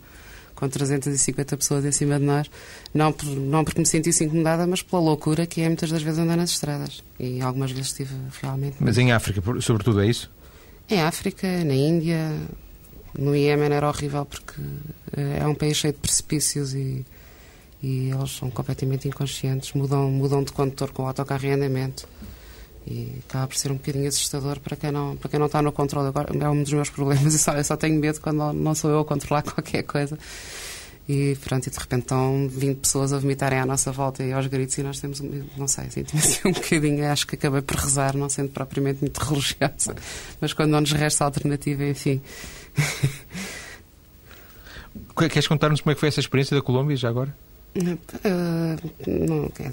com 0.56 0.68
350 0.68 1.56
pessoas 1.56 1.84
em 1.84 1.92
cima 1.92 2.18
de 2.18 2.24
nós. 2.24 2.50
Não, 2.92 3.12
por, 3.12 3.26
não 3.26 3.62
porque 3.62 3.78
me 3.78 3.86
sentisse 3.86 4.24
incomodada, 4.24 4.66
mas 4.66 4.82
pela 4.82 5.00
loucura 5.00 5.46
que 5.46 5.60
é 5.60 5.68
muitas 5.68 5.90
das 5.90 6.02
vezes 6.02 6.18
andar 6.18 6.36
nas 6.36 6.50
estradas. 6.50 7.04
E 7.20 7.40
algumas 7.40 7.70
vezes 7.70 7.86
estive 7.88 8.14
realmente. 8.40 8.78
Mas 8.80 8.98
em 8.98 9.12
África, 9.12 9.40
sobretudo, 9.60 10.00
é 10.00 10.06
isso? 10.08 10.28
Em 10.90 11.00
África, 11.00 11.46
na 11.64 11.74
Índia, 11.74 12.36
no 13.16 13.36
Iémen 13.36 13.72
era 13.72 13.88
horrível 13.88 14.24
porque 14.24 14.60
eh, 15.16 15.38
é 15.40 15.46
um 15.46 15.54
país 15.54 15.76
cheio 15.76 15.92
de 15.92 16.00
precipícios 16.00 16.74
e 16.74 17.06
e 17.82 18.10
eles 18.10 18.30
são 18.30 18.48
completamente 18.50 19.08
inconscientes, 19.08 19.72
mudam, 19.72 20.10
mudam 20.10 20.44
de 20.44 20.52
condutor 20.52 20.92
com 20.92 21.02
o 21.02 21.06
autocarro 21.06 21.44
em 21.44 21.52
andamento. 21.52 22.08
E 22.86 23.20
acaba 23.28 23.46
por 23.46 23.56
ser 23.56 23.70
um 23.70 23.76
bocadinho 23.76 24.08
assustador 24.08 24.60
para 24.60 24.76
quem 24.76 24.90
não, 24.90 25.16
para 25.16 25.28
quem 25.28 25.38
não 25.38 25.46
está 25.46 25.60
no 25.62 25.72
controle. 25.72 26.08
Agora, 26.08 26.28
é 26.36 26.48
um 26.48 26.62
dos 26.62 26.72
meus 26.72 26.90
problemas. 26.90 27.32
Eu 27.34 27.38
só, 27.38 27.52
eu 27.52 27.64
só 27.64 27.76
tenho 27.76 27.98
medo 27.98 28.20
quando 28.20 28.52
não 28.52 28.74
sou 28.74 28.90
eu 28.90 29.00
a 29.00 29.04
controlar 29.04 29.42
qualquer 29.50 29.82
coisa. 29.82 30.18
E 31.08 31.36
pronto, 31.42 31.66
e 31.66 31.70
de 31.70 31.78
repente 31.78 32.02
estão 32.02 32.48
20 32.48 32.78
pessoas 32.78 33.12
a 33.12 33.18
vomitarem 33.18 33.58
à 33.58 33.66
nossa 33.66 33.90
volta 33.90 34.22
e 34.22 34.32
aos 34.32 34.46
gritos 34.46 34.78
e 34.78 34.84
nós 34.84 35.00
temos, 35.00 35.20
não 35.56 35.66
sei, 35.66 35.90
senti 35.90 36.16
assim 36.16 36.48
um 36.48 36.52
bocadinho, 36.52 37.04
acho 37.10 37.26
que 37.26 37.34
acabei 37.34 37.60
por 37.60 37.76
rezar, 37.76 38.16
não 38.16 38.28
sendo 38.28 38.50
propriamente 38.50 39.00
muito 39.00 39.18
religiosa, 39.18 39.96
mas 40.40 40.52
quando 40.52 40.70
não 40.70 40.80
nos 40.80 40.92
resta 40.92 41.24
alternativa, 41.24 41.84
enfim. 41.84 42.20
Queres 45.16 45.48
contar-nos 45.48 45.80
como 45.80 45.90
é 45.90 45.94
que 45.94 46.00
foi 46.00 46.08
essa 46.08 46.20
experiência 46.20 46.56
da 46.56 46.62
Colômbia 46.62 46.96
já 46.96 47.08
agora? 47.08 47.34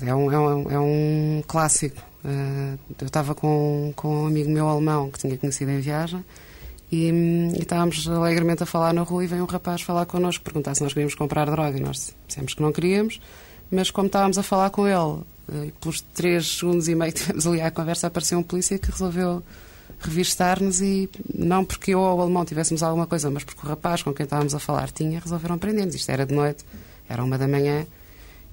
É, 0.05 0.15
um, 0.15 0.31
é, 0.31 0.39
um, 0.39 0.71
é 0.71 0.79
um 0.79 1.43
clássico. 1.47 2.01
Uh, 2.23 2.77
eu 2.99 3.07
estava 3.07 3.35
com, 3.35 3.93
com 3.95 4.23
um 4.23 4.27
amigo 4.27 4.49
meu 4.49 4.67
alemão 4.67 5.09
que 5.09 5.19
tinha 5.19 5.38
conhecido 5.38 5.71
em 5.71 5.79
viagem 5.79 6.23
e, 6.91 7.09
e, 7.09 7.59
estávamos 7.59 8.07
alegremente 8.09 8.63
a 8.63 8.65
falar 8.65 8.93
na 8.93 9.01
rua 9.01 9.23
e 9.23 9.27
veio 9.27 9.43
um 9.43 9.45
rapaz 9.45 9.81
falar 9.81 10.05
connosco, 10.05 10.43
perguntar 10.43 10.75
se 10.75 10.83
nós 10.83 10.93
queríamos 10.93 11.15
comprar 11.15 11.49
droga. 11.49 11.77
E 11.77 11.81
nós 11.81 12.15
dissemos 12.27 12.53
que 12.53 12.62
não 12.62 12.71
queríamos, 12.71 13.21
mas 13.69 13.91
como 13.91 14.07
estávamos 14.07 14.38
a 14.38 14.43
falar 14.43 14.69
com 14.69 14.88
ele, 14.88 14.95
uh, 14.97 15.71
pelos 15.79 16.01
três 16.01 16.57
segundos 16.57 16.88
e 16.88 16.95
meio 16.95 17.12
que 17.13 17.19
tivemos 17.19 17.45
ali 17.47 17.62
à 17.62 17.69
conversa, 17.69 18.07
apareceu 18.07 18.39
um 18.39 18.43
polícia 18.43 18.77
que 18.77 18.91
resolveu 18.91 19.43
revistar-nos 19.99 20.81
e 20.81 21.09
não 21.33 21.65
porque 21.65 21.93
eu 21.93 21.99
ou 21.99 22.17
o 22.17 22.21
alemão 22.21 22.45
tivéssemos 22.45 22.81
alguma 22.81 23.05
coisa, 23.05 23.29
mas 23.29 23.43
porque 23.43 23.65
o 23.65 23.69
rapaz 23.69 24.01
com 24.01 24.13
quem 24.13 24.23
estávamos 24.23 24.55
a 24.55 24.59
falar 24.59 24.89
tinha, 24.91 25.19
resolveram 25.19 25.57
prender-nos. 25.57 25.95
Isto 25.95 26.12
era 26.12 26.25
de 26.25 26.33
noite. 26.33 26.63
Era 27.10 27.24
uma 27.24 27.38
da 27.38 27.48
manhã 27.48 27.86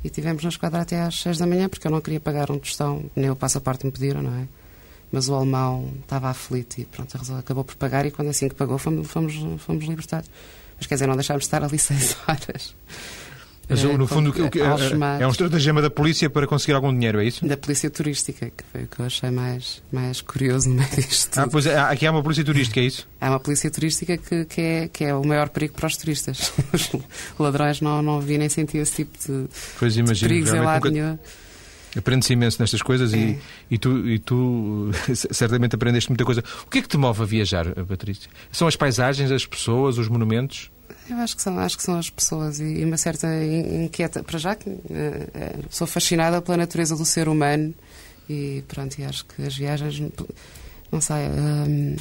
e 0.02 0.08
tivemos 0.08 0.42
na 0.42 0.48
esquadra 0.48 0.80
até 0.80 1.02
às 1.02 1.20
seis 1.20 1.38
da 1.38 1.46
manhã 1.46 1.68
porque 1.68 1.86
eu 1.86 1.90
não 1.90 2.00
queria 2.00 2.18
pagar 2.18 2.50
um 2.50 2.58
tostão, 2.58 3.04
nem 3.14 3.30
o 3.30 3.36
passaporte 3.36 3.84
me 3.84 3.92
pediram, 3.92 4.22
não 4.22 4.34
é? 4.34 4.48
Mas 5.12 5.28
o 5.28 5.34
alemão 5.34 5.92
estava 6.00 6.28
aflito 6.28 6.80
e 6.80 6.84
pronto, 6.84 7.16
acabou 7.38 7.62
por 7.62 7.76
pagar 7.76 8.06
e 8.06 8.10
quando 8.10 8.28
assim 8.28 8.48
que 8.48 8.54
pagou 8.54 8.78
fomos, 8.78 9.06
fomos, 9.08 9.34
fomos 9.62 9.84
libertados. 9.84 10.30
Mas 10.76 10.86
quer 10.86 10.94
dizer, 10.94 11.06
não 11.06 11.14
deixámos 11.14 11.42
de 11.42 11.46
estar 11.46 11.62
ali 11.62 11.78
seis 11.78 12.16
horas. 12.26 12.74
Mas, 13.68 13.82
no 13.82 14.06
fundo, 14.06 14.32
que, 14.32 14.60
é, 14.60 14.64
é 15.20 15.26
um 15.26 15.30
estratagema 15.30 15.82
da 15.82 15.90
polícia 15.90 16.30
para 16.30 16.46
conseguir 16.46 16.74
algum 16.74 16.92
dinheiro, 16.92 17.20
é 17.20 17.24
isso? 17.24 17.44
Da 17.44 17.56
polícia 17.56 17.90
turística, 17.90 18.46
que 18.46 18.64
foi 18.70 18.84
o 18.84 18.86
que 18.86 19.00
eu 19.00 19.06
achei 19.06 19.30
mais, 19.30 19.82
mais 19.90 20.20
curioso 20.20 20.68
no 20.68 20.76
meio 20.76 20.88
disto. 20.90 21.36
Ah, 21.36 21.48
pois 21.50 21.66
é, 21.66 21.76
aqui 21.76 22.06
há 22.06 22.12
uma 22.12 22.22
polícia 22.22 22.44
turística, 22.44 22.78
é 22.78 22.84
isso? 22.84 23.08
Há 23.20 23.30
uma 23.30 23.40
polícia 23.40 23.68
turística 23.68 24.16
que, 24.16 24.44
que, 24.44 24.60
é, 24.60 24.88
que 24.88 25.04
é 25.04 25.14
o 25.14 25.24
maior 25.24 25.48
perigo 25.48 25.74
para 25.74 25.88
os 25.88 25.96
turistas. 25.96 26.52
Os 26.72 26.90
ladrões 27.38 27.80
não, 27.80 28.02
não 28.02 28.20
vi 28.20 28.38
nem 28.38 28.48
senti 28.48 28.78
esse 28.78 29.04
tipo 29.04 29.18
de, 29.18 29.48
pois 29.78 29.96
imagino, 29.96 30.28
de 30.28 30.28
perigos 30.28 30.52
em 30.52 30.60
lado 30.60 30.90
nenhum. 30.90 31.18
Aprende-se 31.96 32.34
imenso 32.34 32.60
nestas 32.60 32.82
coisas 32.82 33.14
é. 33.14 33.16
e, 33.16 33.38
e, 33.70 33.78
tu, 33.78 34.06
e 34.06 34.18
tu 34.18 34.90
certamente 35.14 35.74
aprendeste 35.74 36.10
muita 36.10 36.24
coisa. 36.24 36.44
O 36.66 36.70
que 36.70 36.78
é 36.78 36.82
que 36.82 36.88
te 36.88 36.98
move 36.98 37.22
a 37.22 37.24
viajar, 37.24 37.66
Patrícia? 37.86 38.30
São 38.52 38.68
as 38.68 38.76
paisagens, 38.76 39.32
as 39.32 39.46
pessoas, 39.46 39.98
os 39.98 40.08
monumentos? 40.08 40.70
Eu 41.08 41.16
acho 41.18 41.36
que 41.36 41.42
são, 41.42 41.58
acho 41.58 41.76
que 41.76 41.82
são 41.82 41.98
as 41.98 42.10
pessoas 42.10 42.58
e, 42.58 42.84
uma 42.84 42.96
certa 42.96 43.28
inquieta. 43.44 44.22
Para 44.22 44.38
já 44.38 44.54
que 44.54 44.68
uh, 44.68 44.80
sou 45.70 45.86
fascinada 45.86 46.42
pela 46.42 46.56
natureza 46.56 46.96
do 46.96 47.04
ser 47.04 47.28
humano 47.28 47.74
e 48.28 48.64
pronto, 48.66 48.98
e 48.98 49.04
acho 49.04 49.24
que 49.24 49.42
as 49.42 49.56
viagens, 49.56 50.00
não 50.90 51.00
sei, 51.00 51.28
um, 51.28 51.96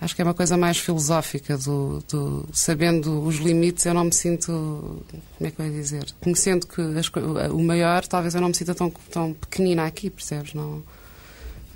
acho 0.00 0.14
que 0.14 0.20
é 0.20 0.24
uma 0.24 0.34
coisa 0.34 0.56
mais 0.56 0.78
filosófica 0.78 1.56
do, 1.56 2.02
do, 2.08 2.48
sabendo 2.52 3.22
os 3.22 3.36
limites 3.36 3.86
eu 3.86 3.94
não 3.94 4.04
me 4.04 4.12
sinto 4.12 5.02
como 5.38 5.48
é 5.48 5.50
que 5.50 5.60
eu 5.60 5.66
ia 5.66 5.72
dizer 5.72 6.06
conhecendo 6.20 6.66
que 6.66 6.80
as, 6.98 7.08
o 7.50 7.62
maior 7.62 8.06
talvez 8.06 8.34
eu 8.34 8.40
não 8.40 8.48
me 8.48 8.54
sinta 8.54 8.74
tão, 8.74 8.90
tão 9.10 9.32
pequenina 9.32 9.86
aqui 9.86 10.10
percebes 10.10 10.52
não 10.52 10.82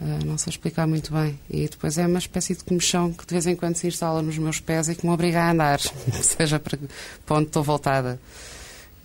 Uh, 0.01 0.25
não 0.25 0.39
sei 0.39 0.51
explicar 0.51 0.87
muito 0.87 1.13
bem. 1.13 1.39
E 1.49 1.69
depois 1.69 1.99
é 1.99 2.07
uma 2.07 2.19
espécie 2.19 2.57
de 2.57 2.65
comichão 2.65 3.13
que 3.13 3.27
de 3.27 3.35
vez 3.35 3.47
em 3.47 3.55
quando 3.55 3.77
se 3.77 3.87
instala 3.87 4.23
nos 4.23 4.39
meus 4.39 4.59
pés 4.59 4.89
e 4.89 4.95
que 4.95 5.07
me 5.07 5.13
obriga 5.13 5.43
a 5.43 5.51
andar, 5.51 5.79
seja 6.23 6.59
para, 6.59 6.79
para 7.27 7.37
onde 7.37 7.49
estou 7.49 7.63
voltada. 7.63 8.19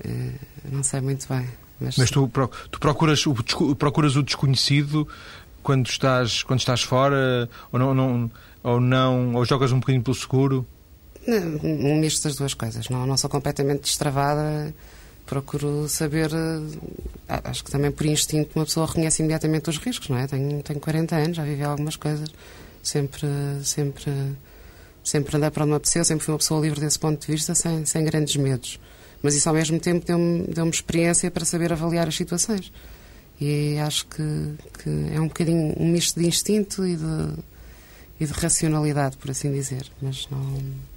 Uh, 0.06 0.34
não 0.72 0.84
sei 0.84 1.02
muito 1.02 1.28
bem. 1.28 1.48
Mas, 1.80 1.98
mas 1.98 2.10
tu, 2.10 2.32
tu 2.72 2.80
procuras, 2.80 3.26
o, 3.28 3.36
procuras 3.76 4.16
o 4.16 4.24
desconhecido 4.24 5.06
quando 5.62 5.88
estás, 5.88 6.44
quando 6.44 6.60
estás 6.60 6.82
fora 6.84 7.50
ou 7.72 7.78
não, 7.78 7.94
não, 7.94 8.32
ou 8.64 8.80
não, 8.80 9.36
ou 9.36 9.44
jogas 9.44 9.74
um 9.74 9.80
bocadinho 9.80 10.04
pelo 10.04 10.16
seguro? 10.16 10.66
Um 11.28 12.00
misto 12.00 12.24
das 12.24 12.38
duas 12.38 12.54
coisas. 12.54 12.88
Não, 12.88 13.06
não 13.06 13.18
sou 13.18 13.30
completamente 13.30 13.82
destravada 13.82 14.74
procuro 15.26 15.88
saber. 15.90 16.32
Eh, 16.34 17.42
acho 17.44 17.64
que 17.64 17.72
também 17.72 17.92
por 17.92 18.06
instinto 18.06 18.52
uma 18.56 18.66
pessoa 18.66 18.86
reconhece 18.86 19.22
imediatamente 19.22 19.70
os 19.70 19.78
riscos, 19.78 20.10
não 20.10 20.18
é? 20.18 20.28
Tenho, 20.28 20.62
tenho 20.64 20.80
40 20.80 21.16
anos, 21.16 21.38
já 21.38 21.44
vivi 21.44 21.64
algumas 21.64 21.96
coisas, 21.96 22.30
sempre, 22.82 23.28
sempre, 23.64 24.12
sempre 25.04 25.38
andei 25.38 25.50
para 25.50 25.64
onde 25.64 25.72
me 25.72 25.78
apeteceu, 25.78 26.06
sempre 26.06 26.26
fui 26.26 26.34
uma 26.34 26.40
pessoa 26.40 26.62
livre 26.62 26.80
desse 26.80 27.00
ponto 27.00 27.26
de 27.26 27.32
vista, 27.32 27.56
sem, 27.56 27.86
sem 27.86 28.04
grandes 28.06 28.36
medos. 28.36 28.80
mas 29.22 29.36
isso 29.36 29.50
ao 29.50 29.56
mesmo 29.56 29.80
tempo 29.80 30.06
deu-me 30.06 30.44
deu 30.44 30.70
experiência 30.70 31.32
para 31.32 31.46
saber 31.46 31.74
avaliar 31.74 32.08
as 32.08 32.16
situações. 32.16 32.72
E 33.40 33.78
acho 33.80 34.08
que, 34.08 34.54
que 34.82 34.90
é 35.14 35.20
um 35.20 35.28
bocadinho 35.28 35.76
um 35.78 35.92
misto 35.92 36.20
de 36.20 36.26
instinto 36.26 36.86
e 36.86 36.96
de, 36.96 37.34
e 38.20 38.26
de 38.26 38.32
racionalidade, 38.32 39.18
por 39.18 39.32
assim 39.32 39.52
dizer. 39.52 39.86
Mas 40.02 40.28
não. 40.30 40.95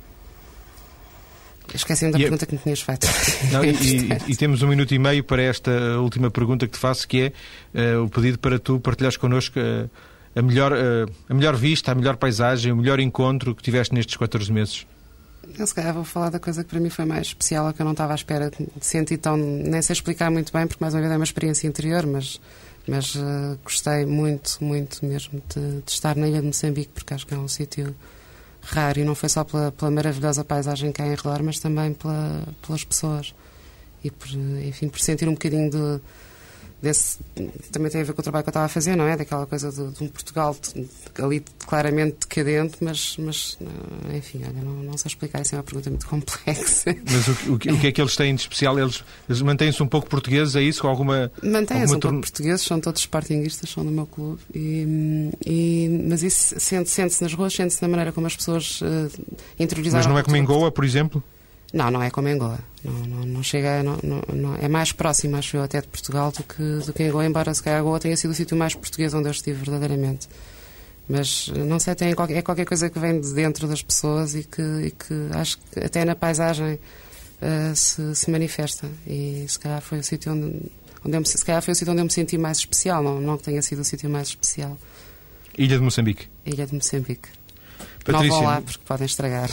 Esqueci-me 1.74 2.12
da 2.12 2.18
e 2.18 2.22
pergunta 2.22 2.46
que 2.46 2.54
me 2.54 2.58
tinhas 2.58 2.80
feito. 2.80 3.06
Não, 3.52 3.64
e, 3.64 3.70
e, 3.70 4.08
e, 4.28 4.36
temos 4.36 4.62
um 4.62 4.68
minuto 4.68 4.94
e 4.94 4.98
meio 4.98 5.22
para 5.22 5.42
esta 5.42 5.70
última 5.98 6.30
pergunta 6.30 6.66
que 6.66 6.72
te 6.72 6.78
faço, 6.78 7.06
que 7.06 7.32
é 7.74 7.96
uh, 7.96 8.04
o 8.04 8.08
pedido 8.08 8.38
para 8.38 8.58
tu 8.58 8.80
partilhares 8.80 9.16
connosco 9.16 9.58
uh, 9.58 9.88
a, 10.34 10.42
melhor, 10.42 10.72
uh, 10.72 11.10
a 11.28 11.34
melhor 11.34 11.56
vista, 11.56 11.92
a 11.92 11.94
melhor 11.94 12.16
paisagem, 12.16 12.72
o 12.72 12.76
melhor 12.76 13.00
encontro 13.00 13.54
que 13.54 13.62
tiveste 13.62 13.94
nestes 13.94 14.16
14 14.16 14.52
meses. 14.52 14.86
Eu 15.58 15.66
se 15.66 15.74
calhar 15.74 15.94
vou 15.94 16.04
falar 16.04 16.30
da 16.30 16.38
coisa 16.38 16.62
que 16.62 16.70
para 16.70 16.80
mim 16.80 16.90
foi 16.90 17.04
mais 17.04 17.28
especial, 17.28 17.72
que 17.72 17.80
eu 17.80 17.84
não 17.84 17.92
estava 17.92 18.12
à 18.12 18.16
espera 18.16 18.50
de 18.50 18.84
sentir 18.84 19.16
tão. 19.18 19.36
nem 19.36 19.80
sei 19.80 19.94
explicar 19.94 20.30
muito 20.30 20.52
bem, 20.52 20.66
porque 20.66 20.82
mais 20.82 20.94
uma 20.94 21.00
vez 21.00 21.12
é 21.12 21.16
uma 21.16 21.24
experiência 21.24 21.66
interior, 21.66 22.06
mas, 22.06 22.38
mas 22.86 23.16
gostei 23.64 24.04
muito, 24.04 24.58
muito 24.60 25.04
mesmo 25.06 25.42
de, 25.54 25.80
de, 25.80 25.90
estar 25.90 26.14
na 26.16 26.28
ilha 26.28 26.40
de 26.40 26.46
Moçambique, 26.48 26.90
porque 26.92 27.14
acho 27.14 27.26
que 27.26 27.32
é 27.32 27.38
um 27.38 27.48
sítio 27.48 27.94
raro 28.70 29.00
e 29.00 29.04
não 29.04 29.14
foi 29.14 29.28
só 29.28 29.44
pela, 29.44 29.72
pela 29.72 29.90
maravilhosa 29.90 30.44
paisagem 30.44 30.92
que 30.92 31.00
há 31.00 31.06
em 31.06 31.14
redor, 31.14 31.42
mas 31.42 31.58
também 31.58 31.94
pela, 31.94 32.42
pelas 32.64 32.84
pessoas. 32.84 33.34
E 34.04 34.10
por, 34.10 34.28
enfim, 34.66 34.88
por 34.88 35.00
sentir 35.00 35.28
um 35.28 35.32
bocadinho 35.32 35.70
de 35.70 36.00
desse, 36.80 37.18
também 37.72 37.90
tem 37.90 38.00
a 38.00 38.04
ver 38.04 38.12
com 38.12 38.20
o 38.20 38.22
trabalho 38.22 38.44
que 38.44 38.48
eu 38.48 38.52
estava 38.52 38.66
a 38.66 38.68
fazer, 38.68 38.96
não 38.96 39.06
é? 39.06 39.16
Daquela 39.16 39.46
coisa 39.46 39.70
de, 39.70 39.90
de 39.92 40.04
um 40.04 40.08
Portugal 40.08 40.56
ali 41.20 41.42
claramente 41.66 42.18
decadente, 42.20 42.76
mas, 42.80 43.16
mas 43.18 43.58
enfim, 44.14 44.42
olha, 44.44 44.62
não, 44.62 44.72
não 44.84 44.96
sei 44.96 45.08
explicar, 45.08 45.42
isso 45.42 45.54
é 45.54 45.58
uma 45.58 45.64
pergunta 45.64 45.90
muito 45.90 46.06
complexa. 46.06 46.94
Mas 47.04 47.28
o, 47.28 47.52
o, 47.52 47.54
o 47.54 47.58
que 47.58 47.86
é 47.86 47.92
que 47.92 48.00
eles 48.00 48.16
têm 48.16 48.34
de 48.34 48.42
especial? 48.42 48.78
Eles, 48.78 49.02
eles 49.28 49.42
mantêm-se 49.42 49.82
um 49.82 49.88
pouco 49.88 50.08
portugueses, 50.08 50.54
é 50.54 50.62
isso? 50.62 50.82
Com 50.82 50.88
alguma. 50.88 51.30
Mantêm-se 51.42 51.94
um 51.94 52.00
pouco 52.00 52.20
portugueses, 52.20 52.64
são 52.64 52.80
todos 52.80 53.00
sportinguistas, 53.00 53.70
são 53.70 53.84
do 53.84 53.90
meu 53.90 54.06
clube, 54.06 54.40
e, 54.54 55.30
e 55.44 56.04
mas 56.08 56.22
isso 56.22 56.54
sente-se 56.58 56.94
sente 56.94 57.22
nas 57.22 57.32
ruas, 57.34 57.52
sente-se 57.54 57.82
na 57.82 57.88
maneira 57.88 58.12
como 58.12 58.26
as 58.26 58.36
pessoas 58.36 58.80
uh, 58.80 59.10
interiorizaram. 59.58 60.04
Mas 60.04 60.12
não 60.12 60.18
é 60.18 60.22
como 60.22 60.36
em 60.36 60.44
Goa, 60.44 60.70
por 60.70 60.84
exemplo? 60.84 61.22
Não, 61.72 61.90
não 61.90 62.02
é 62.02 62.10
como 62.10 62.28
Angola. 62.28 62.58
Não, 62.82 62.92
não, 62.92 63.26
não 63.26 63.42
chega. 63.42 63.82
Não, 63.82 63.98
não, 64.32 64.56
é 64.56 64.68
mais 64.68 64.92
próximo, 64.92 65.36
acho 65.36 65.56
eu, 65.56 65.62
até 65.62 65.80
de 65.80 65.88
Portugal 65.88 66.32
do 66.32 66.42
que, 66.42 66.86
do 66.86 66.92
que 66.92 67.02
Angola, 67.02 67.26
embora 67.26 67.52
se 67.52 67.62
calhar 67.62 67.80
Angola 67.80 68.00
tenha 68.00 68.16
sido 68.16 68.30
o 68.30 68.34
sítio 68.34 68.56
mais 68.56 68.74
português 68.74 69.12
onde 69.12 69.28
eu 69.28 69.32
estive 69.32 69.58
verdadeiramente. 69.58 70.28
Mas 71.08 71.48
não 71.48 71.78
sei, 71.78 71.94
tem 71.94 72.10
é 72.10 72.42
qualquer 72.42 72.66
coisa 72.66 72.90
que 72.90 72.98
vem 72.98 73.20
de 73.20 73.32
dentro 73.32 73.66
das 73.66 73.82
pessoas 73.82 74.34
e 74.34 74.44
que, 74.44 74.62
e 74.62 74.90
que 74.90 75.14
acho 75.32 75.58
que 75.58 75.80
até 75.80 76.04
na 76.04 76.14
paisagem 76.14 76.74
uh, 76.74 77.74
se, 77.74 78.14
se 78.14 78.30
manifesta. 78.30 78.86
E 79.06 79.46
se 79.48 79.58
calhar 79.58 79.80
foi 79.80 80.00
o 80.00 80.04
sítio 80.04 80.32
onde, 80.32 80.70
onde 81.04 81.16
eu 81.16 81.20
me, 81.20 81.26
se 81.26 81.42
calhar 81.44 81.62
foi 81.62 81.72
o 81.72 81.74
sítio 81.74 81.92
onde 81.92 82.02
eu 82.02 82.04
me 82.04 82.12
senti 82.12 82.36
mais 82.36 82.58
especial, 82.58 83.02
não, 83.02 83.20
não 83.20 83.38
que 83.38 83.44
tenha 83.44 83.62
sido 83.62 83.80
o 83.80 83.84
sítio 83.84 84.10
mais 84.10 84.28
especial. 84.28 84.76
Ilha 85.56 85.78
de 85.78 85.82
Moçambique. 85.82 86.28
Ilha 86.44 86.66
de 86.66 86.74
Moçambique. 86.74 87.28
Patrícia... 88.12 88.28
Não 88.28 88.42
vão 88.42 88.54
lá 88.54 88.60
porque 88.62 88.80
podem 88.86 89.06
estragar. 89.06 89.50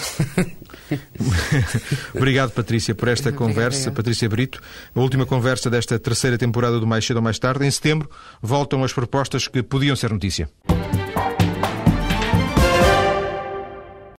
Obrigado, 2.16 2.52
Patrícia, 2.52 2.96
por 2.96 3.08
esta 3.08 3.32
conversa. 3.32 3.90
Obrigado. 3.90 3.96
Patrícia 3.96 4.30
Brito, 4.30 4.62
a 4.94 5.00
última 5.00 5.26
conversa 5.26 5.70
desta 5.70 6.00
terceira 6.00 6.38
temporada 6.38 6.80
do 6.80 6.88
Mais 6.88 7.06
Cedo 7.06 7.18
ou 7.18 7.24
Mais 7.24 7.38
Tarde. 7.38 7.66
Em 7.66 7.72
setembro 7.72 8.10
voltam 8.42 8.84
as 8.84 8.94
propostas 8.94 9.48
que 9.48 9.62
podiam 9.62 9.96
ser 9.96 10.12
notícia. 10.12 10.50